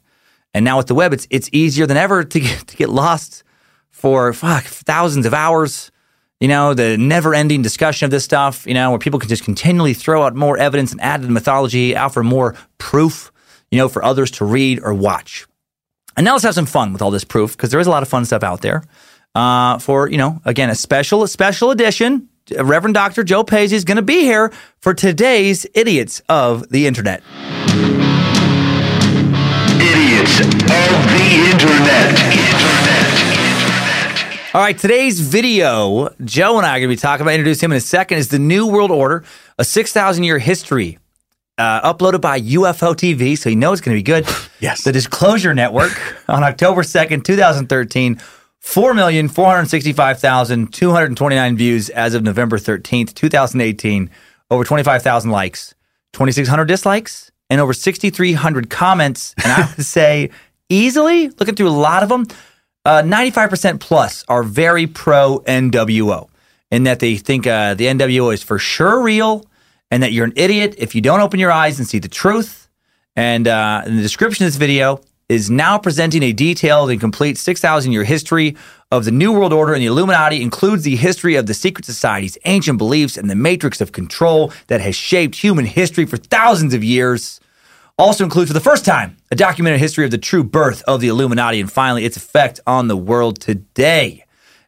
[0.54, 3.44] And now with the web, it's it's easier than ever to get, to get lost
[3.90, 5.92] for fuck thousands of hours.
[6.40, 8.66] You know the never-ending discussion of this stuff.
[8.66, 11.34] You know where people can just continually throw out more evidence and add to the
[11.34, 13.32] mythology, offer more proof.
[13.72, 15.46] You know for others to read or watch.
[16.16, 18.04] And now let's have some fun with all this proof because there is a lot
[18.04, 18.84] of fun stuff out there.
[19.36, 22.30] Uh, for you know, again, a special special edition.
[22.58, 23.24] Reverend Dr.
[23.24, 27.22] Joe Paisley is going to be here for today's idiots of the internet.
[30.30, 30.52] Idiots of
[31.10, 32.12] the internet.
[32.30, 33.34] Internet.
[33.34, 34.56] Internet.
[34.56, 37.34] All right, today's video, Joe and I are going to be talking about.
[37.34, 38.20] Introduce him in a second.
[38.20, 39.24] Is the New World Order,
[39.58, 41.00] a six thousand year history
[41.58, 44.28] uh, uploaded by UFO TV, so you know it's going to be good.
[44.62, 44.84] Yes.
[44.84, 45.94] The Disclosure Network
[46.28, 48.20] on October 2nd, 2013.
[48.62, 54.10] 4,465,229 views as of November 13th, 2018.
[54.52, 55.76] Over 25,000 likes,
[56.12, 59.34] 2,600 dislikes, and over 6,300 comments.
[59.44, 60.30] And I would say
[60.70, 62.28] easily, looking through a lot of them,
[62.86, 66.30] uh, 95% plus are very pro NWO
[66.72, 69.46] in that they think uh, the NWO is for sure real
[69.92, 72.70] and that you're an idiot if you don't open your eyes and see the truth.
[73.16, 77.38] And uh, in the description of this video is now presenting a detailed and complete
[77.38, 78.58] 6,000 year history
[78.92, 82.38] of the New World Order and the Illuminati, includes the history of the secret societies,
[82.46, 86.84] ancient beliefs, and the matrix of control that has shaped human history for thousands of
[86.84, 87.40] years.
[88.00, 91.10] Also includes for the first time a documented history of the true birth of the
[91.10, 94.26] Illuminati and finally its effect on the world today.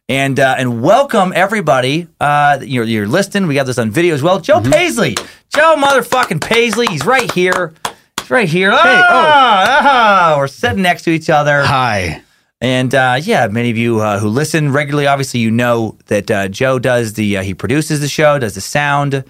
[0.08, 2.06] And uh, and welcome everybody.
[2.20, 3.48] Uh, you're you're listening.
[3.48, 4.40] We got this on video as well.
[4.40, 5.14] Joe Paisley,
[5.48, 6.86] Joe motherfucking Paisley.
[6.88, 7.72] He's right here.
[8.22, 8.70] He's right here.
[8.72, 8.76] Ah,
[9.82, 11.62] ah, we're sitting next to each other.
[11.62, 12.22] Hi.
[12.60, 16.46] And uh, yeah, many of you uh, who listen regularly, obviously, you know that uh,
[16.46, 19.24] Joe does the uh, he produces the show, does the sound,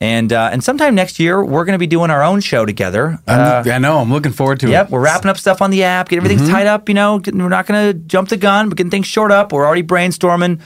[0.00, 3.18] and uh, and sometime next year we're going to be doing our own show together.
[3.26, 3.98] Uh, I'm, know.
[3.98, 4.72] I'm looking forward to Yep, it.
[4.72, 6.88] Yep, we're wrapping up stuff on the app, getting everything's tied up.
[6.88, 9.52] You know, getting, we're not going to jump the gun, but getting things short up.
[9.52, 10.60] We're already brainstorming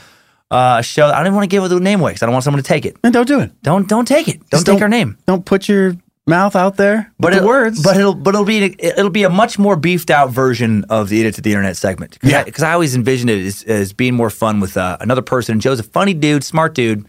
[0.51, 1.07] uh, a show.
[1.07, 2.67] I don't even want to give the name away because I don't want someone to
[2.67, 2.95] take it.
[3.03, 3.59] And don't do it.
[3.63, 4.37] Don't don't take it.
[4.37, 5.17] Don't Just take our name.
[5.25, 5.95] Don't put your
[6.27, 7.11] mouth out there.
[7.19, 7.81] But it- words.
[7.83, 11.19] But it'll but it'll be it'll be a much more beefed out version of the
[11.19, 12.19] Idiot to the Internet segment.
[12.19, 12.43] Cause Yeah.
[12.43, 15.59] Because I always envisioned it as, as being more fun with uh, another person.
[15.59, 17.05] Joe's a funny dude, smart dude,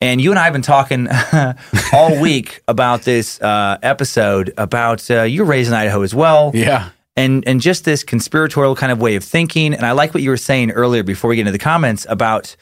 [0.00, 1.08] and you and I have been talking
[1.92, 6.50] all week about this uh, episode about uh, you're raised in Idaho as well.
[6.54, 6.90] yeah.
[7.16, 9.74] and and just this conspiratorial kind of way of thinking.
[9.74, 12.56] And I like what you were saying earlier before we get into the comments about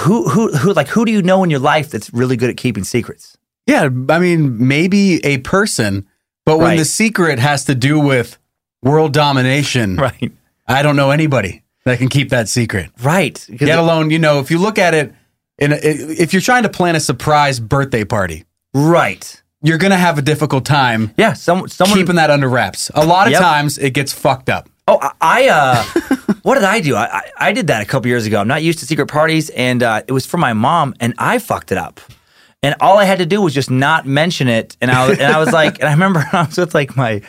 [0.00, 2.56] who who who like who do you know in your life that's really good at
[2.56, 3.36] keeping secrets?
[3.66, 3.88] Yeah.
[4.08, 6.06] I mean, maybe a person,
[6.44, 6.78] but when Right.
[6.78, 8.38] the secret has to do with
[8.82, 10.32] world domination, Right.
[10.68, 12.90] I don't know anybody that can keep that secret.
[13.02, 13.44] right?
[13.60, 15.12] Let alone, you know, if you look at it,
[15.58, 19.42] in a, if you're trying to plan a surprise birthday party, right.
[19.62, 21.32] you're going to have a difficult time Yeah.
[21.34, 22.90] Some someone keeping that under wraps.
[22.94, 23.40] A lot of Yep.
[23.40, 24.68] times it gets fucked up.
[24.86, 25.84] Oh, I, I uh,
[26.42, 26.94] what did I do?
[26.96, 28.40] I, I I did that a couple years ago.
[28.40, 31.38] I'm not used to secret parties, and uh, it was for my mom, and I
[31.38, 32.00] fucked it up.
[32.64, 35.32] And all I had to do was just not mention it, and I was, and
[35.32, 37.20] I was like, and I remember I was with like my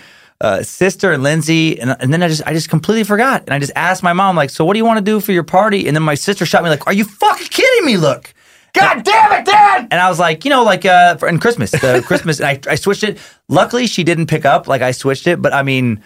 [0.42, 3.60] uh, sister and Lindsay, and, and then I just I just completely forgot, and I
[3.60, 5.88] just asked my mom like, so what do you want to do for your party?
[5.88, 7.98] And then my sister shot me like, are you fucking kidding me?
[7.98, 8.34] Look.
[8.74, 9.88] God damn it, Dad!
[9.90, 12.60] And I was like, you know, like uh, for in Christmas, the Christmas, and I,
[12.70, 13.18] I switched it.
[13.48, 14.68] Luckily, she didn't pick up.
[14.68, 16.04] Like I switched it, but I mean,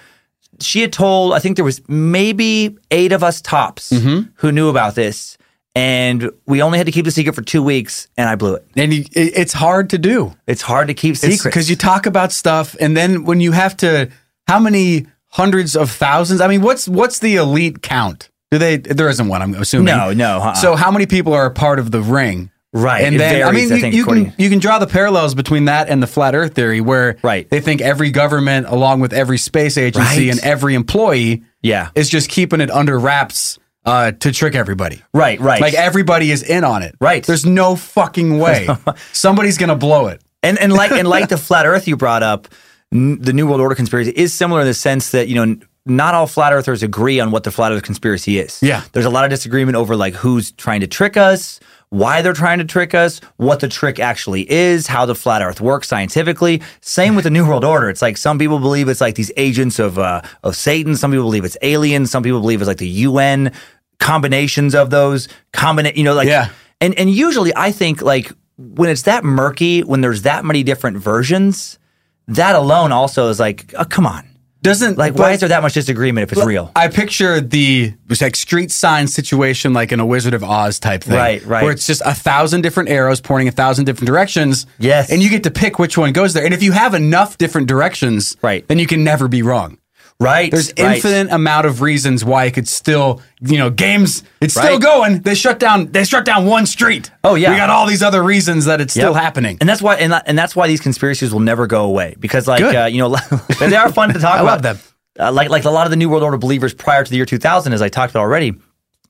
[0.61, 4.29] she had told I think there was maybe eight of us tops Mm-hmm.
[4.35, 5.35] who knew about this,
[5.79, 8.65] and we only had to keep the secret for two weeks, and I blew it.
[8.75, 10.35] And you, it, it's hard to do.
[10.45, 13.77] It's hard to keep secrets because you talk about stuff, and then when you have
[13.77, 14.09] to,
[14.47, 16.41] how many hundreds of thousands?
[16.41, 18.29] I mean, what's what's the elite count?
[18.51, 18.77] Do they?
[18.77, 19.41] There isn't one.
[19.41, 19.85] I'm assuming.
[19.95, 20.55] No, no, uh-uh.
[20.55, 22.51] So how many people are a part of the ring?
[22.71, 24.77] Right, And it then I varies, mean, I you, think, you can you can draw
[24.77, 27.49] the parallels between that and the flat Earth theory, where Right.
[27.49, 30.31] they think every government, along with every space agency Right.
[30.31, 31.89] and every employee, Yeah.
[31.95, 33.57] is just keeping it under wraps
[33.89, 35.01] uh, to trick everybody.
[35.13, 36.95] right, right, Like everybody is in on it.
[37.01, 37.23] Right.
[37.25, 38.67] There's no fucking way
[39.13, 40.21] somebody's gonna blow it.
[40.43, 42.47] and and like and like the flat Earth you brought up,
[42.93, 45.43] n- the New World Order conspiracy is similar in the sense that you know.
[45.43, 48.59] n- Not all flat earthers agree on what the flat earth conspiracy is.
[48.61, 48.81] Yeah.
[48.91, 51.59] There's a lot of disagreement over like who's trying to trick us,
[51.89, 55.59] why they're trying to trick us, what the trick actually is, how the flat earth
[55.61, 56.61] works scientifically.
[56.81, 57.89] Same with the New World Order.
[57.89, 61.25] It's like some people believe it's like these agents of uh, of Satan, some people
[61.25, 63.51] believe it's aliens, some people believe it's like the UN
[63.99, 66.49] combinations of those combina you know like Yeah.
[66.81, 70.97] and and usually I think like when it's that murky, when there's that many different
[70.97, 71.79] versions,
[72.27, 74.25] that alone also is like, oh, come on.
[74.61, 76.69] Doesn't Like, but- why is there that much disagreement if it's real?
[76.75, 80.77] I picture the it was like street sign situation, like in a Wizard of Oz
[80.79, 81.63] type thing, Right, right.
[81.63, 84.65] Where it's just a thousand different arrows pointing a thousand different directions.
[84.77, 85.09] Yes.
[85.09, 86.43] and you get to pick which one goes there.
[86.43, 88.67] And if you have enough different directions, Right.
[88.67, 89.77] then you can never be wrong.
[90.21, 90.51] Right.
[90.51, 90.95] There's right.
[90.95, 94.23] infinite amount of reasons why it could still, you know, games.
[94.41, 95.21] It's still going.
[95.21, 95.91] They shut down.
[95.91, 97.09] They shut down one street.
[97.23, 97.51] Oh, yeah.
[97.51, 99.57] we got all these other reasons that it's still happening.
[99.61, 102.61] And that's why, and, and that's why these conspiracies will never go away because, like,
[102.61, 103.15] uh, you know,
[103.59, 104.45] they are fun to talk I about.
[104.45, 104.79] love them.
[105.17, 107.25] Uh, like, like a lot of the New World Order believers prior to the year
[107.25, 108.53] 2000, as I talked about already.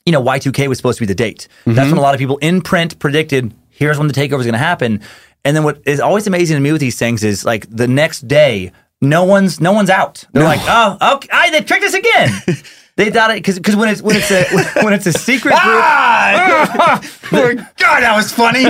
[0.06, 1.48] You know, Y2K was supposed to be the date.
[1.62, 1.74] Mm-hmm.
[1.74, 4.54] That's when a lot of people in print predicted here's when the takeover is going
[4.54, 5.02] to happen.
[5.46, 8.28] And then what is always amazing to me with these things is like the next
[8.28, 8.72] day,
[9.02, 10.26] no one's no one's out.
[10.34, 12.30] They're like, oh, okay, I, they tricked us again.
[12.96, 14.44] they thought it because because when it's when it's a
[14.84, 15.84] when it's a secret group.
[15.84, 17.02] Ah!
[17.32, 18.64] God, that was funny.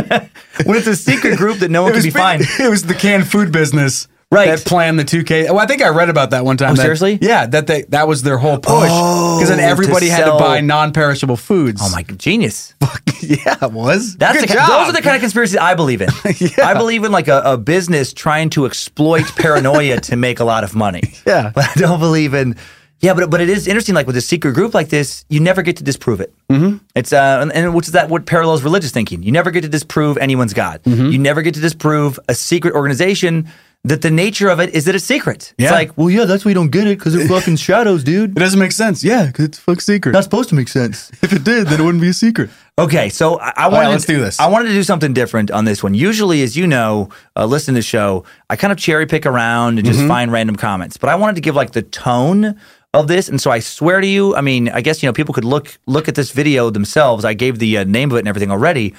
[0.65, 2.43] when it's a secret group that no one It can be fined.
[2.59, 4.07] it was the canned food business.
[4.31, 4.45] Right.
[4.55, 5.45] That planned the 2K.
[5.45, 6.71] Well, I think I read about that one time.
[6.71, 7.17] Oh, that- seriously?
[7.19, 8.89] Yeah, that they that was their whole push.
[8.91, 11.81] Oh, Because then to everybody had to buy non-perishable foods.
[11.83, 12.75] Oh my genius!
[13.21, 14.17] yeah, it was.
[14.17, 14.67] That's Good ki- job.
[14.69, 16.09] those are the kind of conspiracies I believe in.
[16.63, 20.63] I believe in like a, a business trying to exploit paranoia to make a lot
[20.63, 21.01] of money.
[21.25, 21.51] Yeah.
[21.55, 22.55] but I don't believe in.
[23.01, 23.95] Yeah, but but it is interesting.
[23.95, 26.35] Like with a secret group like this, you never get to disprove it.
[26.49, 26.77] Mm-hmm.
[26.95, 29.23] It's uh, and, and which is that what parallels religious thinking.
[29.23, 30.83] You never get to disprove anyone's god.
[30.83, 31.07] Mm-hmm.
[31.07, 33.49] You never get to disprove a secret organization
[33.85, 35.53] that the nature of it is that it's secret.
[35.57, 35.67] Yeah.
[35.67, 38.31] It's like, well, yeah, that's why you don't get it because they're fucking shadows, dude.
[38.31, 39.03] It doesn't make sense.
[39.03, 40.11] Yeah, because it's fuck secret.
[40.11, 41.09] Not supposed to make sense.
[41.23, 42.49] if it did, then it wouldn't be a secret.
[42.77, 44.39] Okay, so I, I right, wanted let's do this.
[44.39, 45.93] I wanted to do something different on this one.
[45.93, 49.79] Usually, as you know, uh, listen to the show, I kind of cherry pick around
[49.79, 49.95] and Mm-hmm.
[49.97, 50.97] just find random comments.
[50.97, 52.59] But I wanted to give like the tone
[52.93, 55.33] of this, and so I swear to you, I mean, I guess you know people
[55.33, 57.23] could look look at this video themselves.
[57.23, 58.93] I gave the uh, name of it and everything already.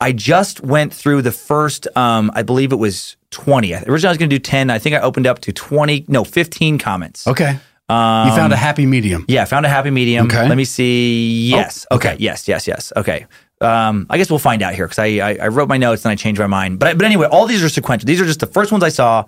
[0.00, 3.72] I just went through the first, um, I believe it was twenty.
[3.74, 4.70] Originally, I was going to do ten.
[4.70, 7.58] I think I opened up to twenty, no, fifteen comments Okay.
[7.88, 9.24] Um, You found a happy medium.
[9.28, 10.26] Yeah, found a happy medium.
[10.26, 10.48] Okay.
[10.48, 11.48] Let me see.
[11.50, 11.86] Yes.
[11.90, 12.12] Oh, okay.
[12.12, 12.22] okay.
[12.22, 12.48] Yes.
[12.48, 12.66] Yes.
[12.66, 12.92] Yes.
[12.96, 13.26] Okay.
[13.60, 16.10] Um, I guess we'll find out here because I, I I wrote my notes and
[16.12, 16.78] I changed my mind.
[16.78, 18.06] But but anyway, all these are sequential.
[18.06, 19.24] These are just the first ones I saw,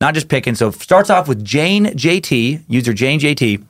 [0.00, 0.54] not just picking.
[0.54, 3.64] So it starts off with Jane JT, user Jane JT,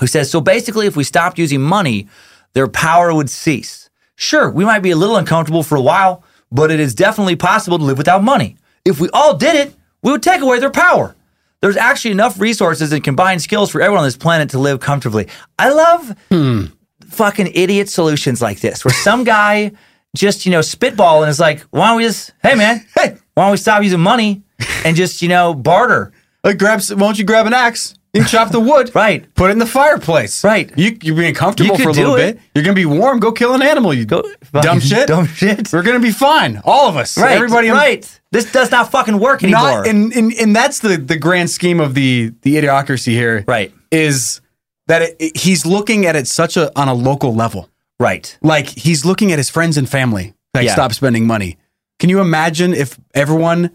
[0.00, 2.08] who says so basically, if we stopped using money,
[2.54, 3.83] their power would cease.
[4.16, 6.22] Sure, we might be a little uncomfortable for a while,
[6.52, 8.56] but it is definitely possible to live without money.
[8.84, 11.16] If we all did it, we would take away their power.
[11.60, 15.28] There's actually enough resources and combined skills for everyone on this planet to live comfortably.
[15.58, 16.64] I love hmm.
[17.08, 19.72] fucking idiot solutions like this, where some guy
[20.14, 23.44] just, you know, spitball and is like, why don't we just, hey man, hey, why
[23.44, 24.42] don't we stop using money
[24.84, 26.12] and just, you know, barter?
[26.44, 26.82] Like, grab.
[26.90, 27.94] Why don't you grab an axe?
[28.14, 28.94] You can chop the wood.
[28.94, 29.26] Right.
[29.34, 30.44] Put it in the fireplace.
[30.44, 30.70] Right.
[30.76, 32.36] You, you're being comfortable You for a do little it.
[32.36, 32.42] bit.
[32.54, 33.18] You're gonna be warm.
[33.18, 33.92] Go kill an animal.
[33.92, 34.22] You Go-
[34.52, 35.08] dumb shit.
[35.08, 35.72] dumb shit.
[35.72, 36.60] We're gonna be fine.
[36.64, 37.18] All of us.
[37.18, 37.32] Right.
[37.36, 37.70] Everybody.
[37.70, 38.20] right.
[38.30, 39.62] This does not fucking work anymore.
[39.62, 43.44] Not, and, and and that's the the grand scheme of the the idiocracy here.
[43.48, 43.72] Right.
[43.90, 44.40] Is
[44.86, 47.68] that it, it- he's looking at it such a on a local level.
[47.98, 48.36] right.
[48.42, 50.34] Like he's looking at his friends and family.
[50.54, 50.72] Like Yeah.
[50.74, 51.58] stop spending money.
[51.98, 53.70] Can you imagine if everyone,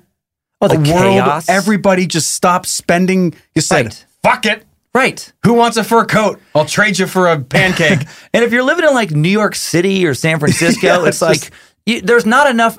[0.61, 1.48] Oh, the a world, chaos.
[1.49, 3.34] everybody just stopped spending?
[3.56, 4.06] You said, Right.
[4.24, 5.32] "Fuck it." Right.
[5.46, 6.40] Who wants a fur coat?
[6.56, 8.00] I'll trade you for a pancake.
[8.34, 11.22] And if you're living in like New York City or San Francisco, Yeah, it's it's
[11.22, 11.52] like just-
[11.86, 12.78] you, there's not enough.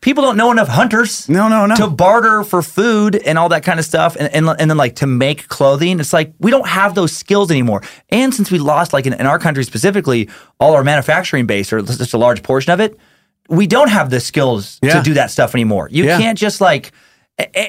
[0.00, 1.28] People don't know enough hunters.
[1.28, 1.74] No, no, no.
[1.76, 4.96] To barter for food and all that kind of stuff, and, and and then like
[4.96, 5.98] to make clothing.
[5.98, 7.82] It's like we don't have those skills anymore.
[8.10, 10.28] And since we lost, like in, in our country specifically,
[10.60, 12.96] all our manufacturing base or just a large portion of it,
[13.48, 14.94] we don't have the skills Yeah.
[14.98, 15.88] to do that stuff anymore.
[15.90, 16.18] You Yeah.
[16.18, 16.92] can't just like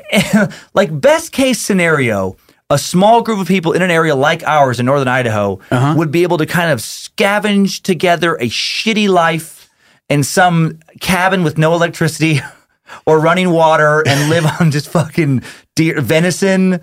[0.73, 2.35] like best case scenario
[2.73, 5.93] a small group of people in an area like ours in northern idaho Uh-huh.
[5.97, 9.69] would be able to kind of scavenge together a shitty life
[10.09, 12.39] in some cabin with no electricity
[13.05, 15.41] or running water and live on just fucking
[15.75, 16.79] deer venison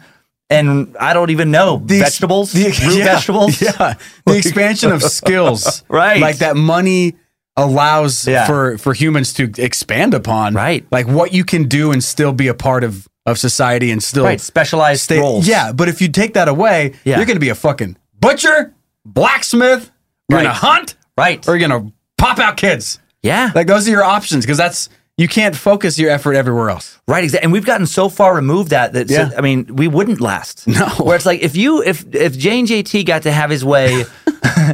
[0.49, 3.95] and i don't even know The vegetables the- root yeah, vegetables Yeah.
[4.27, 5.85] The expansion of skills.
[5.89, 6.21] Right.
[6.21, 7.15] Like that money
[7.57, 8.47] allows Yeah.
[8.47, 10.55] for for humans to expand upon.
[10.55, 10.85] Right.
[10.91, 14.25] Like what you can do and still be a part of of society and still
[14.25, 15.19] right specialized stay.
[15.19, 17.17] roles Yeah, but if you take that away, Yeah.
[17.17, 18.75] you're going to be a fucking butcher,
[19.05, 19.91] blacksmith,
[20.29, 20.45] you're Right.
[20.45, 22.99] going to hunt, right or you're going to pop out kids.
[23.23, 24.89] yeah Like those are your options because that's
[25.19, 26.99] you can't focus your effort everywhere else.
[27.07, 27.45] Right, exactly.
[27.45, 30.67] And we've gotten so far removed that that so- I mean, we wouldn't last.
[30.67, 30.87] No.
[31.05, 34.05] Where it's like if you if if Jane JT got to have his way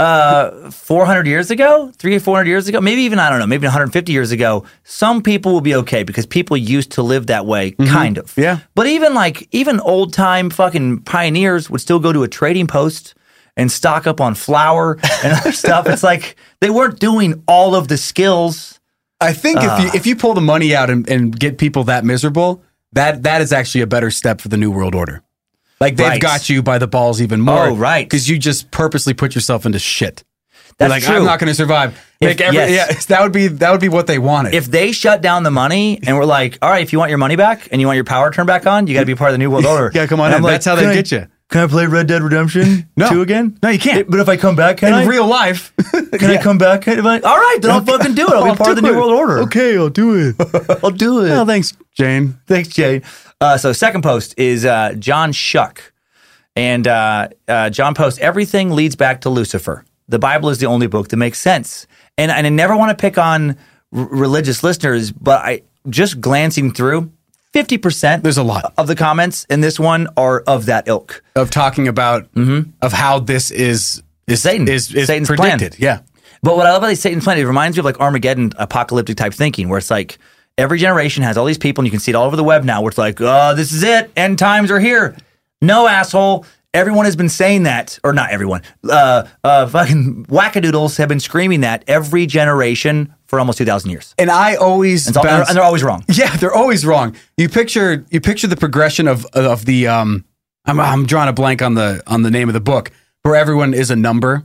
[0.00, 3.66] uh 400 years ago, 3 or 400 years ago, maybe even I don't know, maybe
[3.66, 7.72] 150 years ago, some people will be okay because people used to live that way
[7.72, 8.26] kind of.
[8.26, 8.40] Mm-hmm.
[8.40, 8.58] Yeah.
[8.74, 13.14] But even like even old-time fucking pioneers would still go to a trading post
[13.56, 15.86] and stock up on flour and other stuff.
[15.88, 18.80] It's like they weren't doing all of the skills.
[19.20, 19.82] I think if Ah.
[19.82, 22.62] you if you pull the money out and, and get people that miserable,
[22.92, 25.22] that that is actually a better step for the new world order.
[25.84, 26.20] Like they've Right.
[26.20, 27.66] got you by the balls even more.
[27.68, 28.04] Oh, right.
[28.08, 30.24] Because you just purposely put yourself into shit.
[30.80, 31.16] You're That's like true.
[31.16, 31.96] I'm not going to survive.
[32.20, 32.70] If- every, yes.
[32.88, 34.54] yeah, that would be that would be what they wanted.
[34.54, 37.18] if they shut down the money and we're like, all right, if you want your
[37.18, 39.30] money back and you want your power turned back on, you got to be part
[39.30, 39.90] of the New World Order.
[39.94, 40.44] Yeah, come on And in.
[40.44, 43.10] I'm That's how they I- get you." Can I play Red Dead Redemption No.
[43.10, 43.58] 2 again?
[43.62, 44.10] No, you can't.
[44.10, 45.04] But if I come back, can in I?
[45.04, 46.88] real life, can I come back?
[46.88, 48.32] I- all right, then I'll fucking do it.
[48.32, 49.38] I'll be part of the New World Order.
[49.40, 50.36] Okay, I'll do it.
[50.82, 51.28] I'll do it.
[51.28, 52.40] well, thanks, Jane.
[52.48, 53.02] Thanks, Jane.
[53.40, 55.92] Uh, so, second post is uh, John Shuck.
[56.56, 59.84] And uh, uh, John posts everything leads back to Lucifer.
[60.08, 61.86] The Bible is the only book that makes sense.
[62.16, 63.56] And, and I never want to pick on r-
[63.92, 67.10] religious listeners, but I just glancing through
[67.54, 71.22] 50% There's a lot of the comments in this one are of that ilk.
[71.36, 74.66] of talking about of how this is is Satan.
[74.68, 75.60] is, is Satan's plan.
[75.78, 76.00] Yeah.
[76.42, 79.34] But what I love about Satan's planet, it reminds me of like Armageddon apocalyptic type
[79.34, 80.18] thinking, where it's like
[80.58, 82.64] every generation has all these people, and you can see it all over the web
[82.64, 85.16] now, where it's like, oh, this is it, end times are here.
[85.62, 86.44] No asshole.
[86.72, 88.62] Everyone has been saying that, or not everyone.
[88.88, 94.12] Uh, uh, fucking wackadoodles have been screaming that every generation for almost two thousand years,
[94.18, 96.04] And I always and, bounce- and they're always wrong.
[96.12, 97.14] Yeah, they're always wrong.
[97.36, 100.24] You picture you picture the progression of of the um
[100.66, 102.90] I'm I'm drawing a blank on the on the name of the book
[103.22, 104.44] where everyone is a number.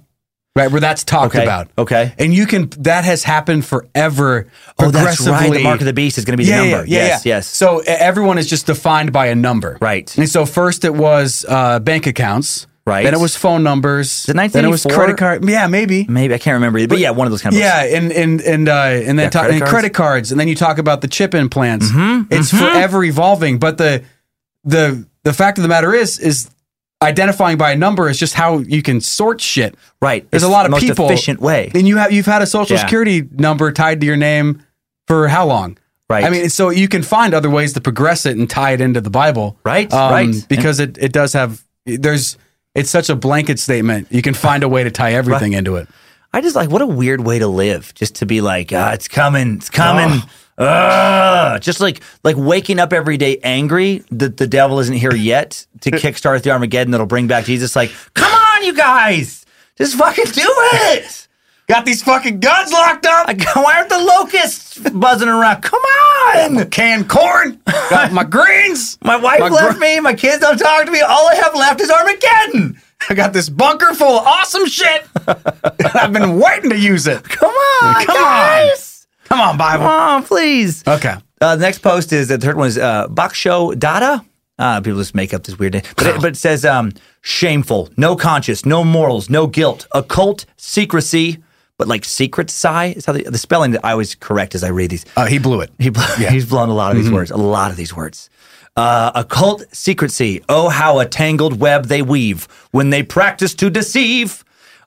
[0.59, 1.69] Right, where that's talked Okay, about.
[1.77, 2.13] okay.
[2.19, 4.47] And you can that has happened forever.
[4.77, 5.51] Oh, that's right.
[5.51, 6.85] The mark of the beast is going to be the Yeah, number.
[6.87, 7.47] yeah, yeah, yes, yes.
[7.47, 9.77] So everyone is just defined by a number.
[9.81, 10.15] Right.
[10.17, 12.67] And so first it was uh, bank accounts.
[12.85, 13.03] Right.
[13.03, 14.27] Then it was phone numbers.
[14.27, 15.47] it then it was credit card.
[15.47, 16.05] Yeah, maybe.
[16.09, 17.59] Maybe I can't remember, but yeah, one of those kind of.
[17.61, 19.71] Yeah, and and and uh, and then Yeah, talk, credit and cards.
[19.71, 21.91] credit cards, and then you talk about the chip implants.
[21.91, 24.03] Mm-hmm, It's forever evolving, but the
[24.63, 26.49] the the fact of the matter is is
[27.01, 29.75] identifying by a number is just how you can sort shit.
[30.01, 30.29] right.
[30.31, 31.71] There's It's a lot the of most people efficient way.
[31.73, 32.81] and you have you've had a social Yeah.
[32.83, 34.63] security number tied to your name
[35.07, 35.77] for how long?
[36.09, 36.25] Right.
[36.25, 38.99] I mean, so you can find other ways to progress it and tie it into
[38.99, 39.57] the Bible.
[39.63, 40.45] Right, Um, right.
[40.49, 42.37] Because it, it does have there's
[42.75, 44.07] It's such a blanket statement.
[44.11, 45.87] You can find a way to tie everything into it.
[46.33, 47.93] I just like what a weird way to live.
[47.95, 50.21] Just to be like, ah, it's coming, it's coming.
[50.59, 51.61] Ugh.
[51.61, 55.91] just like like waking up every day angry that the devil isn't here yet to
[55.91, 57.75] kickstart the Armageddon that'll bring back Jesus.
[57.75, 59.45] Like, come on, you guys,
[59.77, 61.27] just fucking do it.
[61.67, 63.27] Got these fucking guns locked up.
[63.27, 65.61] Like, why aren't the locusts buzzing around?
[65.61, 66.67] Come on.
[66.71, 67.61] Canned corn.
[67.91, 68.97] Got my greens.
[69.03, 69.99] My wife My left gr- me.
[69.99, 70.99] My kids don't talk to me.
[71.01, 72.81] All I have left is Armageddon.
[73.07, 75.05] I got this bunker full of awesome shit.
[75.27, 77.23] I've been waiting to use it.
[77.23, 77.53] Come
[77.83, 78.71] on, Come on.
[79.29, 79.85] Come on, Bible.
[79.85, 80.83] Come on, please.
[80.87, 81.15] Okay.
[81.41, 84.25] Uh, the next post is the third one is uh, Baksho Dada.
[84.57, 86.91] Uh, people just make up this weird name, but it, but it says um,
[87.21, 91.37] shameful, no conscience, no morals, no guilt, occult secrecy,
[91.77, 94.67] but like secret sigh is how the, the spelling that I always correct as I
[94.67, 95.05] read these.
[95.15, 95.71] Uh, he blew it.
[95.79, 96.29] He, blew, yeah.
[96.31, 98.29] He's blown a lot of these words, a lot of these words.
[98.75, 100.43] Uh, occult secrecy.
[100.49, 104.43] Oh, how a tangled web they weave when they practice to deceive.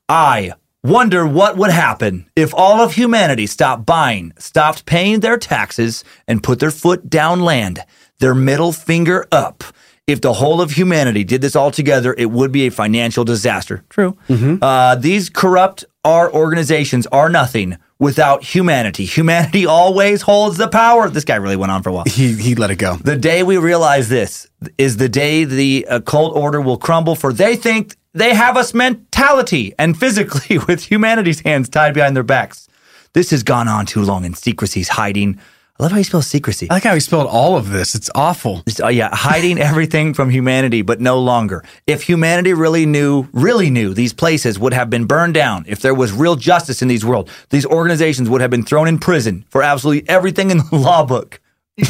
[0.07, 0.53] I
[0.83, 6.43] wonder what would happen if all of humanity stopped buying, stopped paying their taxes, and
[6.43, 7.85] put their foot down land,
[8.19, 9.65] their middle finger up.
[10.07, 13.85] If the whole of humanity did this all together, it would be a financial disaster.
[13.89, 14.17] True.
[14.61, 19.05] Uh, these corrupt our organizations are nothing without humanity.
[19.05, 21.09] Humanity always holds the power.
[21.09, 22.05] This guy really went on for a while.
[22.07, 22.97] He he let it go.
[22.97, 27.55] The day we realize this is the day the occult order will crumble, for they
[27.55, 32.69] think they have us mentality and physically with humanity's hands tied behind their backs.
[33.15, 35.39] This has gone on too long and secrecy's hiding.
[35.79, 36.69] I love how he spells secrecy.
[36.71, 37.95] I like how he spelled all of this.
[37.95, 38.63] It's awful.
[38.69, 41.65] Just, oh yeah, hiding everything from humanity, but no longer.
[41.87, 45.65] If humanity really knew, really knew, these places would have been burned down.
[45.67, 48.99] If there was real justice in these world, these organizations would have been thrown in
[48.99, 51.41] prison for absolutely everything in the law book.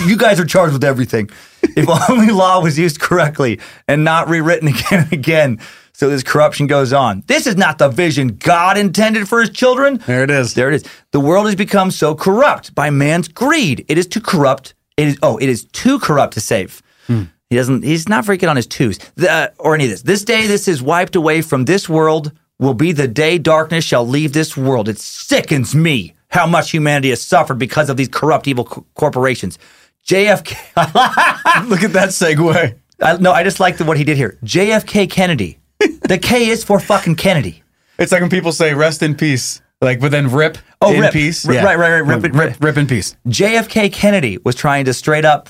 [0.07, 1.28] You guys are charged with everything.
[1.62, 5.61] If only law was used correctly and not rewritten again and again,
[5.93, 7.23] so this corruption goes on.
[7.27, 9.98] This is not the vision God intended for His children.
[10.06, 10.55] There it is.
[10.55, 10.85] There it is.
[11.12, 13.85] The world has become so corrupt by man's greed.
[13.89, 14.74] It is too corrupt.
[14.97, 16.82] It is oh, it is too corrupt to save.
[17.09, 17.85] He doesn't.
[17.85, 20.01] He's not freaking on his twos The- uh, or any of this.
[20.02, 22.32] This day, this is wiped away from this world.
[22.59, 24.89] Will be the day darkness shall leave this world.
[24.89, 29.59] It sickens me how much humanity has suffered because of these corrupt, evil co- corporations.
[30.06, 30.55] JFK.
[31.69, 32.78] Look at that segue.
[33.02, 34.39] I, no, I just like the, what he did here.
[34.44, 35.59] JFK Kennedy.
[36.05, 37.62] The K is for fucking Kennedy.
[37.99, 41.12] It's like when people say "rest in peace," like, but then "rip Oh, in rip.
[41.12, 42.57] peace." Ri- right, right, right, rip rip, rip.
[42.61, 43.16] rip in peace.
[43.29, 45.49] JFK Kennedy was trying to straight up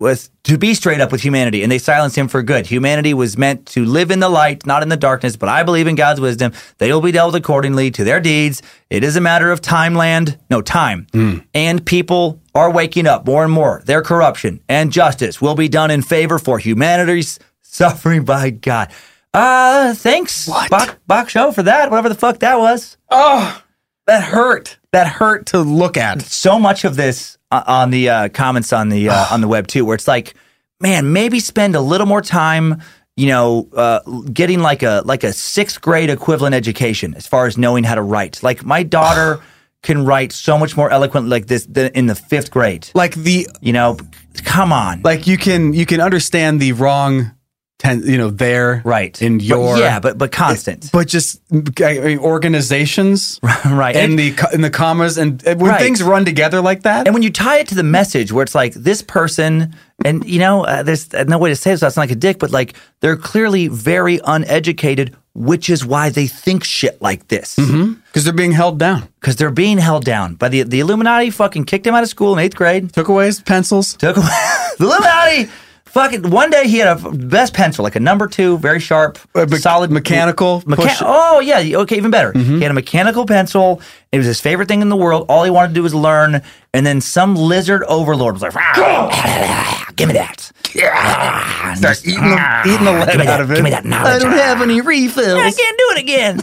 [0.00, 2.66] with to be straight up with humanity, and they silenced him for good.
[2.66, 5.36] Humanity was meant to live in the light, not in the darkness.
[5.36, 8.60] But I believe in God's wisdom; they will be dealt accordingly to their deeds.
[8.90, 11.38] It is a matter of time, land, no time, hmm.
[11.54, 13.82] and people are waking up more and more.
[13.86, 18.92] Their corruption and justice will be done in favor for humanity's suffering by God.
[19.34, 21.90] Uh, thanks, Bach, Bach Show, for that.
[21.90, 22.96] Whatever the fuck that was.
[23.10, 23.60] Oh,
[24.06, 24.78] that hurt.
[24.92, 26.22] That hurt to look at.
[26.22, 29.66] so much of this uh, on the uh, comments on the uh, on the web
[29.66, 30.34] too, where it's like,
[30.80, 32.80] man, maybe spend a little more time,
[33.16, 34.00] you know, uh,
[34.32, 38.02] getting like a like a sixth grade equivalent education as far as knowing how to
[38.02, 38.40] write.
[38.42, 39.40] Like my daughter
[39.82, 42.88] can write so much more eloquent like this than in the fifth grade.
[42.94, 43.96] Like the You know,
[44.44, 47.32] come on, like you can you can understand the wrong,
[47.78, 51.40] ten, you know, there right in But your yeah, but but constant, but just
[51.82, 53.96] I mean, organizations right?
[53.96, 55.80] and the in the commas and when Right.
[55.80, 57.06] things run together like that.
[57.06, 59.74] And when you tie it to the message, where it's like this person,
[60.04, 62.14] and you know, uh, there's no way to say this, so it's not like a
[62.16, 67.56] dick, but like they're clearly very uneducated, which is why they think shit like this.
[67.56, 69.08] because they're being held down.
[69.20, 71.30] Because they're being held down by the the Illuminati.
[71.30, 72.92] Fucking kicked him out of school in eighth grade.
[72.92, 73.94] Took away his pencils.
[73.96, 74.26] Took away
[74.78, 75.50] the Illuminati.
[75.94, 79.46] Fucking one day he had a best pencil, like a number two, very sharp, Uh,
[79.46, 82.32] me- solid mechanical Mecha- oh yeah, okay, even better.
[82.32, 82.56] Mm-hmm.
[82.56, 83.80] He had a mechanical pencil.
[84.10, 85.26] It was his favorite thing in the world.
[85.28, 86.42] All he wanted to do was learn.
[86.72, 92.04] And then some lizard overlord was like, ah, ah, ah, "Give me that." Yeah, Start
[92.04, 93.54] eating the, eating the lead give me out that, of it.
[93.54, 94.14] Give me that knowledge.
[94.16, 95.38] I don't have any refills.
[95.38, 96.40] I can't do it again.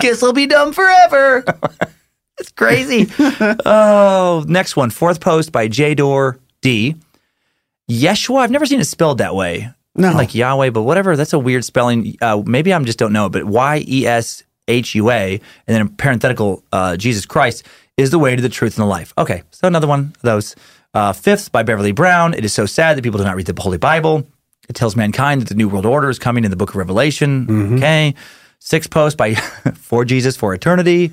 [0.00, 1.44] Guess I'll be dumb forever.
[2.38, 3.06] It's crazy.
[3.66, 4.88] oh, next one.
[4.88, 6.96] Fourth post by Jador D.
[7.90, 8.40] Yeshua.
[8.40, 9.70] I've never seen it spelled that way.
[9.94, 10.12] No.
[10.12, 11.16] Like Yahweh, but whatever.
[11.16, 12.16] That's a weird spelling.
[12.22, 13.26] Uh, maybe I'm just don't know.
[13.26, 17.66] it, But Y E S H U A, and then in parenthetical, uh, Jesus Christ
[17.96, 19.12] is the way to the truth and the life.
[19.18, 20.54] Okay, so another one of those.
[20.94, 22.34] Uh, fifth by Beverly Brown.
[22.34, 24.26] It is so sad that people do not read the Holy Bible.
[24.68, 27.76] It tells mankind that the New World Order is coming in the book of Revelation.
[27.76, 28.14] Okay.
[28.60, 29.34] Sixth post by
[29.74, 31.12] For Jesus for Eternity.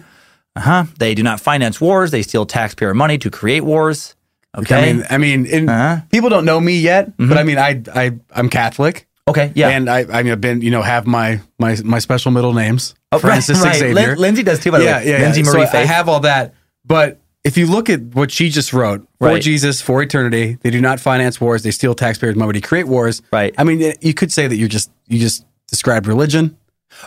[0.55, 0.83] Uh huh.
[0.97, 2.11] They do not finance wars.
[2.11, 4.15] They steal taxpayer money to create wars.
[4.57, 4.75] Okay.
[4.75, 6.01] I mean, I mean, in, Uh-huh.
[6.11, 9.07] people don't know me yet, but I mean, I, I, I'm Catholic.
[9.27, 9.69] Okay, yeah.
[9.69, 12.95] And I, I mean, I've been, you know, have my my my special middle names.
[13.11, 13.75] Oh, Francis right, right.
[13.79, 13.93] Xavier.
[13.93, 15.09] Lin- Lindsay does too, by the yeah, way.
[15.09, 15.47] Yeah, Lindsay yeah.
[15.51, 15.87] Marie so I Faith.
[15.89, 16.53] have all that,
[16.85, 19.41] but if you look at what she just wrote, for Right.
[19.41, 21.63] Jesus, for eternity, they do not finance wars.
[21.63, 23.21] They steal taxpayers' money to create wars.
[23.31, 23.53] Right.
[23.57, 26.57] I mean, you could say that you're just you just described religion.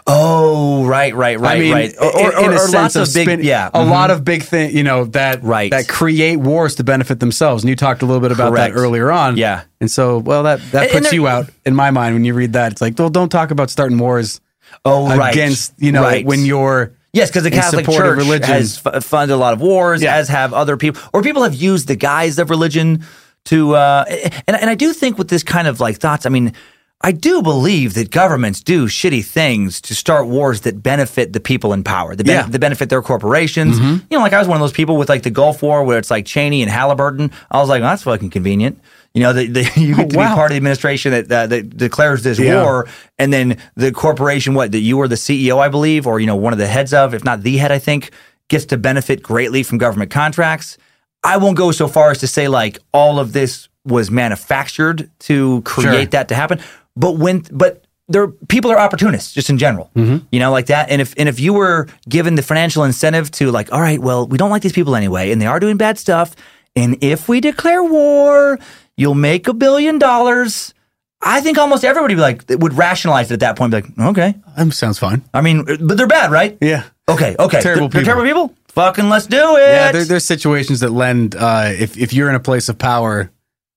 [0.06, 1.94] Oh, right, right, right, I mean, right.
[2.00, 3.90] Or, in, or, in a sense lots of big, spin- yeah, a mhm.
[3.90, 5.70] lot of big things, you know, that Right.
[5.70, 7.62] that create wars to benefit themselves.
[7.62, 8.74] And you talked a little bit about Correct.
[8.74, 9.36] that earlier on.
[9.36, 9.62] Yeah.
[9.80, 12.34] And so, well, that that And- puts and you out in my mind when you
[12.34, 12.72] read that.
[12.72, 14.40] It's like, well, don't talk about starting wars
[14.84, 15.32] Oh, right.
[15.32, 16.24] against, you know, Right.
[16.24, 18.44] when you're Yes, because the Catholic Church religion.
[18.48, 20.14] has f- funded a lot of wars, Yeah.
[20.14, 23.02] as have other people, or people have used the guise of religion
[23.46, 23.74] to.
[23.74, 24.04] Uh,
[24.46, 26.52] and and I do think with this kind of like thoughts, I mean,
[27.02, 31.72] I do believe that governments do shitty things to start wars that benefit the people
[31.72, 32.42] in power, that, ben- Yeah.
[32.42, 32.50] Mm-hmm.
[32.52, 33.78] that benefit their corporations.
[33.78, 35.96] You know, like I was one of those people with like the Gulf War where
[35.98, 37.30] it's like Cheney and Halliburton.
[37.50, 38.78] I was like, well, that's fucking convenient.
[39.14, 40.28] You know, the, the, you get to wow.
[40.28, 42.62] be part of the administration that, uh, that declares this Yeah.
[42.62, 42.86] war,
[43.18, 46.36] and then the corporation, what that you were the CEO, I believe, or you know
[46.36, 48.10] one of the heads of, if not the head, I think,
[48.48, 50.76] gets to benefit greatly from government contracts.
[51.24, 55.62] I won't go so far as to say like all of this was manufactured to
[55.62, 56.06] create Sure.
[56.06, 56.60] that to happen,
[56.96, 60.26] but when but there people are opportunists just in general, Mm-hmm.
[60.32, 60.90] you know, like that.
[60.90, 64.26] And if and if you were given the financial incentive to like, all right, well,
[64.26, 66.34] we don't like these people anyway, and they are doing bad stuff,
[66.74, 68.58] and if we declare war,
[68.96, 70.74] you'll make a billion dollars.
[71.22, 72.18] I think almost everybody would
[72.48, 73.70] be like would rationalize it at that point.
[73.72, 75.22] Be like, okay, that sounds fine.
[75.34, 76.56] I mean, but they're bad, right?
[76.60, 76.84] Yeah.
[77.08, 77.60] Okay, okay.
[77.60, 78.24] Terrible They're, they're people.
[78.24, 78.56] terrible people.
[78.68, 79.60] Fucking let's do it.
[79.60, 83.30] Yeah, there, there's situations that lend uh, if if you're in a place of power,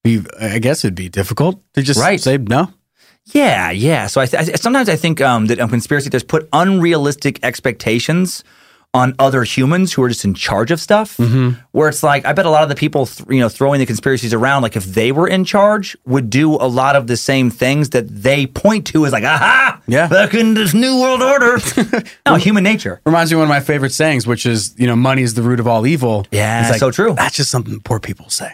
[0.03, 2.19] be I guess it'd be difficult to just Right.
[2.22, 2.72] say no.
[3.27, 4.07] Yeah, yeah.
[4.07, 8.43] So I, I sometimes I think um, that um, conspiracy theorists put unrealistic expectations
[8.95, 11.17] on other humans who are just in charge of stuff.
[11.17, 11.59] Mm-hmm.
[11.71, 13.87] Where it's like, I bet a lot of the people, th- you know, throwing the
[13.87, 17.49] conspiracies around, like if they were in charge, would do a lot of the same
[17.49, 20.07] things that they point to as like, aha, Yeah.
[20.07, 21.57] back in this new world order.
[22.27, 23.01] no, human nature.
[23.03, 25.41] Reminds me of one of my favorite sayings, which is you know money is the
[25.41, 26.27] root of all evil.
[26.29, 27.15] Yeah, It's so true.
[27.15, 28.51] That's just something poor people say.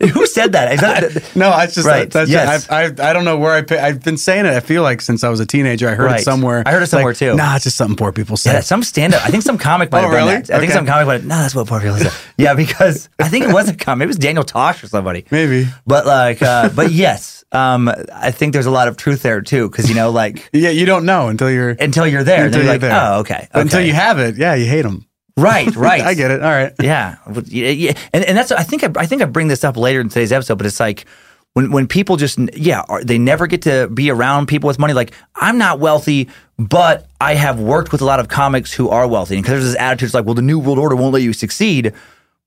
[0.12, 0.72] Who said that?
[0.74, 2.68] Is that No, I just Right, That's yes.
[2.70, 4.52] I, I I don't know where I I've been saying it.
[4.52, 6.20] I feel like since I was a teenager, I heard Right.
[6.20, 6.62] it somewhere.
[6.64, 7.34] I heard it It's like, somewhere, too.
[7.34, 8.52] Nah, it's just something poor people say.
[8.52, 9.24] Yeah, some stand up.
[9.24, 10.40] I think some comic might Oh, have done really?
[10.42, 10.50] that.
[10.56, 12.10] I think some comic might no, that's what poor people say.
[12.38, 14.04] Yeah, because I think it was a comic.
[14.04, 15.24] It was Daniel Tosh or somebody.
[15.32, 15.66] Maybe.
[15.84, 19.68] But like, uh, but yes, um, I think there's a lot of truth there too.
[19.70, 22.66] Cause you know, like Yeah, you don't know until you're until you're there, Until you're
[22.66, 22.92] you're like, there.
[23.14, 23.48] oh, okay.
[23.52, 24.36] But until you have it.
[24.36, 25.06] Yeah, you hate them.
[25.38, 26.02] Right, right.
[26.02, 26.42] I get it.
[26.42, 26.72] All right.
[26.82, 27.16] Yeah,
[27.46, 27.92] yeah, yeah.
[28.12, 30.32] And, and that's I think I, I think I bring this up later in today's
[30.32, 31.06] episode, but it's like
[31.54, 34.92] when when people just yeah are, they never get to be around people with money.
[34.94, 36.28] Like I'm not wealthy,
[36.58, 39.72] but I have worked with a lot of comics who are wealthy, and because there's
[39.72, 41.92] this attitude, it's like, well, the new world order won't let you succeed.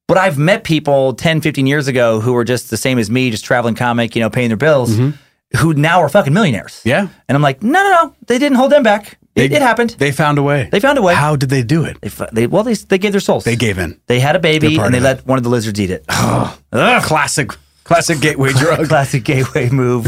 [0.08, 3.32] But I've met people 10, 15 years ago who were just the same as me,
[3.32, 4.94] just traveling comic, you know, paying their bills,
[5.58, 6.80] who now are fucking millionaires.
[6.80, 6.90] Mm-hmm.
[6.90, 7.08] Yeah.
[7.30, 9.18] And I'm like, no, no, no, they didn't hold them back.
[9.36, 9.92] It, They- it happened.
[9.98, 10.68] They found a way.
[10.72, 11.14] They found a way.
[11.16, 11.98] How did they do it?
[12.02, 13.44] They, they well, they, they gave their souls.
[13.46, 14.00] They gave in.
[14.08, 16.06] They had a baby and they let one of the lizards eat it.
[16.72, 17.52] Classic,
[17.84, 18.88] classic gateway drug.
[18.88, 20.06] Classic gateway move.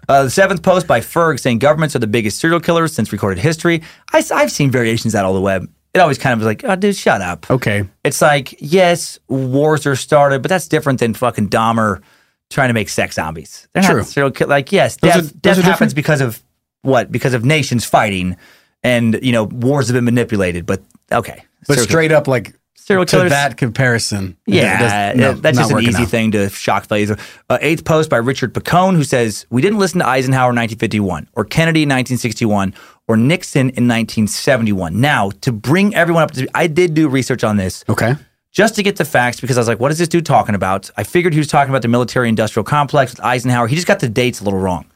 [0.08, 3.40] uh, the seventh post by Ferg saying governments are the biggest serial killers since recorded
[3.40, 3.82] history.
[4.12, 5.68] I, have seen variations that all the web.
[5.92, 7.50] It always kind of was like, oh, dude, shut up.
[7.50, 7.82] Okay.
[8.04, 12.00] It's like, yes, wars are started, but that's different than fucking Dahmer
[12.48, 13.66] trying to make sex zombies.
[13.74, 13.96] They're True.
[13.96, 15.94] not serial kill- Like, yes, Those death, are- death happens different?
[15.96, 16.42] because of
[16.82, 17.10] what?
[17.10, 18.36] Because of nations fighting
[18.82, 20.66] and, you know, wars have been manipulated.
[20.66, 20.82] But
[21.12, 21.44] okay.
[21.66, 25.58] But Serial kill- straight up, like Serial to killers- that comparison, Yeah, does- no, that's
[25.58, 26.08] just an easy out.
[26.08, 27.10] thing to shock values.
[27.12, 31.28] Uh, eighth post by Richard Pacone, who says, We didn't listen to Eisenhower in 1951,
[31.34, 32.74] or Kennedy in 1961,
[33.06, 35.00] or Nixon in 1971.
[35.00, 38.16] Now, to bring everyone up to I did do research on this Okay.
[38.52, 40.90] just to get the facts because I was like, what is this dude talking about?
[40.96, 43.66] I figured he was talking about the military industrial complex with Eisenhower.
[43.68, 44.86] He just got the dates a little wrong.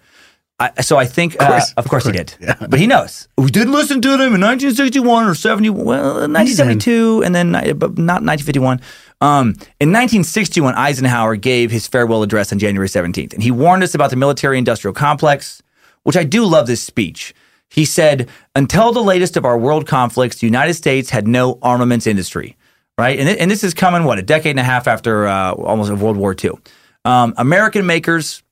[0.60, 2.56] I, so I think, of course, uh, of of course, he course, did.
[2.70, 3.28] But he knows.
[3.36, 8.22] We didn't listen to them in 1961 or 70, well, 1972, and then but not
[8.22, 8.80] 1951.
[9.20, 9.48] Um,
[9.80, 14.10] in 1961, Eisenhower gave his farewell address on January 17th, and he warned us about
[14.10, 15.60] the military industrial complex,
[16.04, 17.34] which I do love this speech.
[17.68, 22.06] He said, until the latest of our world conflicts, the United States had no armaments
[22.06, 22.56] industry,
[22.96, 23.18] right?
[23.18, 25.90] And, thi- and this is coming, what, a decade and a half after uh, almost
[25.94, 26.52] World War II.
[27.04, 28.43] Um, American makers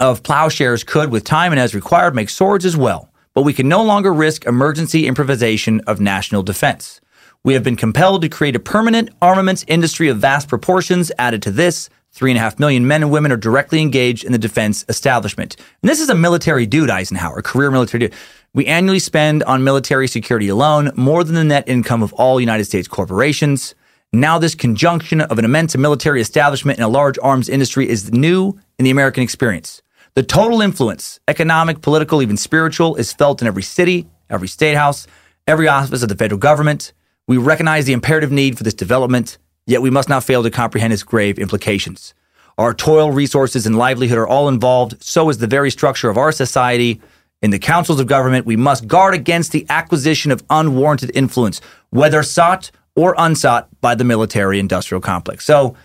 [0.00, 3.10] of plowshares could, with time and as required, make swords as well.
[3.34, 7.00] But we can no longer risk emergency improvisation of national defense.
[7.44, 11.12] We have been compelled to create a permanent armaments industry of vast proportions.
[11.18, 14.32] Added to this, three and a half million men and women are directly engaged in
[14.32, 15.56] the defense establishment.
[15.82, 18.14] And this is a military dude, Eisenhower, career military dude.
[18.54, 22.64] We annually spend on military security alone more than the net income of all United
[22.64, 23.74] States corporations.
[24.12, 28.58] Now, this conjunction of an immense military establishment and a large arms industry is new
[28.78, 29.82] in the American experience.
[30.14, 35.06] The total influence, economic, political, even spiritual, is felt in every city, every state house,
[35.46, 36.92] every office of the federal government.
[37.26, 40.92] We recognize the imperative need for this development, yet we must not fail to comprehend
[40.92, 42.14] its grave implications.
[42.56, 45.02] Our toil, resources, and livelihood are all involved.
[45.02, 47.00] So is the very structure of our society.
[47.40, 51.60] In the councils of government, we must guard against the acquisition of unwarranted influence,
[51.90, 55.44] whether sought or unsought by the military industrial complex.
[55.44, 55.76] So,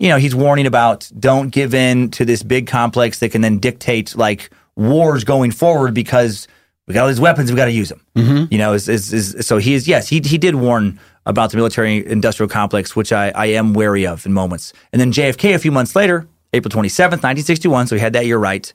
[0.00, 3.58] you know, he's warning about don't give in to this big complex that can then
[3.58, 6.48] dictate like wars going forward because
[6.86, 8.04] we got all these weapons, we got to use them.
[8.50, 11.58] You know, is, is, is, so he is, yes, he, he did warn about the
[11.58, 14.72] military industrial complex, which I, I am wary of in moments.
[14.92, 18.38] And then JFK, a few months later, April 27th, 1961, so he had that year
[18.38, 18.72] right,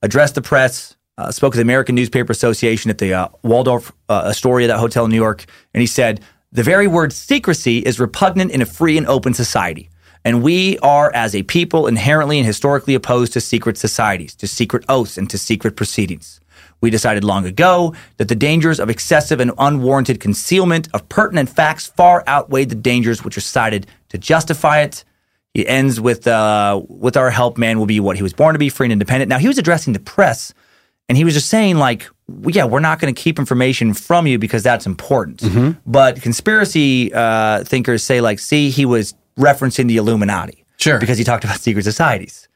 [0.00, 4.28] addressed the press, uh, spoke to the American Newspaper Association at the uh, Waldorf uh,
[4.28, 5.44] Astoria, that hotel in New York,
[5.74, 6.20] and he said,
[6.52, 9.89] The very word secrecy is repugnant in a free and open society.
[10.24, 14.84] And we are, as a people, inherently and historically opposed to secret societies, to secret
[14.88, 16.40] oaths, and to secret proceedings.
[16.82, 21.86] We decided long ago that the dangers of excessive and unwarranted concealment of pertinent facts
[21.86, 25.04] far outweighed the dangers which are cited to justify it.
[25.52, 28.58] He ends with, uh, with our help, man will be what he was born to
[28.58, 29.28] be, free and independent.
[29.28, 30.54] Now, he was addressing the press,
[31.08, 32.08] and he was just saying, like,
[32.46, 35.42] yeah, we're not going to keep information from you because that's important.
[35.84, 40.64] But conspiracy uh, thinkers say, like, see, he was referencing the Illuminati.
[40.78, 40.98] Sure.
[40.98, 42.48] Because he talked about secret societies.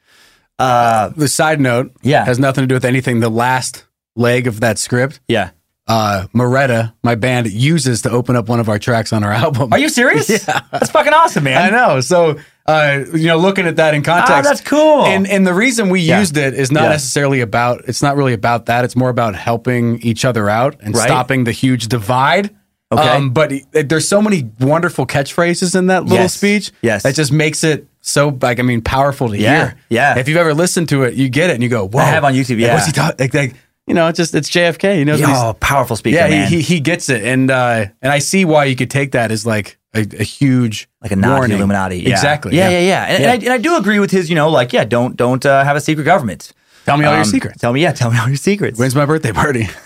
[0.59, 2.25] The side note, Yeah.
[2.25, 3.21] has nothing to do with anything.
[3.21, 3.85] The last
[4.17, 5.51] leg of that script, Yeah.
[5.89, 9.73] uh, Moretta, my band, uses to open up one of our tracks on our album.
[9.73, 10.29] Are you serious?
[10.31, 10.61] Yeah.
[10.71, 11.61] That's fucking awesome, man.
[11.61, 12.01] I know.
[12.01, 12.37] So,
[12.67, 15.05] uh, you know, looking at that in context, Ah, that's cool.
[15.05, 16.21] And and the reason we Yeah.
[16.21, 16.89] used it is not Yeah.
[16.91, 17.83] necessarily about.
[17.89, 18.85] It's not really about that.
[18.85, 21.05] It's more about helping each other out and Right.
[21.05, 22.51] stopping the huge divide.
[22.99, 26.35] Um, but it- there's so many wonderful catchphrases in that little Yes.
[26.35, 26.71] speech.
[26.83, 27.03] Yes.
[27.03, 29.57] that just makes it so like I mean powerful to Yeah.
[29.57, 29.75] hear.
[29.89, 30.19] Yeah.
[30.19, 32.35] If you've ever listened to it, you get it and you go, "Whoa!" have on
[32.35, 33.17] YouTube, Like, What's he talking?
[33.19, 33.55] Like, like,
[33.87, 34.99] you know, it's just it's JFK.
[34.99, 36.49] You know, Oh, powerful speaker, yeah, man.
[36.49, 39.31] he, he he gets it, and uh, and I see why you could take that
[39.31, 41.57] as like a, a huge like a nod to the warning.
[41.59, 41.99] Illuminati.
[42.01, 42.11] Yeah.
[42.11, 42.57] Exactly.
[42.57, 43.05] Yeah, yeah, yeah.
[43.05, 45.45] And, And, I, and I do agree with his, you know, like, yeah, don't don't
[45.47, 46.53] uh, have a secret government.
[46.85, 47.61] Tell me all your Um, secrets.
[47.61, 48.79] Tell me, yeah, tell me all your secrets.
[48.79, 49.69] When's my birthday party?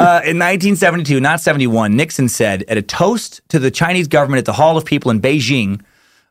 [0.00, 4.44] Uh, in 1972, not 71, Nixon said at a toast to the Chinese government at
[4.46, 5.82] the Hall of People in Beijing,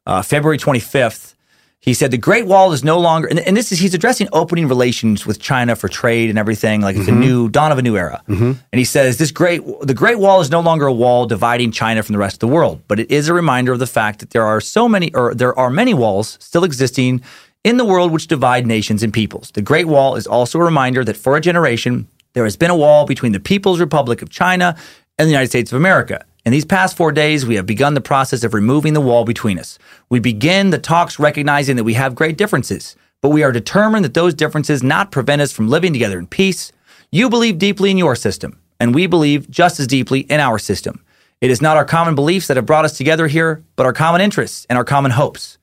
[0.07, 1.35] uh, February 25th,
[1.79, 4.67] he said the Great Wall is no longer, and, and this is he's addressing opening
[4.67, 7.95] relations with China for trade and everything, like it's a new dawn of a new
[7.95, 8.21] era.
[8.27, 12.01] And he says this great, the Great Wall is no longer a wall dividing China
[12.03, 14.31] from the rest of the world, but it is a reminder of the fact that
[14.31, 17.21] there are so many, or there are many walls still existing
[17.63, 19.51] in the world which divide nations and peoples.
[19.51, 22.75] The Great Wall is also a reminder that for a generation there has been a
[22.75, 24.77] wall between the People's Republic of China
[25.17, 26.23] and the United States of America.
[26.45, 29.59] In these past four days, we have begun the process of removing the wall between
[29.59, 29.77] us.
[30.09, 34.13] We begin the talks recognizing that we have great differences, but we are determined that
[34.13, 36.71] those differences not prevent us from living together in peace.
[37.11, 41.03] You believe deeply in your system, and we believe just as deeply in our system.
[41.41, 44.21] It is not our common beliefs that have brought us together here, but our common
[44.21, 45.58] interests and our common hopes.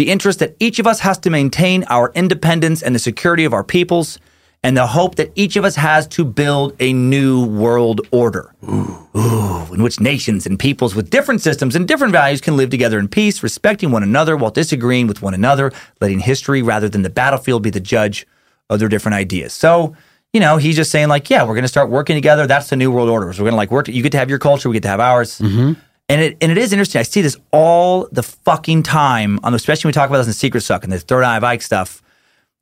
[0.00, 3.52] The interest that each of us has to maintain our independence and the security of
[3.52, 4.18] our peoples,
[4.62, 8.54] and the hope that each of us has to build a new world order.
[8.66, 12.98] Ooh, in which nations and peoples with different systems and different values can live together
[12.98, 15.70] in peace, respecting one another while disagreeing with one another,
[16.00, 18.26] letting history rather than the battlefield be the judge
[18.70, 19.52] of their different ideas.
[19.52, 19.94] So,
[20.32, 22.46] you know, he's just saying like, yeah, we're going to start working together.
[22.46, 23.30] That's the new world order.
[23.34, 23.86] So we're going to like work.
[23.86, 25.40] You get to have your culture, we get to have ours.
[25.40, 25.78] Mm-hmm.
[26.10, 26.98] And it and it is interesting.
[26.98, 30.32] I see this all the fucking time, on especially when we talk about this in
[30.32, 32.02] Secret Suck and the Third Eye of Ike stuff.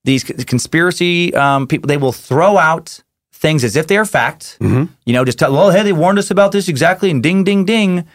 [0.05, 3.03] These c- conspiracy um, people, they will throw out
[3.33, 4.57] things as if they are fact.
[4.61, 7.65] You know, just tell, well, hey, they warned us about this exactly, and ding, ding,
[7.65, 8.07] ding,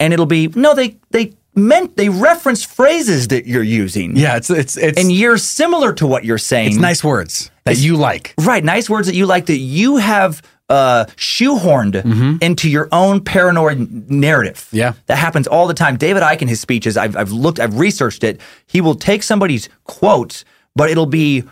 [0.00, 4.50] and it'll be no, they they meant they reference phrases that you're using, yeah, it's
[4.50, 6.68] it's it's and you're similar to what you're saying.
[6.68, 8.34] it's nice words that you like.
[8.38, 14.10] Right, nice words that you like that you have uh, shoehorned into your own paranoid
[14.10, 14.68] narrative.
[14.72, 14.94] Yeah.
[15.06, 15.96] that happens all the time.
[15.96, 18.40] David Icke in his speeches, I've, I've looked, I've researched it.
[18.66, 20.44] He will take somebody's quotes,
[20.74, 21.44] but it'll be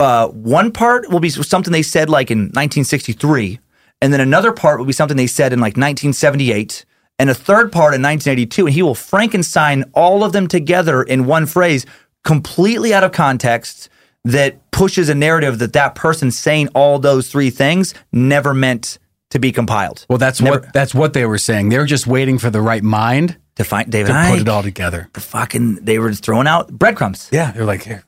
[0.00, 3.60] uh, one part will be something they said like in 1963,
[4.00, 6.84] and then another part will be something they said in like 1978.
[7.18, 11.26] And a third part in 1982, and he will Frankenstein all of them together in
[11.26, 11.86] one phrase,
[12.24, 13.88] completely out of context,
[14.24, 18.98] that pushes a narrative that that person saying all those three things never meant
[19.30, 20.06] to be compiled.
[20.08, 21.70] Well, that's Never- what that's what they were saying.
[21.70, 24.30] They were just waiting for the right mind to find David to Icke.
[24.30, 25.08] put it all together.
[25.14, 27.28] The Fucking, they were throwing out breadcrumbs.
[27.32, 28.04] Yeah, they're like, here,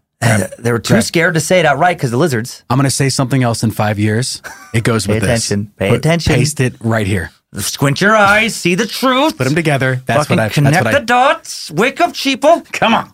[0.59, 1.03] they were too grab.
[1.03, 2.63] scared to say it outright because the lizards.
[2.71, 4.41] I'm going to say something else in five years.
[4.73, 5.73] It goes with attention.
[5.79, 5.89] this.
[5.91, 6.35] Pay attention.
[6.35, 7.31] Paste it right here.
[7.57, 9.37] Squint your eyes, see the truth.
[9.39, 10.03] Put them together.
[10.07, 10.45] That's Fucking what I.
[10.47, 11.01] That's connect what the I.
[11.05, 11.71] dots.
[11.71, 12.71] Wake up, sheeple.
[12.73, 13.13] Come on.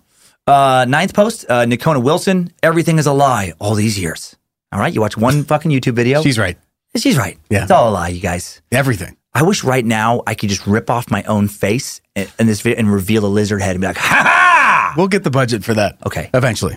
[0.50, 2.52] Uh, ninth post, uh, Nikona Wilson.
[2.62, 4.36] Everything is a lie all these years.
[4.72, 6.22] All right, you watch one fucking YouTube video.
[6.22, 6.58] She's right.
[6.96, 7.38] She's right.
[7.50, 7.62] Yeah.
[7.62, 8.60] it's all a lie, you guys.
[8.72, 9.16] Everything.
[9.32, 12.62] I wish right now I could just rip off my own face in, in this
[12.62, 14.94] video and reveal a lizard head and be like, ha ha!
[14.96, 15.98] We'll get the budget for that.
[16.04, 16.30] Okay.
[16.34, 16.76] Eventually.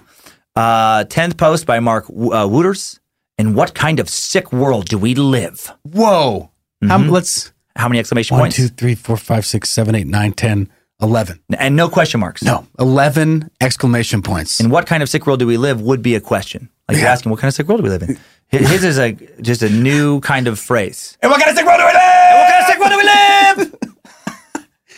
[0.56, 3.00] Uh, 10th post by Mark uh, Wooters.
[3.40, 5.72] In what kind of sick world do we live?
[5.82, 6.52] Whoa.
[6.88, 8.58] How, let's How many exclamation one, points?
[8.58, 10.70] two, three, four, five, six, seven, eight, nine, ten,
[11.04, 11.40] eleven.
[11.58, 12.42] And no question marks.
[12.44, 14.60] No, eleven exclamation points.
[14.60, 16.70] In what kind of sick world do we live would be a question.
[16.88, 18.18] Like you're asking, what kind of sick world do we live in?
[18.48, 21.18] His is a just a new kind of phrase.
[21.22, 22.36] And what kind of sick world do we live?
[22.36, 23.76] What kind of sick world do we live?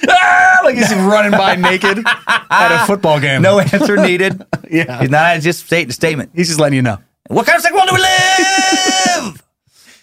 [0.07, 3.41] Ah, like he's running by naked at a football game.
[3.41, 4.43] No answer needed.
[4.69, 4.99] Yeah.
[4.99, 6.31] He's not just stating a statement.
[6.35, 6.97] He's just letting you know.
[7.27, 9.43] What kind of sick world do we live?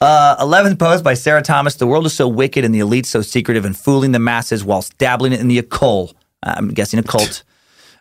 [0.03, 1.77] Uh, 11th post by Sarah Thomas.
[1.77, 4.99] The world is so wicked and the elite so secretive and fooling the masses whilst
[4.99, 6.13] dabbling in the occult.
[6.43, 7.45] I'm guessing occult.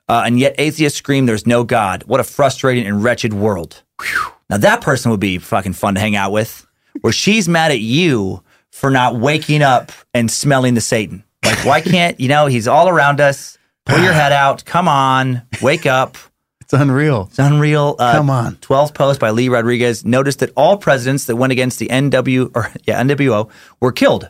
[0.09, 2.03] Uh, and yet atheists scream there's no God.
[2.03, 3.81] What a frustrating and wretched world.
[4.49, 6.67] Now that person would be fucking fun to hang out with.
[6.99, 11.23] Where she's mad at you for not waking up and smelling the Satan.
[11.45, 13.57] Like, why can't, you know, he's all around us.
[13.85, 14.65] Pull your head out.
[14.65, 15.43] Come on.
[15.61, 16.17] Wake up.
[16.71, 17.27] It's unreal.
[17.29, 17.97] It's unreal.
[17.99, 18.55] Uh, Come on.
[18.55, 22.71] 12th post by Lee Rodriguez noticed that all presidents that went against the NW or
[22.85, 23.49] yeah NWO
[23.81, 24.29] were killed.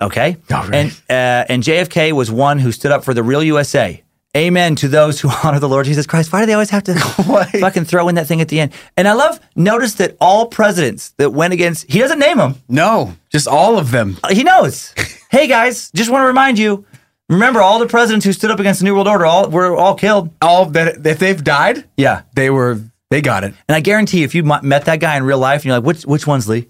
[0.00, 0.78] Okay, really?
[0.78, 4.00] and uh, and JFK was one who stood up for the real USA.
[4.36, 6.32] Amen to those who honor the Lord Jesus Christ.
[6.32, 6.94] Why do they always have to
[7.60, 8.72] fucking throw in that thing at the end?
[8.96, 12.54] And I love notice that all presidents that went against he doesn't name them.
[12.68, 14.18] No, just all of them.
[14.22, 14.94] Uh, He knows.
[15.32, 16.84] hey guys, just want to remind you.
[17.28, 19.94] Remember all the presidents who stood up against the New World Order all were all
[19.96, 20.30] killed.
[20.40, 22.22] All that if they've died, Yeah.
[22.34, 22.78] they were
[23.10, 23.54] they got it.
[23.68, 26.02] And I guarantee if you met that guy in real life and you're like, which
[26.06, 26.68] which one's Lee?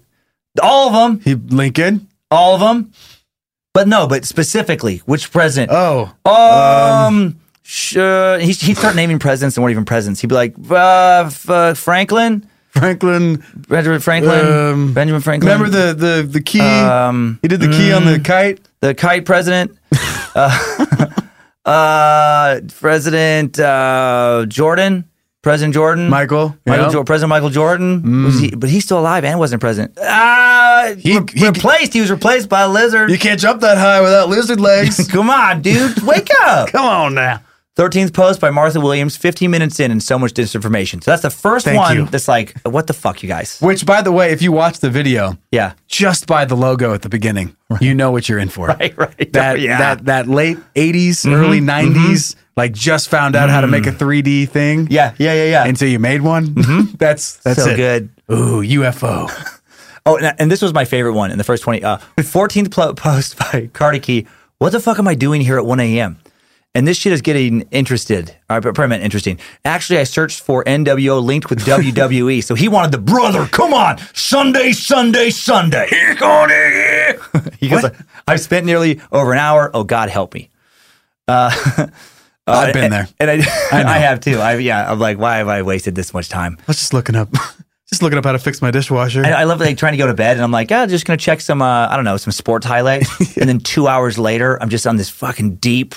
[0.61, 2.07] All of them, He Lincoln.
[2.31, 2.91] all of them.
[3.73, 5.71] But no, but specifically, which president?
[5.71, 10.19] Oh, um, sh- uh, he he'd start naming presidents that weren't even presidents.
[10.21, 13.43] He'd be like, uh, f- uh, Franklin, Franklin.
[13.69, 15.51] Benjamin Franklin, Um, Benjamin Franklin.
[15.53, 16.59] Remember the the the key?
[16.61, 18.59] um, he did the key on the kite.
[18.81, 19.77] The kite president?
[20.35, 21.07] uh,
[21.65, 25.05] uh, President uh, Jordan,
[25.41, 26.55] President Jordan, Michael.
[26.65, 27.03] Michael yeah.
[27.03, 29.97] President Michael Jordan, was he, but he's still alive and wasn't president.
[30.01, 31.93] Ah, He- re- he- replaced.
[31.93, 33.09] He was replaced by a lizard.
[33.11, 35.07] You can't jump that high without lizard legs.
[35.11, 36.69] Come on, dude, wake up.
[36.71, 37.41] Come on now.
[37.77, 41.03] 13th post by Martha Williams, 15 minutes in and so much disinformation.
[41.03, 42.05] So that's the first Thank one you.
[42.07, 43.59] that's like, what the fuck, you guys?
[43.61, 45.73] Which, by the way, if you watch the video, Yeah.
[45.87, 48.67] just by the logo at the beginning, you know what you're in for.
[48.77, 49.33] Right, right.
[49.33, 49.77] That Oh, yeah.
[49.77, 51.33] that that late 80s, mm-hmm.
[51.33, 52.03] early mm-hmm.
[52.09, 53.97] 90s, like just found out how to make a mm.
[53.97, 54.87] 3D thing.
[54.89, 55.65] Yeah, yeah, yeah, yeah.
[55.65, 56.47] And so you made one.
[56.47, 56.95] Mm-hmm.
[56.97, 57.77] That's that's so it.
[57.77, 58.09] good.
[58.31, 59.29] Ooh, UFO.
[60.09, 61.83] Oh, and, and this was my favorite one in the first 20.
[61.83, 64.25] Uh, 14th post by Cardi Key.
[64.57, 66.17] What the fuck am I doing here at 1 a.m.?
[66.75, 68.35] And this shit is getting interested.
[68.49, 69.39] I probably meant interesting.
[69.65, 72.43] Actually, I searched for NWO linked with WWE.
[72.43, 73.47] so he wanted the brother.
[73.47, 73.97] Come on.
[74.13, 75.87] Sunday, Sunday, Sunday.
[75.89, 77.19] Here, Cardi.
[77.59, 77.85] he goes,
[78.27, 79.71] I've spent nearly over an hour.
[79.73, 80.51] Oh, God help me.
[81.27, 81.49] Uh,
[82.47, 83.07] I've been and- there.
[83.19, 83.35] And I,
[83.71, 83.83] I.
[83.95, 84.39] I, have too.
[84.39, 86.57] I, yeah, I'm like, why have I wasted this much time?
[86.59, 87.29] I was just looking up,
[87.89, 89.25] just looking up how to fix my dishwasher.
[89.25, 91.15] I, I love like trying to go to bed, and I'm like, yeah, just gonna
[91.17, 94.69] check some, uh, I don't know, some sports highlights, and then two hours later, I'm
[94.69, 95.95] just on this fucking deep,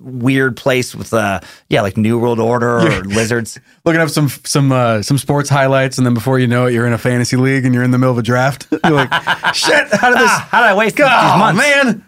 [0.00, 3.60] weird place with, uh, yeah, like New World Order or lizards.
[3.84, 6.86] looking up some some uh, some sports highlights, and then before you know it, you're
[6.86, 8.66] in a fantasy league and you're in the middle of a draft.
[8.84, 10.30] You're like, shit, how did this?
[10.30, 11.58] Ah, how did I waste these oh months?
[11.60, 12.04] man,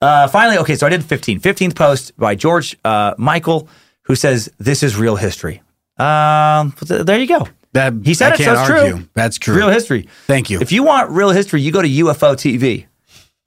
[0.00, 1.40] Uh, finally, okay, so I did 15.
[1.40, 3.68] 15th post by George uh, Michael,
[4.02, 5.62] who says this is real history.
[5.98, 7.48] Um, there you go.
[7.72, 8.92] That He said I it, so it's argue.
[8.96, 9.08] true.
[9.14, 9.56] That's true.
[9.56, 10.08] Real history.
[10.26, 10.60] Thank you.
[10.60, 12.86] If you want real history, you go to UFO TV.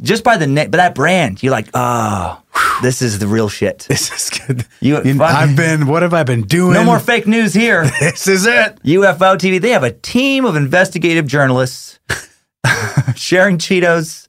[0.01, 2.41] Just by the name, by that brand, you're like, oh,
[2.81, 3.85] this is the real shit.
[3.89, 4.65] This is good.
[4.81, 5.87] You- You- I've been.
[5.87, 6.73] What have I been doing?
[6.73, 7.83] No more fake news here.
[8.01, 8.77] This is it.
[8.83, 9.61] UFO TV.
[9.61, 11.99] They have a team of investigative journalists
[13.15, 14.27] sharing Cheetos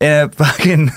[0.00, 0.90] and a fucking.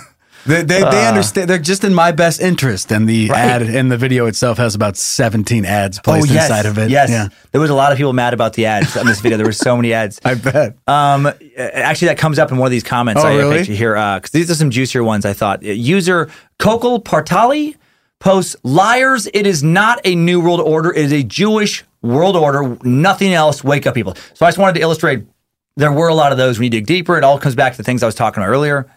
[0.45, 1.49] They, they, they understand.
[1.49, 3.34] They're just in my best interest, and the Uh.
[3.34, 3.41] Right.
[3.41, 6.45] ad and the video itself has about 17 ads placed oh, yes.
[6.49, 6.89] inside of it.
[6.89, 7.09] Yes.
[7.09, 9.38] Yeah, There was a lot of people mad about the ads on this video.
[9.38, 10.19] There were so many ads.
[10.26, 10.77] I bet.
[10.88, 11.27] Um,
[11.57, 13.23] actually, that comes up in one of these comments.
[13.23, 13.63] Oh, I really?
[13.63, 15.26] here because these are some juicier ones.
[15.26, 17.76] I thought user Kokol Partali
[18.19, 19.27] posts liars.
[19.34, 20.91] It is not a new world order.
[20.91, 22.77] It is a Jewish world order.
[22.84, 23.63] Nothing else.
[23.63, 24.15] Wake up, people.
[24.34, 25.26] So I just wanted to illustrate.
[25.77, 26.57] There were a lot of those.
[26.57, 28.49] When you dig deeper, it all comes back to the things I was talking about
[28.49, 28.89] earlier.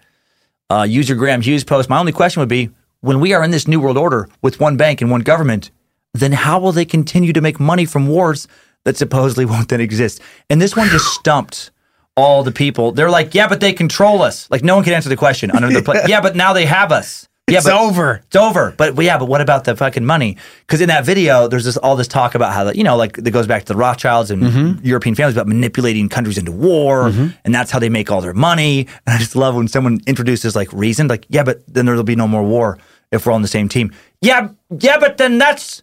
[0.71, 1.89] Uh, user Graham Hughes post.
[1.89, 2.71] My only question would be:
[3.01, 5.71] When we are in this new world order with one bank and one government,
[6.13, 8.49] then how will they continue to make money from wars
[8.85, 10.21] that supposedly won't then exist?
[10.51, 11.71] And this one just stumped
[12.17, 12.93] all the people.
[12.93, 14.51] They're like, yeah, but they control us.
[14.51, 16.91] Like no one can answer the question under the pla- yeah, but now they have
[16.93, 17.29] us.
[17.49, 18.23] Yeah, It's but over.
[18.27, 18.75] It's over.
[18.77, 20.37] But, but yeah, but what about the fucking money?
[20.61, 23.15] Because in that video, there's this all this talk about how that you know, like
[23.17, 24.85] that goes back to the Rothschilds and Mm-hmm.
[24.87, 28.87] European families about manipulating countries into war, and that's how they make all their money.
[29.07, 32.17] And I just love when someone introduces like reason, like yeah, but then there'll be
[32.17, 32.79] no more war
[33.11, 33.93] if we're on the same team.
[34.21, 34.49] Yeah,
[34.81, 35.83] yeah, but then that's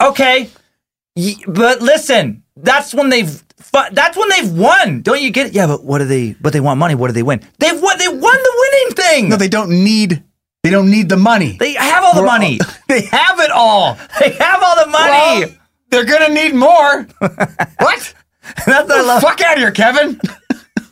[0.00, 0.48] okay.
[1.16, 3.28] Y- But listen, that's when they've
[3.58, 5.02] fu- that's when they've won.
[5.02, 5.52] Don't you get it?
[5.52, 6.34] Yeah, but what do they?
[6.40, 6.94] But they want money.
[6.94, 7.40] What do they win?
[7.58, 7.98] They've won.
[7.98, 9.28] They won the winning thing.
[9.28, 10.22] No, they don't need.
[10.62, 11.56] They don't need the money.
[11.58, 12.58] They have all the We're money.
[12.88, 13.96] they have it all.
[14.20, 15.44] They have all the money.
[15.46, 15.54] Well,
[15.90, 17.06] they're gonna need more.
[17.78, 18.14] what?
[18.66, 19.22] That's what I love.
[19.22, 20.20] Fuck out of here, Kevin.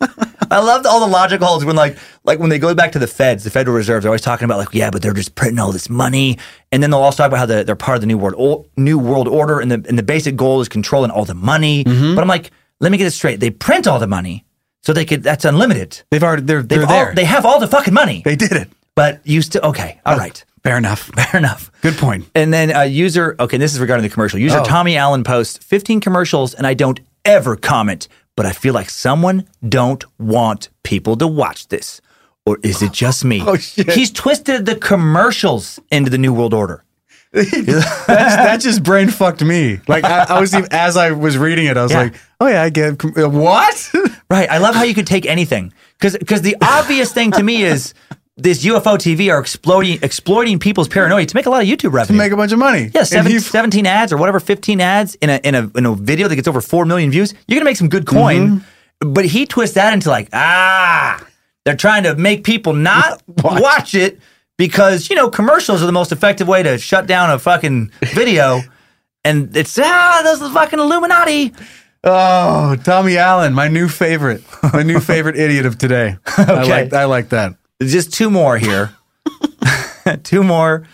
[0.50, 3.06] I loved all the logic holes when like like when they go back to the
[3.06, 5.72] Feds, the Federal Reserve, they're always talking about like yeah, but they're just printing all
[5.72, 6.38] this money,
[6.70, 8.66] and then they'll also talk about how the, they're part of the new world o-
[8.76, 11.82] new world order, and the and the basic goal is controlling all the money.
[11.84, 12.14] Mm-hmm.
[12.14, 14.44] But I'm like, let me get this straight: they print all the money
[14.82, 16.02] so they could that's unlimited.
[16.10, 16.42] They've already.
[16.42, 17.14] They're They've they're all, there.
[17.14, 18.68] they have all the fucking money, they did it.
[18.96, 20.00] But you still okay?
[20.04, 21.02] All right, Fair enough.
[21.16, 21.70] fair enough.
[21.82, 22.26] Good point.
[22.34, 24.40] And then uh, user, okay, this is regarding the commercial.
[24.40, 24.64] User Oh.
[24.64, 29.46] Tommy Allen posts 15 commercials, and I don't ever comment, but I feel like someone
[29.68, 32.00] don't want people to watch this.
[32.44, 33.42] Or is it just me?
[33.46, 33.90] Oh, shit.
[33.92, 36.82] He's twisted the commercials into the New World Order.
[37.32, 39.80] That's, that just brain fucked me.
[39.88, 42.02] Like I, I was even, as I was reading it, I was Yeah.
[42.02, 43.90] like, oh yeah, I get uh, what?
[44.30, 44.48] Right.
[44.50, 45.72] I love how you could take anything.
[45.98, 47.94] because Because the obvious thing to me is
[48.38, 52.18] this UFO TV are exploiting, exploiting people's paranoia to make a lot of YouTube revenue.
[52.18, 52.90] To make a bunch of money.
[52.94, 55.86] Yeah, And seven, he- 17 ads or whatever, 15 ads in a, in a in
[55.86, 58.60] a video that gets over 4 million views, you're going to make some good coin.
[58.60, 59.12] Mm-hmm.
[59.12, 61.24] But he twists that into like, ah,
[61.64, 63.94] they're trying to make people not watch.
[63.94, 64.18] it
[64.58, 68.60] because, you know, commercials are the most effective way to shut down a fucking video.
[69.24, 71.52] and it's, ah, those are the fucking Illuminati.
[72.04, 74.42] Oh, Tommy Allen, my new favorite,
[74.72, 76.16] my new favorite idiot of today.
[76.38, 76.70] I Okay.
[76.70, 77.54] like I like that.
[77.82, 78.94] Just two more here.
[80.22, 80.86] two more.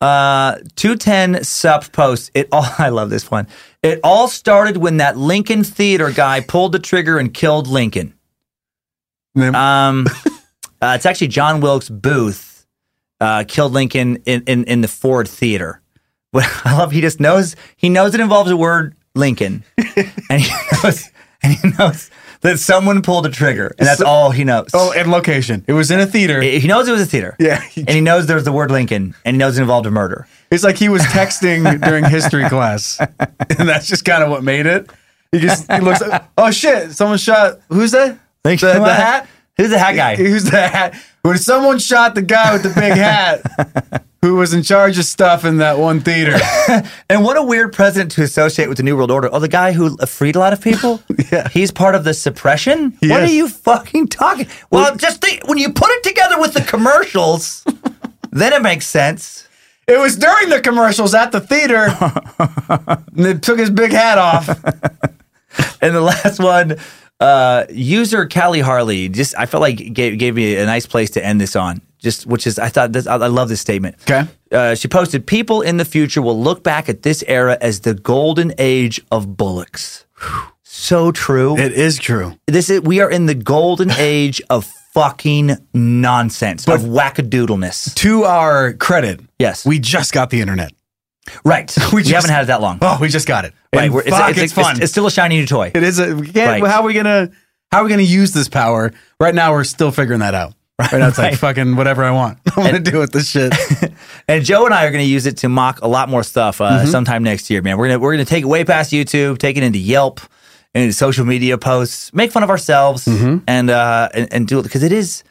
[0.00, 2.30] Uh, 210 sup posts.
[2.34, 3.48] It all, I love this one.
[3.82, 8.14] It all started when that Lincoln Theater guy pulled the trigger and killed Lincoln.
[9.36, 10.06] Um,
[10.82, 12.66] uh, it's actually John Wilkes Booth
[13.20, 15.80] uh, killed Lincoln in, in, in the Ford Theater.
[16.30, 19.64] What I love, he just knows he knows it involves the word Lincoln,
[20.28, 20.52] and he
[20.82, 21.10] knows
[21.42, 24.68] and he knows that someone pulled a trigger, and that's all he knows.
[24.74, 25.64] oh, and location.
[25.66, 26.40] It was in a theater.
[26.40, 27.36] He knows it was a theater.
[27.38, 27.62] Yeah.
[27.76, 30.26] and he knows there's the word Lincoln, and he knows it involved a murder.
[30.50, 34.66] It's like he was texting during history class, and that's just kind of what made
[34.66, 34.90] it.
[35.32, 36.00] He just he looks.
[36.00, 36.92] Like, oh shit!
[36.92, 37.60] Someone shot.
[37.68, 38.18] Who's that?
[38.44, 39.28] The, the hat.
[39.58, 40.16] Who's the hat guy?
[40.16, 40.94] Who's the hat?
[41.22, 45.44] When someone shot the guy with the big hat, who was in charge of stuff
[45.44, 46.36] in that one theater.
[47.10, 49.30] And what a weird president to associate with the New World Order.
[49.32, 51.02] Oh, the guy who freed a lot of people?
[51.32, 51.48] Yeah.
[51.48, 52.96] He's part of the suppression?
[53.00, 54.46] What are you fucking talking?
[54.70, 57.64] Well, just think, when you put it together with the commercials,
[58.30, 59.46] then it makes sense.
[59.86, 61.88] It was during the commercials at the theater.
[63.14, 64.48] and they took his big hat off.
[65.82, 66.76] And the last one,
[67.20, 71.24] uh, user Callie Harley, just I felt like gave, gave me a nice place to
[71.24, 71.80] end this on.
[71.98, 73.96] Just which is I thought this I, I love this statement.
[74.02, 74.26] Okay.
[74.52, 77.94] Uh, she posted, "People in the future will look back at this era as the
[77.94, 80.06] golden age of bullocks."
[80.70, 81.56] So true.
[81.58, 82.38] It is true.
[82.46, 84.64] this is we are in the golden age of
[84.94, 87.94] fucking nonsense of wackadoodleness.
[87.96, 90.72] To our credit, Yes, we just got the internet.
[91.44, 91.74] right.
[91.92, 92.78] we We, haven't had it that long.
[92.80, 93.54] Oh, we just got it.
[93.74, 94.82] right, it's, fuck, it's, it's, it's- fun.
[94.82, 95.72] it's still a shiny new toy.
[95.74, 95.98] It is.
[95.98, 96.62] A, we can't.
[96.62, 96.70] Right.
[96.70, 97.30] How are we gonna?
[97.72, 98.92] How are we gonna use this power?
[99.18, 100.54] Right now, we're still figuring that out.
[100.78, 101.38] Right, now, it's like Right.
[101.38, 102.38] fucking whatever I want.
[102.56, 103.52] I'm gonna do with this shit.
[104.28, 106.60] And Joe and I are going to use it to mock a lot more stuff
[106.60, 106.90] uh, Mm-hmm.
[106.90, 107.78] sometime next year, man.
[107.78, 110.20] We're gonna we're gonna take it way past YouTube, take it into Yelp,
[110.74, 113.38] into social media posts, make fun of ourselves, Mm-hmm.
[113.48, 115.24] and uh and, and do it because it is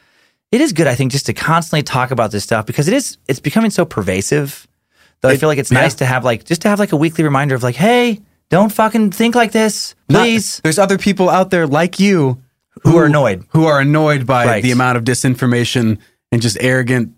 [0.52, 0.86] it is good.
[0.88, 3.84] I think just to constantly talk about this stuff because it is it's becoming so
[3.84, 4.66] pervasive.
[5.20, 5.80] That I feel like it's yeah.
[5.80, 8.20] nice to have like just to have like a weekly reminder of like, hey,
[8.50, 10.60] don't fucking think like this, Not- please.
[10.62, 12.42] there's other people out there like you
[12.84, 13.44] who are annoyed.
[13.50, 14.62] who are annoyed by Right.
[14.62, 15.98] the amount of disinformation
[16.32, 17.12] and just arrogant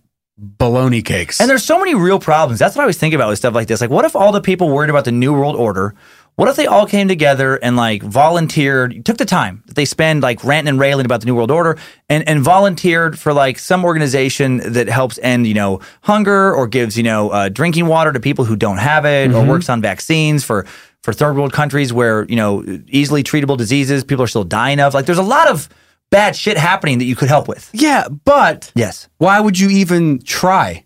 [0.58, 1.40] baloney cakes.
[1.40, 2.58] And there's so many real problems.
[2.58, 3.80] That's what I was thinking about with stuff like this.
[3.80, 5.94] Like, what if all the people worried about the New World Order,
[6.36, 10.22] what if they all came together and like volunteered, took the time that they spend
[10.22, 11.76] like ranting and railing about the New World Order
[12.08, 16.96] and, and volunteered for like some organization that helps end, you know, hunger or gives,
[16.96, 20.42] you know, uh, drinking water to people who don't have it or works on vaccines
[20.42, 20.64] for,
[21.12, 24.94] for third world countries where, you know, easily treatable diseases people are still dying of.
[24.94, 25.68] Like, there's a lot of
[26.10, 27.68] bad shit happening that you could help with.
[27.72, 29.08] yeah, but Yes.
[29.18, 30.84] why would you even try?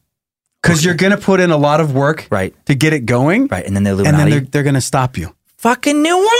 [0.62, 2.54] Because you're gonna put in a lot of work, Right.
[2.66, 3.66] to get it going, Right.
[3.66, 5.34] And then the And then they're they're gonna stop you.
[5.58, 6.30] fucking New World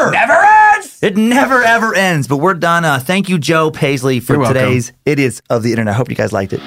[0.00, 0.10] Order.
[0.12, 0.32] Never
[0.74, 0.98] ends.
[1.02, 2.26] It never ever ends.
[2.28, 2.84] But we're done.
[2.84, 5.94] Uh, thank you, Joe Paisley, for You're today's Idiots of the Internet.
[5.94, 6.60] I hope you guys liked it.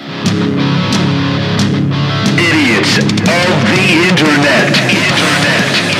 [2.40, 3.06] idiots of
[3.72, 4.70] the internet.
[4.92, 5.93] Internet.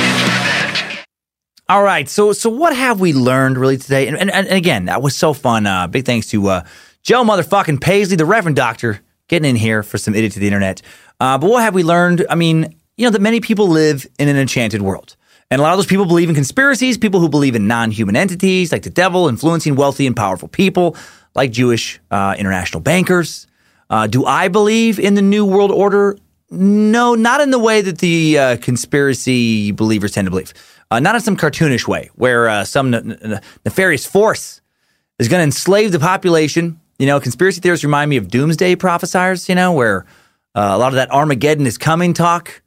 [1.74, 4.06] All right, so so what have we learned really today?
[4.06, 5.66] And, and, and again, that was so fun.
[5.66, 6.64] Uh, big thanks to uh,
[7.02, 10.82] Joe motherfucking Paisley, the Reverend Doctor, getting in here for some idiots to the internet.
[11.18, 12.24] Uh, but what have we learned?
[12.30, 15.16] I mean, you know that many people live in an enchanted world.
[15.50, 18.14] And a lot of those people believe in conspiracies, people who believe in non human
[18.14, 20.96] entities like the devil influencing wealthy and powerful people,
[21.34, 23.48] like Jewish uh, international bankers.
[23.90, 26.18] Uh, do I believe in the New World Order?
[26.52, 30.54] No, not in the way that the uh, conspiracy believers tend to believe.
[30.90, 34.60] Uh, not in some cartoonish way where uh, some n- n- nefarious force
[35.18, 36.80] is going to enslave the population.
[36.98, 40.04] You know, conspiracy theorists remind me of doomsday prophesiers, you know, where
[40.54, 42.62] uh, a lot of that Armageddon is coming talk.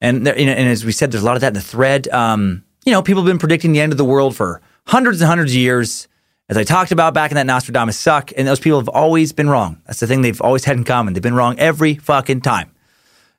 [0.00, 1.60] And, there, you know, and as we said, there's a lot of that in the
[1.60, 2.08] thread.
[2.08, 5.28] Um, you know, people have been predicting the end of the world for hundreds and
[5.28, 6.08] hundreds of years.
[6.48, 9.48] As I talked about back in that Nostradamus suck, and those people have always been
[9.48, 9.80] wrong.
[9.86, 11.14] That's the thing they've always had in common.
[11.14, 12.72] They've been wrong every fucking time.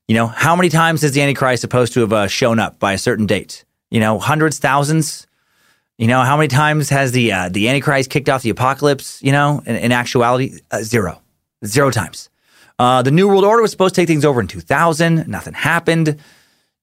[0.08, 2.94] You know, how many times is the Antichrist supposed to have uh, shown up by
[2.94, 3.66] a certain date?
[3.92, 5.28] You know, hundreds, thousands.
[5.98, 9.22] You know, how many times has the uh, the Antichrist kicked off the apocalypse?
[9.22, 11.22] You know, in, in actuality, uh, zero,
[11.64, 12.30] zero times.
[12.80, 15.28] Uh, the New World Order was supposed to take things over in 2000.
[15.28, 16.20] Nothing happened.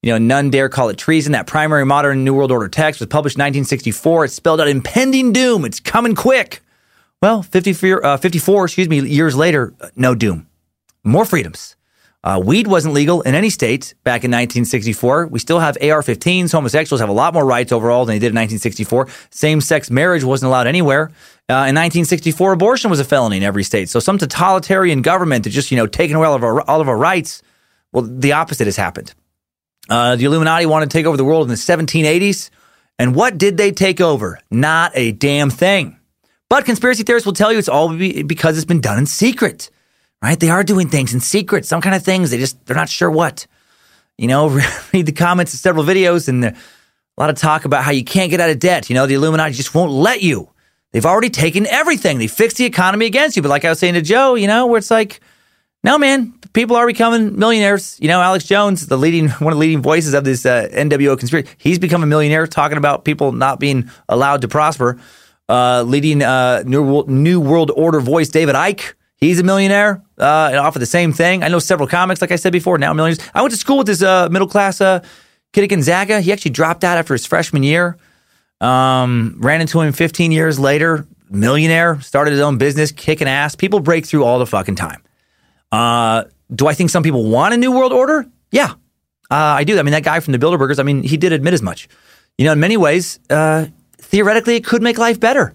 [0.02, 1.32] You know, none dare call it treason.
[1.32, 4.26] That primary modern New World Order text was published in 1964.
[4.26, 5.64] It spelled out impending doom.
[5.64, 6.60] It's coming quick.
[7.20, 10.46] Well, 54, uh, 54 excuse me, years later, uh, no doom.
[11.02, 11.74] More freedoms.
[12.28, 15.28] Uh, weed wasn't legal in any state back in 1964.
[15.28, 16.52] We still have AR 15s.
[16.52, 19.08] Homosexuals have a lot more rights overall than they did in 1964.
[19.30, 21.04] Same sex marriage wasn't allowed anywhere.
[21.48, 23.88] Uh, in 1964, abortion was a felony in every state.
[23.88, 26.88] So some totalitarian government that just, you know, taking away all of our, all of
[26.90, 27.42] our rights.
[27.92, 29.14] Well, the opposite has happened.
[29.88, 32.50] Uh, the Illuminati wanted to take over the world in the 1780s.
[32.98, 34.38] And what did they take over?
[34.50, 35.98] Not a damn thing.
[36.50, 39.70] But conspiracy theorists will tell you it's all because it's been done in secret,
[40.22, 40.38] right?
[40.38, 42.30] They are doing things in secret, some kind of things.
[42.30, 43.46] They just, they're not sure what.
[44.16, 44.48] You know,
[44.92, 46.54] read the comments of several videos and a
[47.16, 48.88] lot of talk about how you can't get out of debt.
[48.90, 50.48] You know, the Illuminati just won't let you.
[50.92, 52.18] They've already taken everything.
[52.18, 53.42] They fixed the economy against you.
[53.42, 55.20] But like I was saying to Joe, you know, where it's like,
[55.84, 57.98] no, man, people are becoming millionaires.
[58.00, 61.18] You know, Alex Jones, the leading one of the leading voices of this uh, NWO
[61.18, 64.98] conspiracy, he's become a millionaire, talking about people not being allowed to prosper.
[65.48, 70.48] Uh, leading uh, New World, New World Order voice, David Icke, he's a millionaire uh,
[70.50, 71.42] and offer the same thing.
[71.42, 73.24] I know several comics, like I said before, now millionaires.
[73.34, 75.04] I went to school with this uh, middle class uh,
[75.52, 76.20] kid at Gonzaga.
[76.20, 77.98] He actually dropped out after his freshman year.
[78.60, 83.54] Um, ran into him 15 years later, millionaire, started his own business, kicking ass.
[83.54, 85.02] People break through all the fucking time.
[85.70, 88.26] Uh, do I think some people want a new world order?
[88.50, 88.72] Yeah,
[89.30, 89.78] uh, I do.
[89.78, 91.88] I mean, that guy from the Bilderbergers, I mean, he did admit as much.
[92.38, 93.66] You know, in many ways, uh,
[93.98, 95.54] theoretically, it could make life better.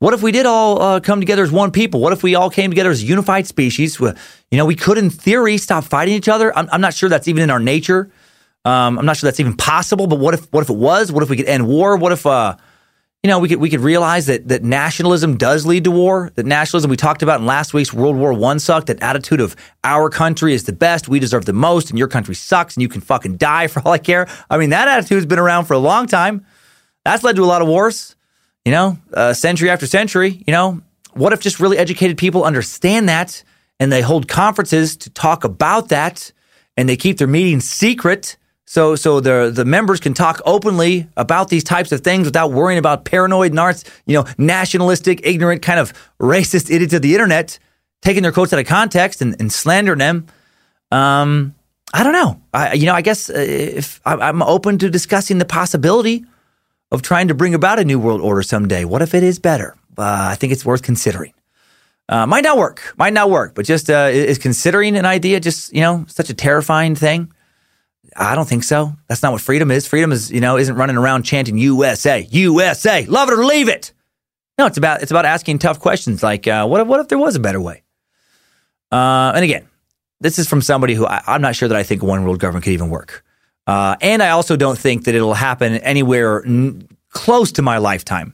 [0.00, 2.00] What if we did all uh, come together as one people?
[2.00, 3.98] What if we all came together as a unified species?
[3.98, 4.14] You
[4.52, 6.56] know, we could, in theory, stop fighting each other.
[6.56, 8.10] I'm, I'm not sure that's even in our nature.
[8.64, 10.06] Um, I'm not sure that's even possible.
[10.06, 11.10] But what if, what if it was?
[11.10, 11.96] What if we could end war?
[11.96, 12.56] What if, uh,
[13.24, 16.30] you know, we could we could realize that that nationalism does lead to war.
[16.36, 18.86] That nationalism we talked about in last week's World War One sucked.
[18.86, 22.36] That attitude of our country is the best, we deserve the most, and your country
[22.36, 24.28] sucks, and you can fucking die for all I care.
[24.48, 26.46] I mean, that attitude's been around for a long time.
[27.04, 28.14] That's led to a lot of wars.
[28.68, 30.44] You know, uh, century after century.
[30.46, 30.82] You know,
[31.14, 33.42] what if just really educated people understand that,
[33.80, 36.32] and they hold conferences to talk about that,
[36.76, 41.48] and they keep their meetings secret so, so the the members can talk openly about
[41.48, 45.94] these types of things without worrying about paranoid narcs, you know, nationalistic, ignorant, kind of
[46.20, 47.58] racist idiots of the internet
[48.02, 50.26] taking their quotes out of context and, and slandering them.
[50.92, 51.54] Um,
[51.94, 52.42] I don't know.
[52.52, 56.26] I, you know, I guess uh, if I'm open to discussing the possibility
[56.90, 58.84] of trying to bring about a new world order someday.
[58.84, 59.76] What if it is better?
[59.96, 61.34] Uh, I think it's worth considering.
[62.08, 65.74] Uh, might not work, might not work, but just uh, is considering an idea just
[65.74, 67.30] you know such a terrifying thing?
[68.16, 68.94] I don't think so.
[69.08, 69.86] That's not what freedom is.
[69.86, 73.92] Freedom is, you know, isn't running around chanting USA, USA, love it or leave it.
[74.56, 77.18] No, it's about it's about asking tough questions like, uh, what if what if there
[77.18, 77.82] was a better way?
[78.90, 79.68] Uh, and again,
[80.20, 82.64] this is from somebody who I, am not sure that I think one world government
[82.64, 83.24] could even work.
[83.68, 88.32] Uh, and I also don't think that it'll happen anywhere n- close to my lifetime.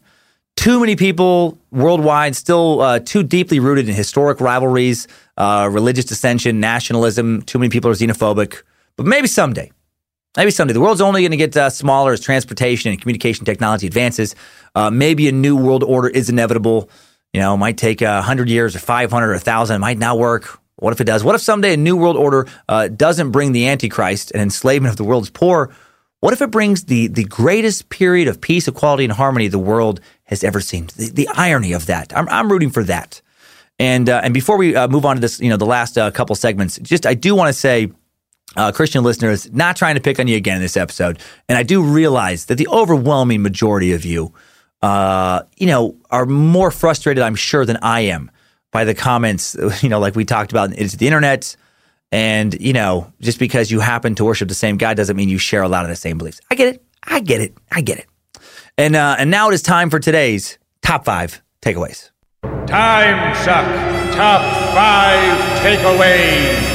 [0.54, 6.60] Too many people worldwide still uh, too deeply rooted in historic rivalries, uh, religious dissension,
[6.60, 7.42] nationalism.
[7.42, 8.62] Too many people are xenophobic.
[8.96, 9.72] But maybe someday,
[10.36, 13.88] maybe someday, the world's only going to get uh, smaller as transportation and communication technology
[13.88, 14.36] advances.
[14.76, 16.88] Uh, maybe a new world order is inevitable.
[17.32, 19.74] You know, it might take uh, hundred years or five hundred or a thousand.
[19.76, 20.60] It might not work.
[20.76, 21.22] What if it does?
[21.22, 24.96] What if someday a new world order uh, doesn't bring the Antichrist and enslavement of
[24.96, 25.74] the world's poor?
[26.20, 30.00] What if it brings the the greatest period of peace, equality, and harmony the world
[30.24, 30.88] has ever seen?
[30.96, 32.16] The, the irony of that.
[32.16, 33.20] I'm, I'm rooting for that.
[33.78, 36.10] And uh, and before we uh, move on to this, you know, the last uh,
[36.10, 37.90] couple segments, just I do want to say
[38.56, 41.18] uh, Christian listeners, not trying to pick on you again in this episode.
[41.48, 44.32] And I do realize that the overwhelming majority of you,
[44.82, 48.30] uh, you know, are more frustrated, I'm sure, than I am
[48.74, 51.56] by the comments, you know, like we talked about, it's the internet.
[52.12, 55.38] And, you know, just because you happen to worship the same God doesn't mean you
[55.38, 56.40] share a lot of the same beliefs.
[56.50, 56.84] I get it.
[57.02, 57.54] I get it.
[57.70, 58.06] I get it.
[58.76, 62.10] And, uh, and now it is time for today's top five takeaways.
[62.66, 63.64] Time suck.
[64.14, 64.42] Top
[64.74, 66.72] five takeaways.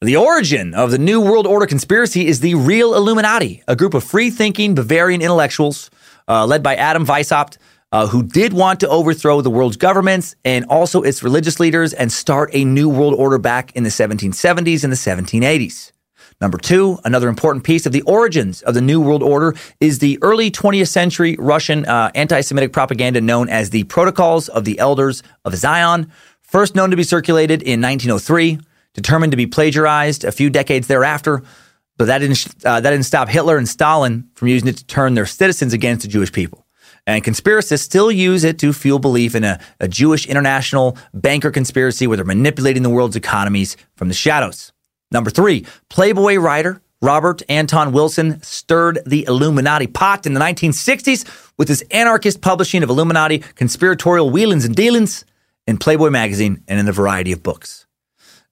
[0.00, 4.04] The origin of the New World Order conspiracy is the real Illuminati, a group of
[4.04, 5.90] free thinking Bavarian intellectuals
[6.28, 7.56] uh, led by Adam Weishaupt,
[7.92, 12.12] uh, who did want to overthrow the world's governments and also its religious leaders and
[12.12, 15.92] start a new world order back in the 1770s and the 1780s.
[16.40, 20.18] Number two, another important piece of the origins of the New World Order is the
[20.22, 25.24] early 20th century Russian uh, anti Semitic propaganda known as the Protocols of the Elders
[25.44, 28.60] of Zion, first known to be circulated in 1903,
[28.94, 31.42] determined to be plagiarized a few decades thereafter.
[31.96, 35.14] But that didn't, uh, that didn't stop Hitler and Stalin from using it to turn
[35.14, 36.67] their citizens against the Jewish people.
[37.08, 42.06] And conspiracists still use it to fuel belief in a, a Jewish international banker conspiracy
[42.06, 44.74] where they're manipulating the world's economies from the shadows.
[45.10, 51.68] Number three, Playboy writer Robert Anton Wilson stirred the Illuminati pot in the 1960s with
[51.68, 55.24] his anarchist publishing of Illuminati conspiratorial wheelings and dealings
[55.66, 57.86] in Playboy magazine and in a variety of books.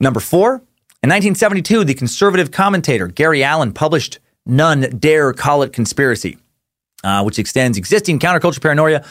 [0.01, 0.63] Number four,
[1.03, 6.39] in 1972, the conservative commentator Gary Allen published None Dare Call It Conspiracy,
[7.05, 9.05] uh, which extends existing counterculture paranoia,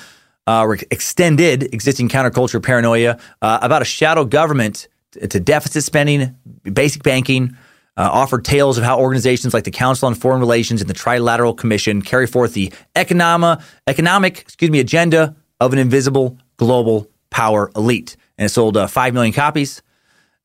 [0.48, 7.04] uh, or extended existing counterculture paranoia uh, about a shadow government to deficit spending, basic
[7.04, 7.56] banking,
[7.98, 11.56] uh, offered tales of how organizations like the Council on Foreign Relations and the Trilateral
[11.56, 18.18] Commission carry forth the economic, economic excuse me, agenda of an invisible global power elite.
[18.38, 19.82] And it sold uh, 5 million copies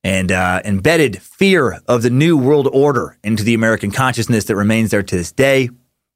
[0.05, 4.91] and uh, embedded fear of the new world order into the American consciousness that remains
[4.91, 5.69] there to this day.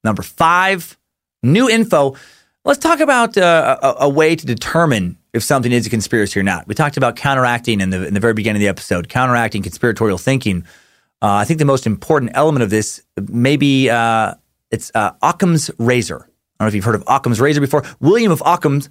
[0.05, 0.97] Number five,
[1.45, 2.17] new info.
[2.65, 6.43] Let's talk about uh, a, a way to determine if something is a conspiracy or
[6.43, 6.67] not.
[6.67, 10.19] We talked about counteracting in the in the very beginning of the episode, counteracting conspiratorial
[10.19, 10.65] thinking.
[11.21, 14.35] Uh, I think the most important element of this maybe uh,
[14.71, 16.17] it's uh, Occam's razor.
[16.17, 17.85] I don't know if you've heard of Occam's razor before.
[18.01, 18.89] William of Occam's,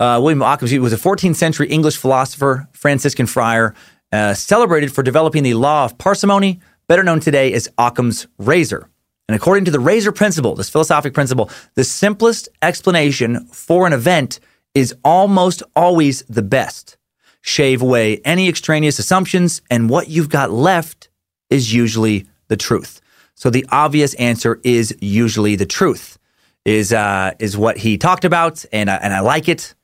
[0.00, 3.74] uh, William of Occam's, he was a 14th century English philosopher, Franciscan friar,
[4.12, 8.88] uh, celebrated for developing the law of parsimony, better known today as Occam's razor.
[9.28, 14.38] And according to the razor principle, this philosophic principle, the simplest explanation for an event
[14.74, 16.96] is almost always the best.
[17.40, 21.08] Shave away any extraneous assumptions, and what you've got left
[21.50, 23.00] is usually the truth.
[23.34, 26.18] So the obvious answer is usually the truth.
[26.64, 29.74] Is uh, is what he talked about, and I, and I like it.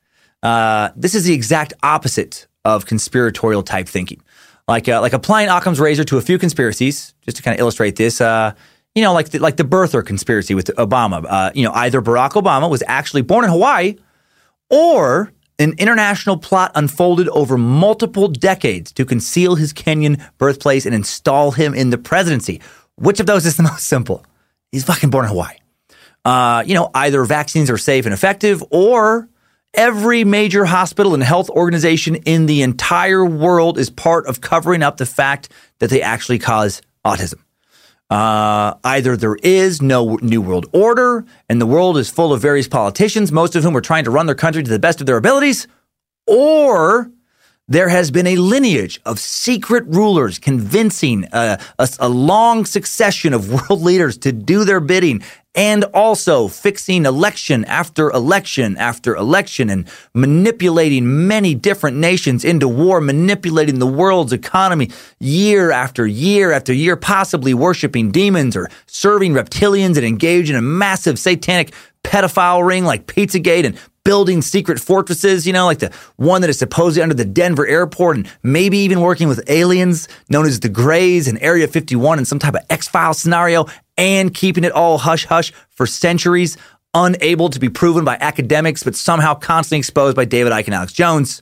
[0.41, 4.23] Uh, this is the exact opposite of conspiratorial type thinking,
[4.67, 7.13] like uh, like applying Occam's razor to a few conspiracies.
[7.21, 8.53] Just to kind of illustrate this, uh,
[8.95, 11.25] you know, like the, like the birther conspiracy with Obama.
[11.27, 13.95] Uh, you know, either Barack Obama was actually born in Hawaii
[14.69, 21.51] or an international plot unfolded over multiple decades to conceal his Kenyan birthplace and install
[21.51, 22.61] him in the presidency.
[22.95, 24.25] Which of those is the most simple?
[24.71, 25.55] He's fucking born in Hawaii.
[26.23, 29.27] Uh, you know, either vaccines are safe and effective, or
[29.73, 34.97] every major hospital and health organization in the entire world is part of covering up
[34.97, 37.39] the fact that they actually cause autism.
[38.11, 42.67] Uh, either there is no new world order and the world is full of various
[42.67, 45.15] politicians, most of whom are trying to run their country to the best of their
[45.15, 45.65] abilities,
[46.27, 47.09] or
[47.69, 53.49] there has been a lineage of secret rulers convincing a, a, a, long succession of
[53.69, 55.23] world leaders to do their bidding
[55.53, 63.01] and also fixing election after election after election and manipulating many different nations into war,
[63.01, 64.89] manipulating the world's economy
[65.19, 70.61] year after year after year, possibly worshiping demons or serving reptilians and engaged in a
[70.61, 71.73] massive satanic
[72.03, 76.59] pedophile ring like Pizzagate and building secret fortresses, you know, like the one that is
[76.59, 81.27] supposedly under the Denver airport and maybe even working with aliens known as the Greys
[81.27, 83.65] and Area 51 in some type of X File scenario
[83.97, 86.57] and keeping it all hush hush for centuries,
[86.93, 90.93] unable to be proven by academics, but somehow constantly exposed by David Icke and Alex
[90.93, 91.41] Jones,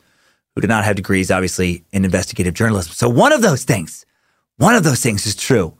[0.55, 2.91] who did not have degrees, obviously, in investigative journalism.
[2.93, 4.05] So one of those things,
[4.57, 5.75] one of those things is true.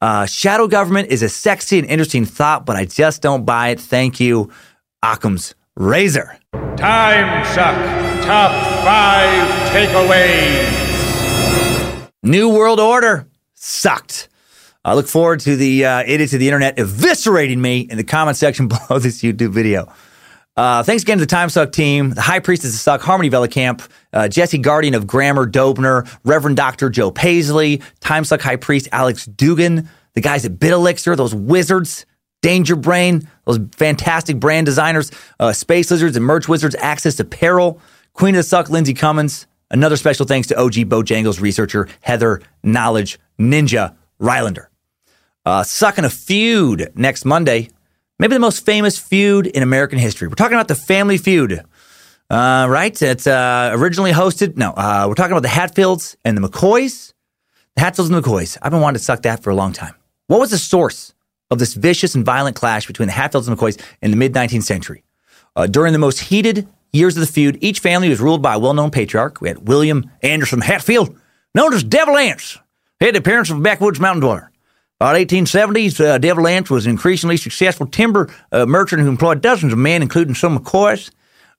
[0.00, 3.80] Uh, shadow government is a sexy and interesting thought, but I just don't buy it.
[3.80, 4.50] Thank you,
[5.02, 6.36] Occam's razor.
[6.76, 7.74] Time suck.
[8.24, 8.50] Top
[8.84, 10.88] five takeaways.
[12.22, 14.28] New World Order sucked.
[14.84, 18.36] I look forward to the uh, idiots of the internet eviscerating me in the comment
[18.36, 19.92] section below this YouTube video.
[20.56, 23.88] Uh, thanks again to the Time Suck team, the High Priestess of Suck, Harmony Vellicamp,
[24.12, 26.90] uh, Jesse Guardian of Grammar, Dobner, Reverend Dr.
[26.90, 32.06] Joe Paisley, Time Suck High Priest Alex Dugan, the guys at Bit Elixir, those wizards,
[32.42, 35.10] Danger Brain, those fantastic brand designers,
[35.40, 37.80] uh, Space Lizards and Merch Wizards, Access Apparel,
[38.12, 39.46] Queen of the Suck, Lindsay Cummins.
[39.70, 44.66] Another special thanks to OG Bojangles researcher Heather Knowledge Ninja Rylander.
[45.44, 47.68] Uh, sucking a feud next Monday.
[48.18, 50.28] Maybe the most famous feud in American history.
[50.28, 51.64] We're talking about the Family Feud,
[52.30, 53.00] uh, right?
[53.00, 54.56] It's uh, originally hosted.
[54.56, 57.12] No, uh, we're talking about the Hatfields and the McCoys.
[57.76, 58.58] The Hatfields and the McCoys.
[58.60, 59.94] I've been wanting to suck that for a long time.
[60.26, 61.14] What was the source
[61.50, 64.64] of this vicious and violent clash between the Hatfields and McCoys in the mid 19th
[64.64, 65.04] century?
[65.56, 68.58] Uh, during the most heated years of the feud, each family was ruled by a
[68.58, 69.40] well known patriarch.
[69.40, 71.16] We had William Anderson Hatfield,
[71.54, 72.16] known as Devil.
[72.16, 72.34] He
[73.06, 74.50] had the appearance of a backwoods mountain dweller.
[74.98, 79.40] By the 1870s, uh, Devil Anse was an increasingly successful timber uh, merchant who employed
[79.40, 81.10] dozens of men, including some McCoys.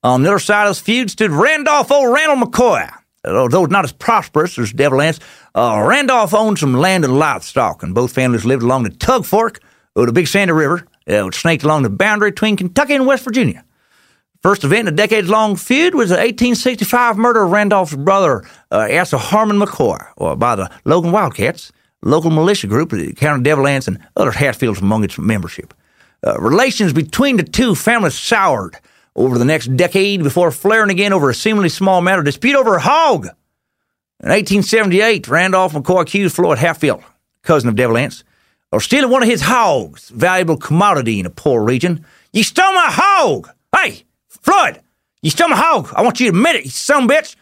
[0.03, 2.89] On the other side of this feud stood Randolph old Randall McCoy.
[3.25, 5.19] Although not as prosperous as Devil Anse,
[5.55, 9.59] uh, Randolph owned some land and livestock, and both families lived along the Tug Fork
[9.95, 13.23] of the Big Sandy River, uh, which snaked along the boundary between Kentucky and West
[13.23, 13.63] Virginia.
[14.41, 18.87] First event in a decades long feud was the 1865 murder of Randolph's brother, uh,
[18.89, 23.87] Asa Harmon McCoy, or by the Logan Wildcats local militia group that counted Devil Anse
[23.87, 25.73] and other Hatfields among its membership.
[26.25, 28.77] Uh, relations between the two families soured
[29.15, 32.81] over the next decade before flaring again over a seemingly small matter dispute over a
[32.81, 33.25] hog.
[34.21, 37.03] In 1878, Randolph McCoy accused Floyd Hatfield,
[37.41, 38.23] cousin of Devil Anse,
[38.71, 42.05] of stealing one of his hogs, valuable commodity in a poor region.
[42.33, 43.49] You stole my hog!
[43.75, 44.81] Hey, Floyd,
[45.21, 45.91] you stole my hog.
[45.95, 47.35] I want you to admit it, you son bitch.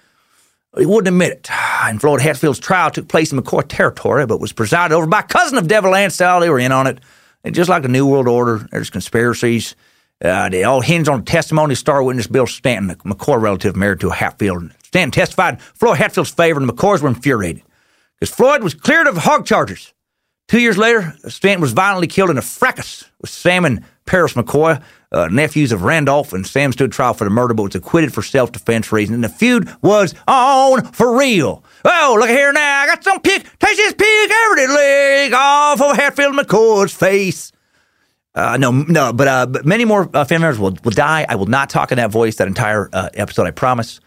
[0.78, 1.50] He wouldn't admit it.
[1.84, 5.24] And Floyd Hatfield's trial took place in McCoy territory, but was presided over by a
[5.24, 6.42] cousin of Devil Anse style.
[6.42, 7.00] They were in on it.
[7.46, 9.74] And just like the New World Order, there's conspiracies.
[10.22, 13.78] Uh, they all hinge on the testimony of star witness Bill Stanton, a McCoy relative
[13.78, 14.72] married to Hatfield.
[14.84, 17.64] Stanton testified in Floyd Hatfield's favor, and the McCoys were infuriated
[18.20, 19.94] because Floyd was cleared of hog charges.
[20.48, 24.82] Two years later, Stanton was violently killed in a fracas with Sam and Paris McCoy,
[25.12, 28.22] uh, nephews of Randolph, and Sam stood trial for the murder, but was acquitted for
[28.22, 29.16] self-defense reasons.
[29.16, 31.66] And the feud was on for real.
[31.84, 32.82] Oh, look here now!
[32.82, 33.44] I got some pig.
[33.60, 37.52] Taste this pig every leg off of Hatfield McCoy's face.
[38.34, 41.26] Uh, no, no, but, uh, but many more uh, family members will, will die.
[41.28, 43.48] I will not talk in that voice that entire uh, episode.
[43.48, 44.00] I promise.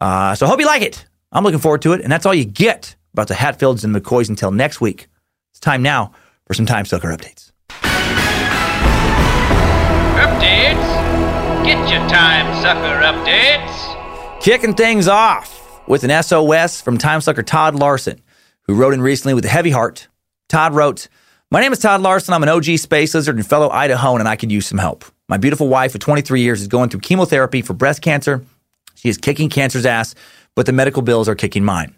[0.00, 1.06] Uh, so hope you like it.
[1.30, 4.28] I'm looking forward to it, and that's all you get about the Hatfields and McCoys
[4.28, 5.06] until next week.
[5.64, 6.12] Time now
[6.46, 7.50] for some Time Sucker updates.
[10.20, 11.64] Updates?
[11.64, 14.42] Get your time sucker updates.
[14.42, 18.20] Kicking things off with an SOS from Time Sucker Todd Larson,
[18.66, 20.06] who wrote in recently with a heavy heart.
[20.50, 21.08] Todd wrote,
[21.50, 22.34] My name is Todd Larson.
[22.34, 25.06] I'm an OG space lizard and fellow Idahoan, and I could use some help.
[25.30, 28.44] My beautiful wife of 23 years is going through chemotherapy for breast cancer.
[28.96, 30.14] She is kicking cancer's ass,
[30.54, 31.94] but the medical bills are kicking mine.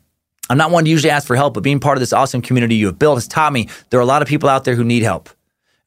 [0.49, 2.76] I'm not one to usually ask for help, but being part of this awesome community
[2.76, 4.84] you have built has taught me there are a lot of people out there who
[4.84, 5.28] need help.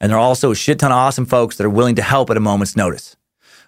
[0.01, 2.29] And there are also a shit ton of awesome folks that are willing to help
[2.29, 3.15] at a moment's notice.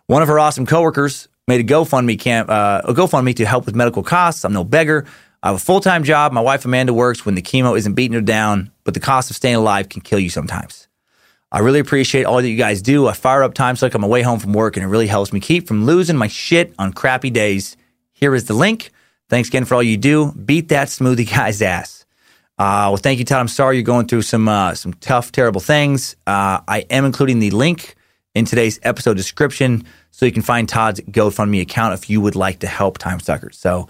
[0.07, 3.75] One of her awesome coworkers made a GoFundMe camp, uh, a GoFundMe to help with
[3.75, 4.45] medical costs.
[4.45, 5.05] I'm no beggar.
[5.43, 6.31] I have a full time job.
[6.33, 9.35] My wife Amanda works when the chemo isn't beating her down, but the cost of
[9.35, 10.87] staying alive can kill you sometimes.
[11.51, 13.07] I really appreciate all that you guys do.
[13.07, 15.33] I fire up Time Suck on my way home from work, and it really helps
[15.33, 17.75] me keep from losing my shit on crappy days.
[18.13, 18.91] Here is the link.
[19.31, 20.33] Thanks again for all you do.
[20.33, 22.05] Beat that smoothie guy's ass.
[22.59, 23.39] Uh, well, thank you, Todd.
[23.39, 26.17] I'm sorry you're going through some uh, some tough, terrible things.
[26.27, 27.95] Uh, I am including the link
[28.35, 32.59] in today's episode description so you can find Todd's GoFundMe account if you would like
[32.59, 33.57] to help time suckers.
[33.57, 33.87] So,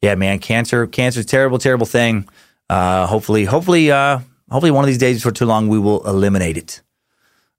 [0.00, 2.28] yeah, man, cancer, cancer is terrible, terrible thing.
[2.70, 6.56] Uh, hopefully, hopefully, uh, hopefully, one of these days before too long, we will eliminate
[6.56, 6.82] it.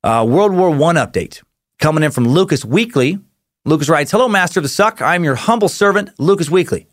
[0.05, 1.43] Uh, World War One update
[1.79, 3.19] coming in from Lucas Weekly.
[3.65, 5.01] Lucas writes, "Hello, Master of the Suck.
[5.01, 6.87] I am your humble servant, Lucas Weekly."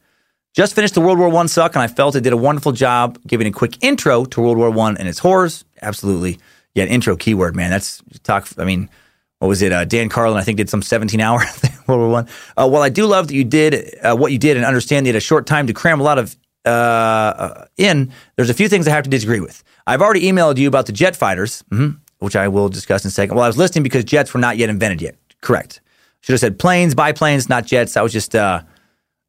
[0.54, 3.18] Just finished the World War One suck, and I felt it did a wonderful job
[3.26, 5.64] giving a quick intro to World War One and its horrors.
[5.80, 6.38] Absolutely,
[6.74, 7.70] yeah, intro keyword, man.
[7.70, 8.46] That's talk.
[8.58, 8.90] I mean,
[9.38, 9.72] what was it?
[9.72, 11.38] Uh, Dan Carlin, I think, did some 17 hour
[11.86, 12.28] World War One.
[12.56, 15.12] Uh, while I do love that you did uh, what you did and understand you
[15.12, 18.86] had a short time to cram a lot of uh, in, there's a few things
[18.86, 19.64] I have to disagree with.
[19.86, 23.10] I've already emailed you about the jet fighters, mm-hmm, which I will discuss in a
[23.10, 23.36] second.
[23.36, 25.16] Well, I was listening because jets were not yet invented yet.
[25.40, 25.80] Correct.
[26.20, 27.96] Should have said planes, biplanes, not jets.
[27.96, 28.62] I was just uh,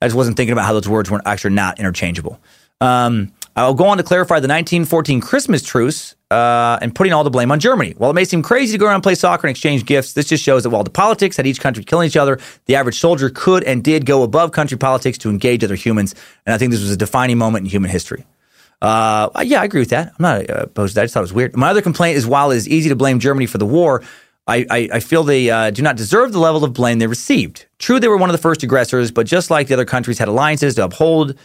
[0.03, 2.37] I just wasn't thinking about how those words were actually not interchangeable.
[2.81, 7.29] Um, I'll go on to clarify the 1914 Christmas truce uh, and putting all the
[7.29, 7.93] blame on Germany.
[7.97, 10.27] While it may seem crazy to go around and play soccer and exchange gifts, this
[10.27, 13.29] just shows that while the politics had each country killing each other, the average soldier
[13.29, 16.15] could and did go above country politics to engage other humans.
[16.45, 18.25] And I think this was a defining moment in human history.
[18.81, 20.07] Uh, yeah, I agree with that.
[20.07, 21.01] I'm not uh, opposed to that.
[21.01, 21.55] I just thought it was weird.
[21.55, 24.03] My other complaint is while it is easy to blame Germany for the war,
[24.47, 27.65] I, I, I feel they uh, do not deserve the level of blame they received.
[27.79, 30.27] True, they were one of the first aggressors, but just like the other countries had
[30.27, 31.35] alliances to uphold,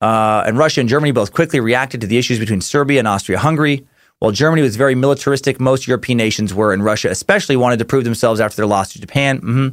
[0.00, 3.38] uh, and Russia and Germany both quickly reacted to the issues between Serbia and Austria
[3.38, 3.86] Hungary.
[4.18, 8.04] While Germany was very militaristic, most European nations were, and Russia especially wanted to prove
[8.04, 9.38] themselves after their loss to Japan.
[9.38, 9.68] Mm-hmm.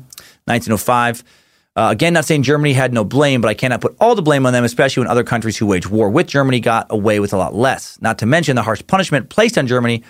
[0.45, 1.23] 1905.
[1.75, 4.45] Uh, again, not saying Germany had no blame, but I cannot put all the blame
[4.45, 7.37] on them, especially when other countries who waged war with Germany got away with a
[7.37, 7.99] lot less.
[8.01, 10.03] Not to mention the harsh punishment placed on Germany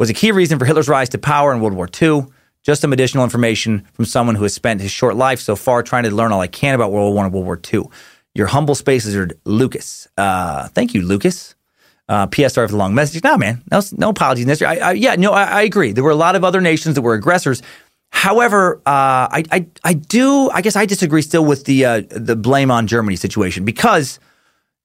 [0.00, 2.24] was a key reason for Hitler's rise to power in World War II.
[2.62, 6.04] Just some additional information from someone who has spent his short life so far trying
[6.04, 7.84] to learn all I can about World War I and World War II.
[8.34, 10.08] Your humble space lizard, Lucas.
[10.16, 11.54] Uh, thank you, Lucas.
[12.08, 13.22] Uh, PS, sorry for the long message.
[13.22, 14.80] No, man, no, no apologies necessary.
[14.80, 15.92] I, I, yeah, no, I, I agree.
[15.92, 17.62] There were a lot of other nations that were aggressors.
[18.10, 20.50] However, uh, I, I, I do.
[20.50, 24.18] I guess I disagree still with the uh, the blame on Germany situation because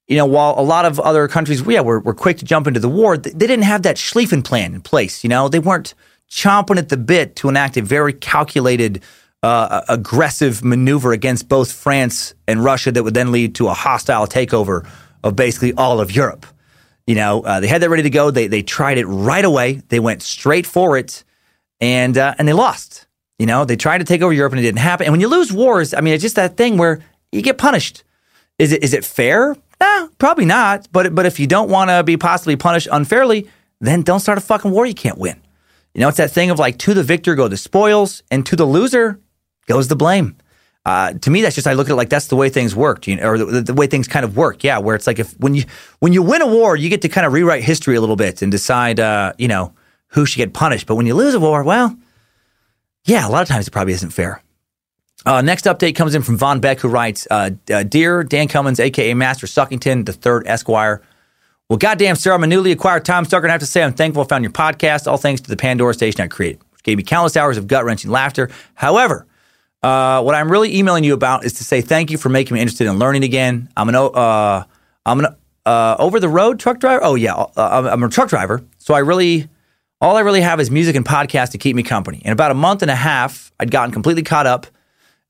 [0.07, 2.79] you know while a lot of other countries, yeah, were, were quick to jump into
[2.79, 5.23] the war, they, didn't have that Schlieffen plan in place.
[5.23, 5.93] You know, they weren't
[6.29, 9.01] chomping at the bit to enact a very calculated,
[9.43, 14.27] uh, aggressive maneuver against both France and Russia that would then lead to a hostile
[14.27, 14.87] takeover
[15.23, 16.45] of basically all of Europe.
[17.07, 18.31] You know, uh, they had that ready to go.
[18.31, 19.81] They they tried it right away.
[19.89, 21.23] They went straight for it,
[21.79, 23.05] and uh, and they lost.
[23.37, 25.05] You know, they tried to take over Europe and it didn't happen.
[25.05, 27.01] And when you lose wars, I mean, it's just that thing where
[27.31, 28.03] you get punished.
[28.57, 29.55] Is it is it fair?
[29.85, 30.87] Nah, probably not.
[30.91, 33.49] But but if you don't want to be possibly punished unfairly,
[33.79, 35.39] then don't start a fucking war you can't win.
[35.93, 38.55] You know, it's that thing of like to the victor go the spoils, and to
[38.55, 39.19] the loser
[39.67, 40.35] goes the blame.
[40.85, 43.07] Uh, to me, that's just I look at it like that's the way things worked,
[43.07, 44.63] you know, or the, the, way things kind of work.
[44.63, 45.63] Yeah, where it's like if when you
[45.99, 48.41] when you win a war, you get to kind of rewrite history a little bit
[48.41, 49.73] and decide, uh, you know,
[50.09, 50.85] who should get punished.
[50.85, 51.95] But when you lose a war, well,
[53.05, 54.43] yeah, a lot of times it probably isn't fair.
[55.25, 58.79] Uh, next update comes in from Von Beck, who writes, uh, uh, "Dear Dan Cummins,
[58.79, 61.01] aka Master Suckington, the third Esquire."
[61.67, 63.93] Well, goddamn, sir, I'm a newly acquired time sucker, and I have to say I'm
[63.93, 65.07] thankful I found your podcast.
[65.07, 67.85] All thanks to the Pandora station I created, which gave me countless hours of gut
[67.85, 68.51] wrenching laughter.
[68.75, 69.25] However,
[69.81, 72.61] uh, what I'm really emailing you about is to say thank you for making me
[72.61, 73.69] interested in learning again.
[73.75, 74.63] I'm an uh,
[75.07, 77.03] I'm an uh, over the road truck driver.
[77.03, 79.49] Oh yeah, uh, I'm a truck driver, so I really
[80.01, 82.21] all I really have is music and podcasts to keep me company.
[82.23, 84.67] In about a month and a half, I'd gotten completely caught up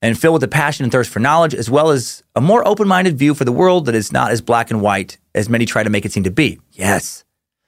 [0.01, 2.88] and filled with a passion and thirst for knowledge, as well as a more open
[2.88, 5.83] minded view for the world that is not as black and white as many try
[5.83, 6.59] to make it seem to be.
[6.74, 7.24] Yes.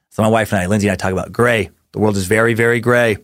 [0.09, 1.69] So, my wife and I, Lindsay and I, talk about gray.
[1.91, 3.17] The world is very, very gray.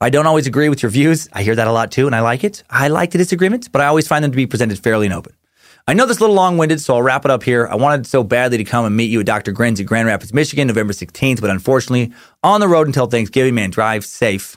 [0.00, 1.28] I don't always agree with your views.
[1.32, 2.64] I hear that a lot too, and I like it.
[2.68, 5.34] I like the disagreements, but I always find them to be presented fairly and open.
[5.86, 7.66] I know this is a little long winded, so I'll wrap it up here.
[7.68, 9.50] I wanted so badly to come and meet you at Dr.
[9.52, 12.12] Grins at Grand Rapids, Michigan, November 16th, but unfortunately,
[12.42, 14.56] on the road until Thanksgiving, man, drive safe.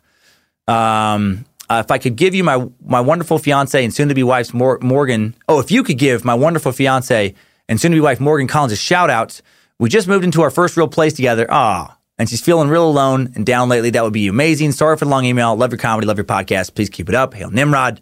[0.67, 4.23] Um, uh, if I could give you my my wonderful fiance and soon to be
[4.23, 7.33] wife Mor- Morgan, oh, if you could give my wonderful fiance
[7.67, 9.41] and soon to be wife Morgan Collins a shout out.
[9.77, 11.47] We just moved into our first real place together.
[11.49, 13.89] Ah, and she's feeling real alone and down lately.
[13.89, 14.71] That would be amazing.
[14.71, 15.55] Sorry for the long email.
[15.55, 16.07] Love your comedy.
[16.07, 16.75] Love your podcast.
[16.75, 17.33] Please keep it up.
[17.33, 18.01] Hail Nimrod.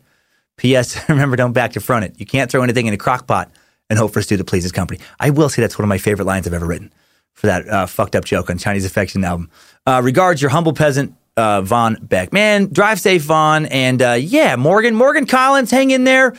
[0.58, 0.98] P.S.
[1.10, 2.20] Remember, don't back to front it.
[2.20, 3.52] You can't throw anything in a crock pot
[3.90, 5.00] and hope for a stew that pleases company.
[5.20, 6.94] I will say that's one of my favorite lines I've ever written
[7.34, 9.50] for that uh, fucked up joke on Chinese Affection album.
[9.88, 12.34] Uh, regards, your humble peasant, uh, Von Beck.
[12.34, 13.66] Man, drive safe, Von.
[13.68, 16.34] And uh, yeah, Morgan, Morgan Collins, hang in there.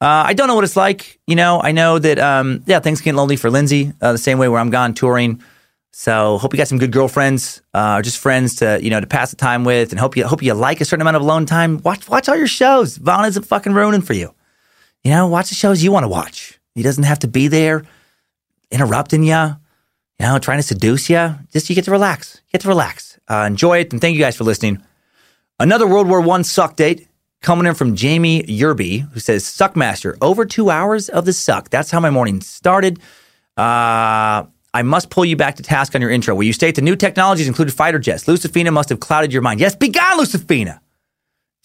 [0.00, 1.18] Uh, I don't know what it's like.
[1.26, 4.38] You know, I know that, um, yeah, things get lonely for Lindsay uh, the same
[4.38, 5.42] way where I'm gone touring.
[5.92, 9.06] So hope you got some good girlfriends, uh, or just friends to you know to
[9.08, 11.44] pass the time with, and hope you hope you like a certain amount of alone
[11.44, 11.80] time.
[11.82, 12.96] Watch watch all your shows.
[12.98, 14.32] Von isn't fucking ruining for you.
[15.02, 16.60] You know, watch the shows you want to watch.
[16.76, 17.84] He doesn't have to be there
[18.70, 19.56] interrupting you.
[20.18, 21.36] You know, trying to seduce you.
[21.52, 22.40] Just you get to relax.
[22.46, 23.18] You get to relax.
[23.28, 24.82] Uh, enjoy it, and thank you guys for listening.
[25.60, 27.08] Another World War One suck date
[27.40, 31.70] coming in from Jamie Yerby, who says, "Suckmaster, over two hours of the suck.
[31.70, 32.98] That's how my morning started."
[33.56, 36.82] Uh, I must pull you back to task on your intro, where you state the
[36.82, 38.24] new technologies included fighter jets.
[38.24, 39.60] Lucifina must have clouded your mind.
[39.60, 40.80] Yes, be gone, Lucifina.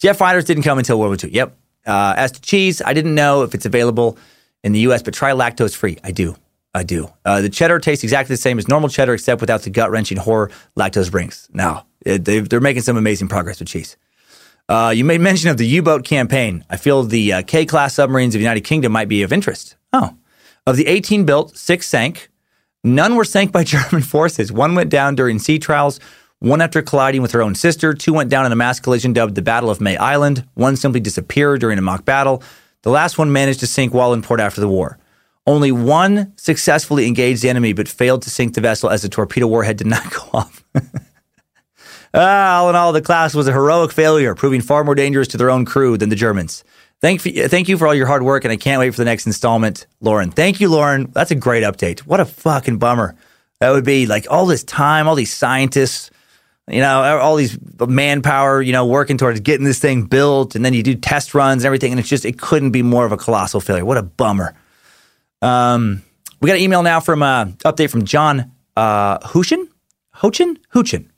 [0.00, 1.34] Jet fighters didn't come until World War II.
[1.34, 1.56] Yep.
[1.86, 4.18] Uh, as to cheese, I didn't know if it's available
[4.62, 5.98] in the U.S., but try lactose free.
[6.02, 6.36] I do.
[6.74, 7.12] I do.
[7.24, 10.18] Uh, the cheddar tastes exactly the same as normal cheddar, except without the gut wrenching
[10.18, 11.48] horror lactose brings.
[11.52, 13.96] Now, they, are making some amazing progress with cheese.
[14.68, 16.64] Uh, you made mention of the U boat campaign.
[16.70, 19.76] I feel the uh, K class submarines of the United Kingdom might be of interest.
[19.92, 20.16] Oh.
[20.66, 22.30] Of the 18 built, six sank.
[22.82, 24.50] None were sank by German forces.
[24.50, 26.00] One went down during sea trials,
[26.38, 27.94] one after colliding with her own sister.
[27.94, 30.46] Two went down in a mass collision dubbed the Battle of May Island.
[30.54, 32.42] One simply disappeared during a mock battle.
[32.82, 34.98] The last one managed to sink while in port after the war.
[35.46, 39.46] Only one successfully engaged the enemy but failed to sink the vessel as the torpedo
[39.46, 40.64] warhead did not go off.
[42.14, 45.36] ah, all in all, the class was a heroic failure, proving far more dangerous to
[45.36, 46.64] their own crew than the Germans.
[47.00, 49.26] Thank, thank you for all your hard work, and I can't wait for the next
[49.26, 50.30] installment, Lauren.
[50.30, 51.10] Thank you, Lauren.
[51.12, 52.00] That's a great update.
[52.00, 53.14] What a fucking bummer
[53.60, 54.06] that would be.
[54.06, 56.10] Like all this time, all these scientists
[56.68, 60.72] you know, all these manpower, you know, working towards getting this thing built, and then
[60.72, 63.16] you do test runs and everything, and it's just it couldn't be more of a
[63.16, 63.84] colossal failure.
[63.84, 64.54] What a bummer.
[65.44, 66.02] Um,
[66.40, 69.68] we got an email now from uh, update from John uh, Hushin,
[70.16, 71.10] Hochin, Huchin,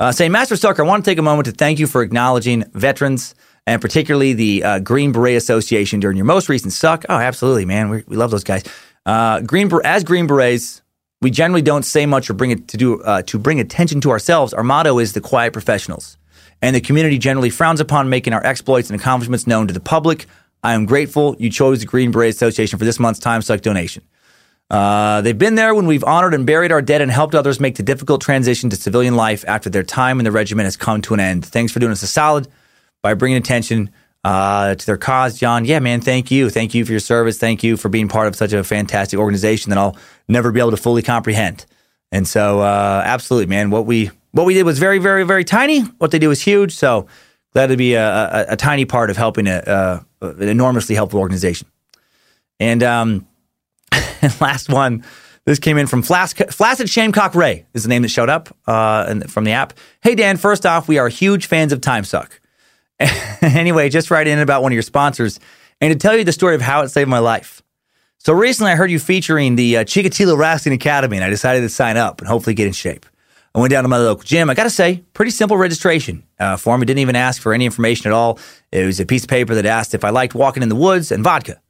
[0.00, 2.64] uh, saying, Master Sucker, I want to take a moment to thank you for acknowledging
[2.72, 7.04] veterans and particularly the uh, Green Beret Association during your most recent suck.
[7.08, 8.64] Oh, absolutely, man, we, we love those guys.
[9.06, 10.82] Uh, Green as Green Berets,
[11.20, 14.10] we generally don't say much or bring it to do uh, to bring attention to
[14.10, 14.52] ourselves.
[14.52, 16.16] Our motto is the quiet professionals,
[16.60, 20.26] and the community generally frowns upon making our exploits and accomplishments known to the public.
[20.62, 24.02] I am grateful you chose the Green Beret Association for this month's Time Suck donation.
[24.70, 27.76] Uh, they've been there when we've honored and buried our dead and helped others make
[27.76, 31.12] the difficult transition to civilian life after their time in the regiment has come to
[31.14, 31.44] an end.
[31.44, 32.48] Thanks for doing us a solid
[33.02, 33.90] by bringing attention
[34.24, 35.64] uh, to their cause, John.
[35.64, 36.48] Yeah, man, thank you.
[36.48, 37.38] Thank you for your service.
[37.38, 39.96] Thank you for being part of such a fantastic organization that I'll
[40.28, 41.66] never be able to fully comprehend.
[42.10, 45.80] And so, uh, absolutely, man, what we what we did was very, very, very tiny.
[45.80, 46.74] What they do is huge.
[46.74, 47.08] So
[47.54, 51.68] to be a, a, a tiny part of helping a, a, an enormously helpful organization.
[52.58, 53.26] And um,
[54.40, 55.04] last one,
[55.44, 59.44] this came in from Flaccid Shamecock Ray is the name that showed up uh, from
[59.44, 59.74] the app.
[60.00, 62.30] Hey Dan, first off, we are huge fans of Timesuck.
[63.42, 65.40] Anyway, just write in about one of your sponsors
[65.80, 67.60] and to tell you the story of how it saved my life.
[68.18, 71.68] So recently, I heard you featuring the uh, Chikatilo Wrestling Academy, and I decided to
[71.68, 73.04] sign up and hopefully get in shape.
[73.54, 74.48] I went down to my local gym.
[74.48, 76.82] I got to say, pretty simple registration uh, form.
[76.82, 78.38] It didn't even ask for any information at all.
[78.70, 81.12] It was a piece of paper that asked if I liked walking in the woods
[81.12, 81.60] and vodka.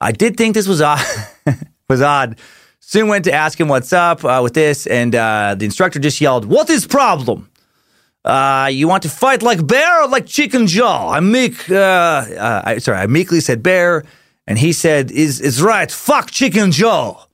[0.00, 1.04] I did think this was odd.
[1.88, 2.38] was odd.
[2.80, 6.20] Soon went to ask him what's up uh, with this, and uh, the instructor just
[6.20, 7.48] yelled, "What is problem?"
[8.24, 11.10] Uh, you want to fight like bear or like chicken jaw?
[11.10, 14.04] I meek, uh, uh, I, sorry, I meekly said bear,
[14.46, 17.26] and he said, is, is right, fuck chicken jaw.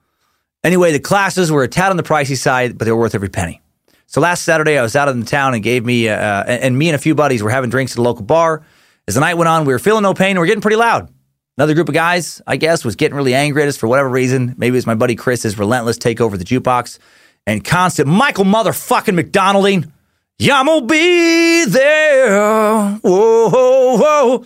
[0.64, 3.28] Anyway, the classes were a tad on the pricey side, but they were worth every
[3.28, 3.60] penny.
[4.08, 6.76] So last Saturday, I was out in the town and gave me, uh, uh and,
[6.76, 8.64] me and a few buddies were having drinks at a local bar.
[9.06, 10.76] As the night went on, we were feeling no pain and we are getting pretty
[10.76, 11.12] loud.
[11.58, 14.54] Another group of guys, I guess, was getting really angry at us for whatever reason.
[14.56, 16.98] Maybe it was my buddy Chris's relentless take over the jukebox
[17.46, 19.92] and constant Michael motherfucking McDonalding.
[20.38, 22.98] Yeah, I'm gonna be there.
[23.02, 24.44] Whoa, whoa, whoa.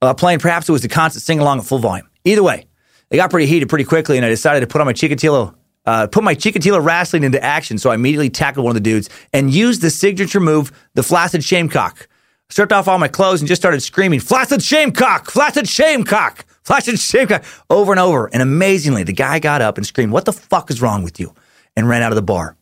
[0.00, 2.08] Uh, playing, perhaps it was the constant sing along at full volume.
[2.24, 2.66] Either way,
[3.10, 5.54] it got pretty heated pretty quickly, and I decided to put on my Chikatilo,
[5.84, 7.78] uh, put my Chikatilo wrestling into action.
[7.78, 11.40] So I immediately tackled one of the dudes and used the signature move, the flaccid
[11.42, 12.06] shamecock.
[12.48, 15.30] Stripped off all my clothes and just started screaming, "Flaccid shamecock!
[15.30, 16.40] Flaccid shamecock!
[16.64, 18.28] Flaccid shamecock!" over and over.
[18.32, 21.32] And amazingly, the guy got up and screamed, "What the fuck is wrong with you?"
[21.76, 22.56] and ran out of the bar.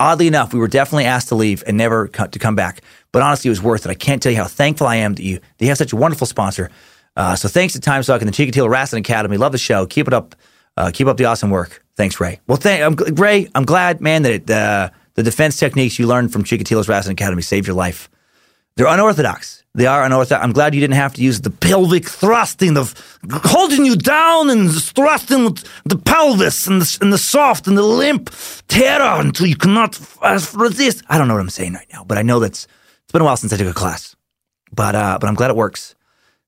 [0.00, 2.82] Oddly enough, we were definitely asked to leave and never to come back.
[3.12, 3.90] But honestly, it was worth it.
[3.90, 5.96] I can't tell you how thankful I am that you that you have such a
[5.96, 6.70] wonderful sponsor.
[7.16, 9.36] Uh, so thanks to Time Suck and the Chikatilo Wrestling Academy.
[9.38, 9.86] Love the show.
[9.86, 10.34] Keep it up.
[10.76, 11.85] Uh, keep up the awesome work.
[11.96, 12.40] Thanks, Ray.
[12.46, 13.48] Well, thank I'm, Ray.
[13.54, 17.42] I'm glad, man, that it, uh, the defense techniques you learned from Chikatilo's Wrestling Academy
[17.42, 18.10] saved your life.
[18.76, 19.64] They're unorthodox.
[19.74, 20.44] They are unorthodox.
[20.44, 22.94] I'm glad you didn't have to use the pelvic thrusting of
[23.30, 28.30] holding you down and thrusting the pelvis and the, and the soft and the limp
[28.68, 29.98] terror until you cannot
[30.54, 31.02] resist.
[31.08, 32.66] I don't know what I'm saying right now, but I know that's
[33.04, 34.16] it's been a while since I took a class.
[34.74, 35.94] But uh, but I'm glad it works.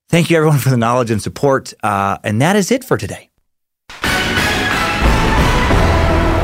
[0.09, 1.73] Thank you everyone for the knowledge and support.
[1.81, 3.28] Uh, and that is it for today.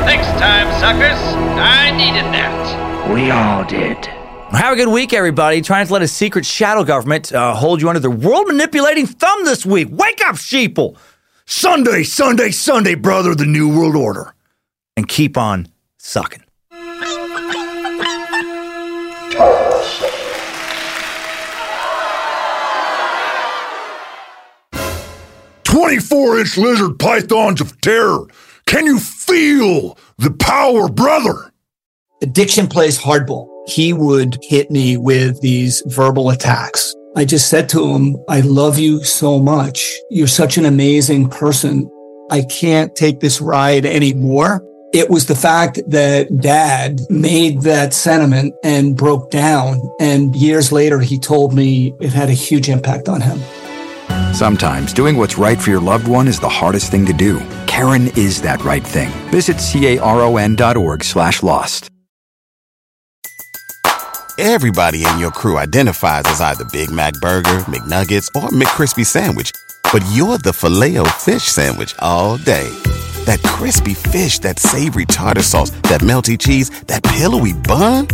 [0.06, 1.18] Thanks, time suckers.
[1.58, 3.10] I needed that.
[3.12, 4.06] We all did.
[4.52, 5.60] Have a good week, everybody.
[5.60, 9.44] Trying to let a secret shadow government uh, hold you under their world manipulating thumb
[9.44, 9.88] this week.
[9.90, 10.96] Wake up, sheeple!
[11.44, 14.32] Sunday, Sunday, Sunday, brother, of the New World Order.
[14.96, 15.66] And keep on
[15.98, 16.44] sucking.
[25.64, 28.28] Twenty-four inch lizard pythons of terror.
[28.66, 31.52] Can you feel the power, brother?
[32.22, 36.94] Addiction plays hardball he would hit me with these verbal attacks.
[37.16, 39.96] I just said to him, I love you so much.
[40.10, 41.90] You're such an amazing person.
[42.30, 44.62] I can't take this ride anymore.
[44.92, 49.80] It was the fact that dad made that sentiment and broke down.
[50.00, 53.40] And years later, he told me it had a huge impact on him.
[54.36, 57.38] Sometimes doing what's right for your loved one is the hardest thing to do.
[57.66, 59.08] Caron is that right thing.
[59.30, 61.88] Visit caron.org slash lost.
[64.38, 69.52] Everybody in your crew identifies as either Big Mac Burger, McNuggets, or McCrispy Sandwich.
[69.90, 72.68] But you're the filet fish Sandwich all day.
[73.24, 78.08] That crispy fish, that savory tartar sauce, that melty cheese, that pillowy bun.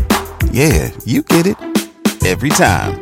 [0.52, 1.57] Yeah, you get it.
[2.25, 3.02] Every time.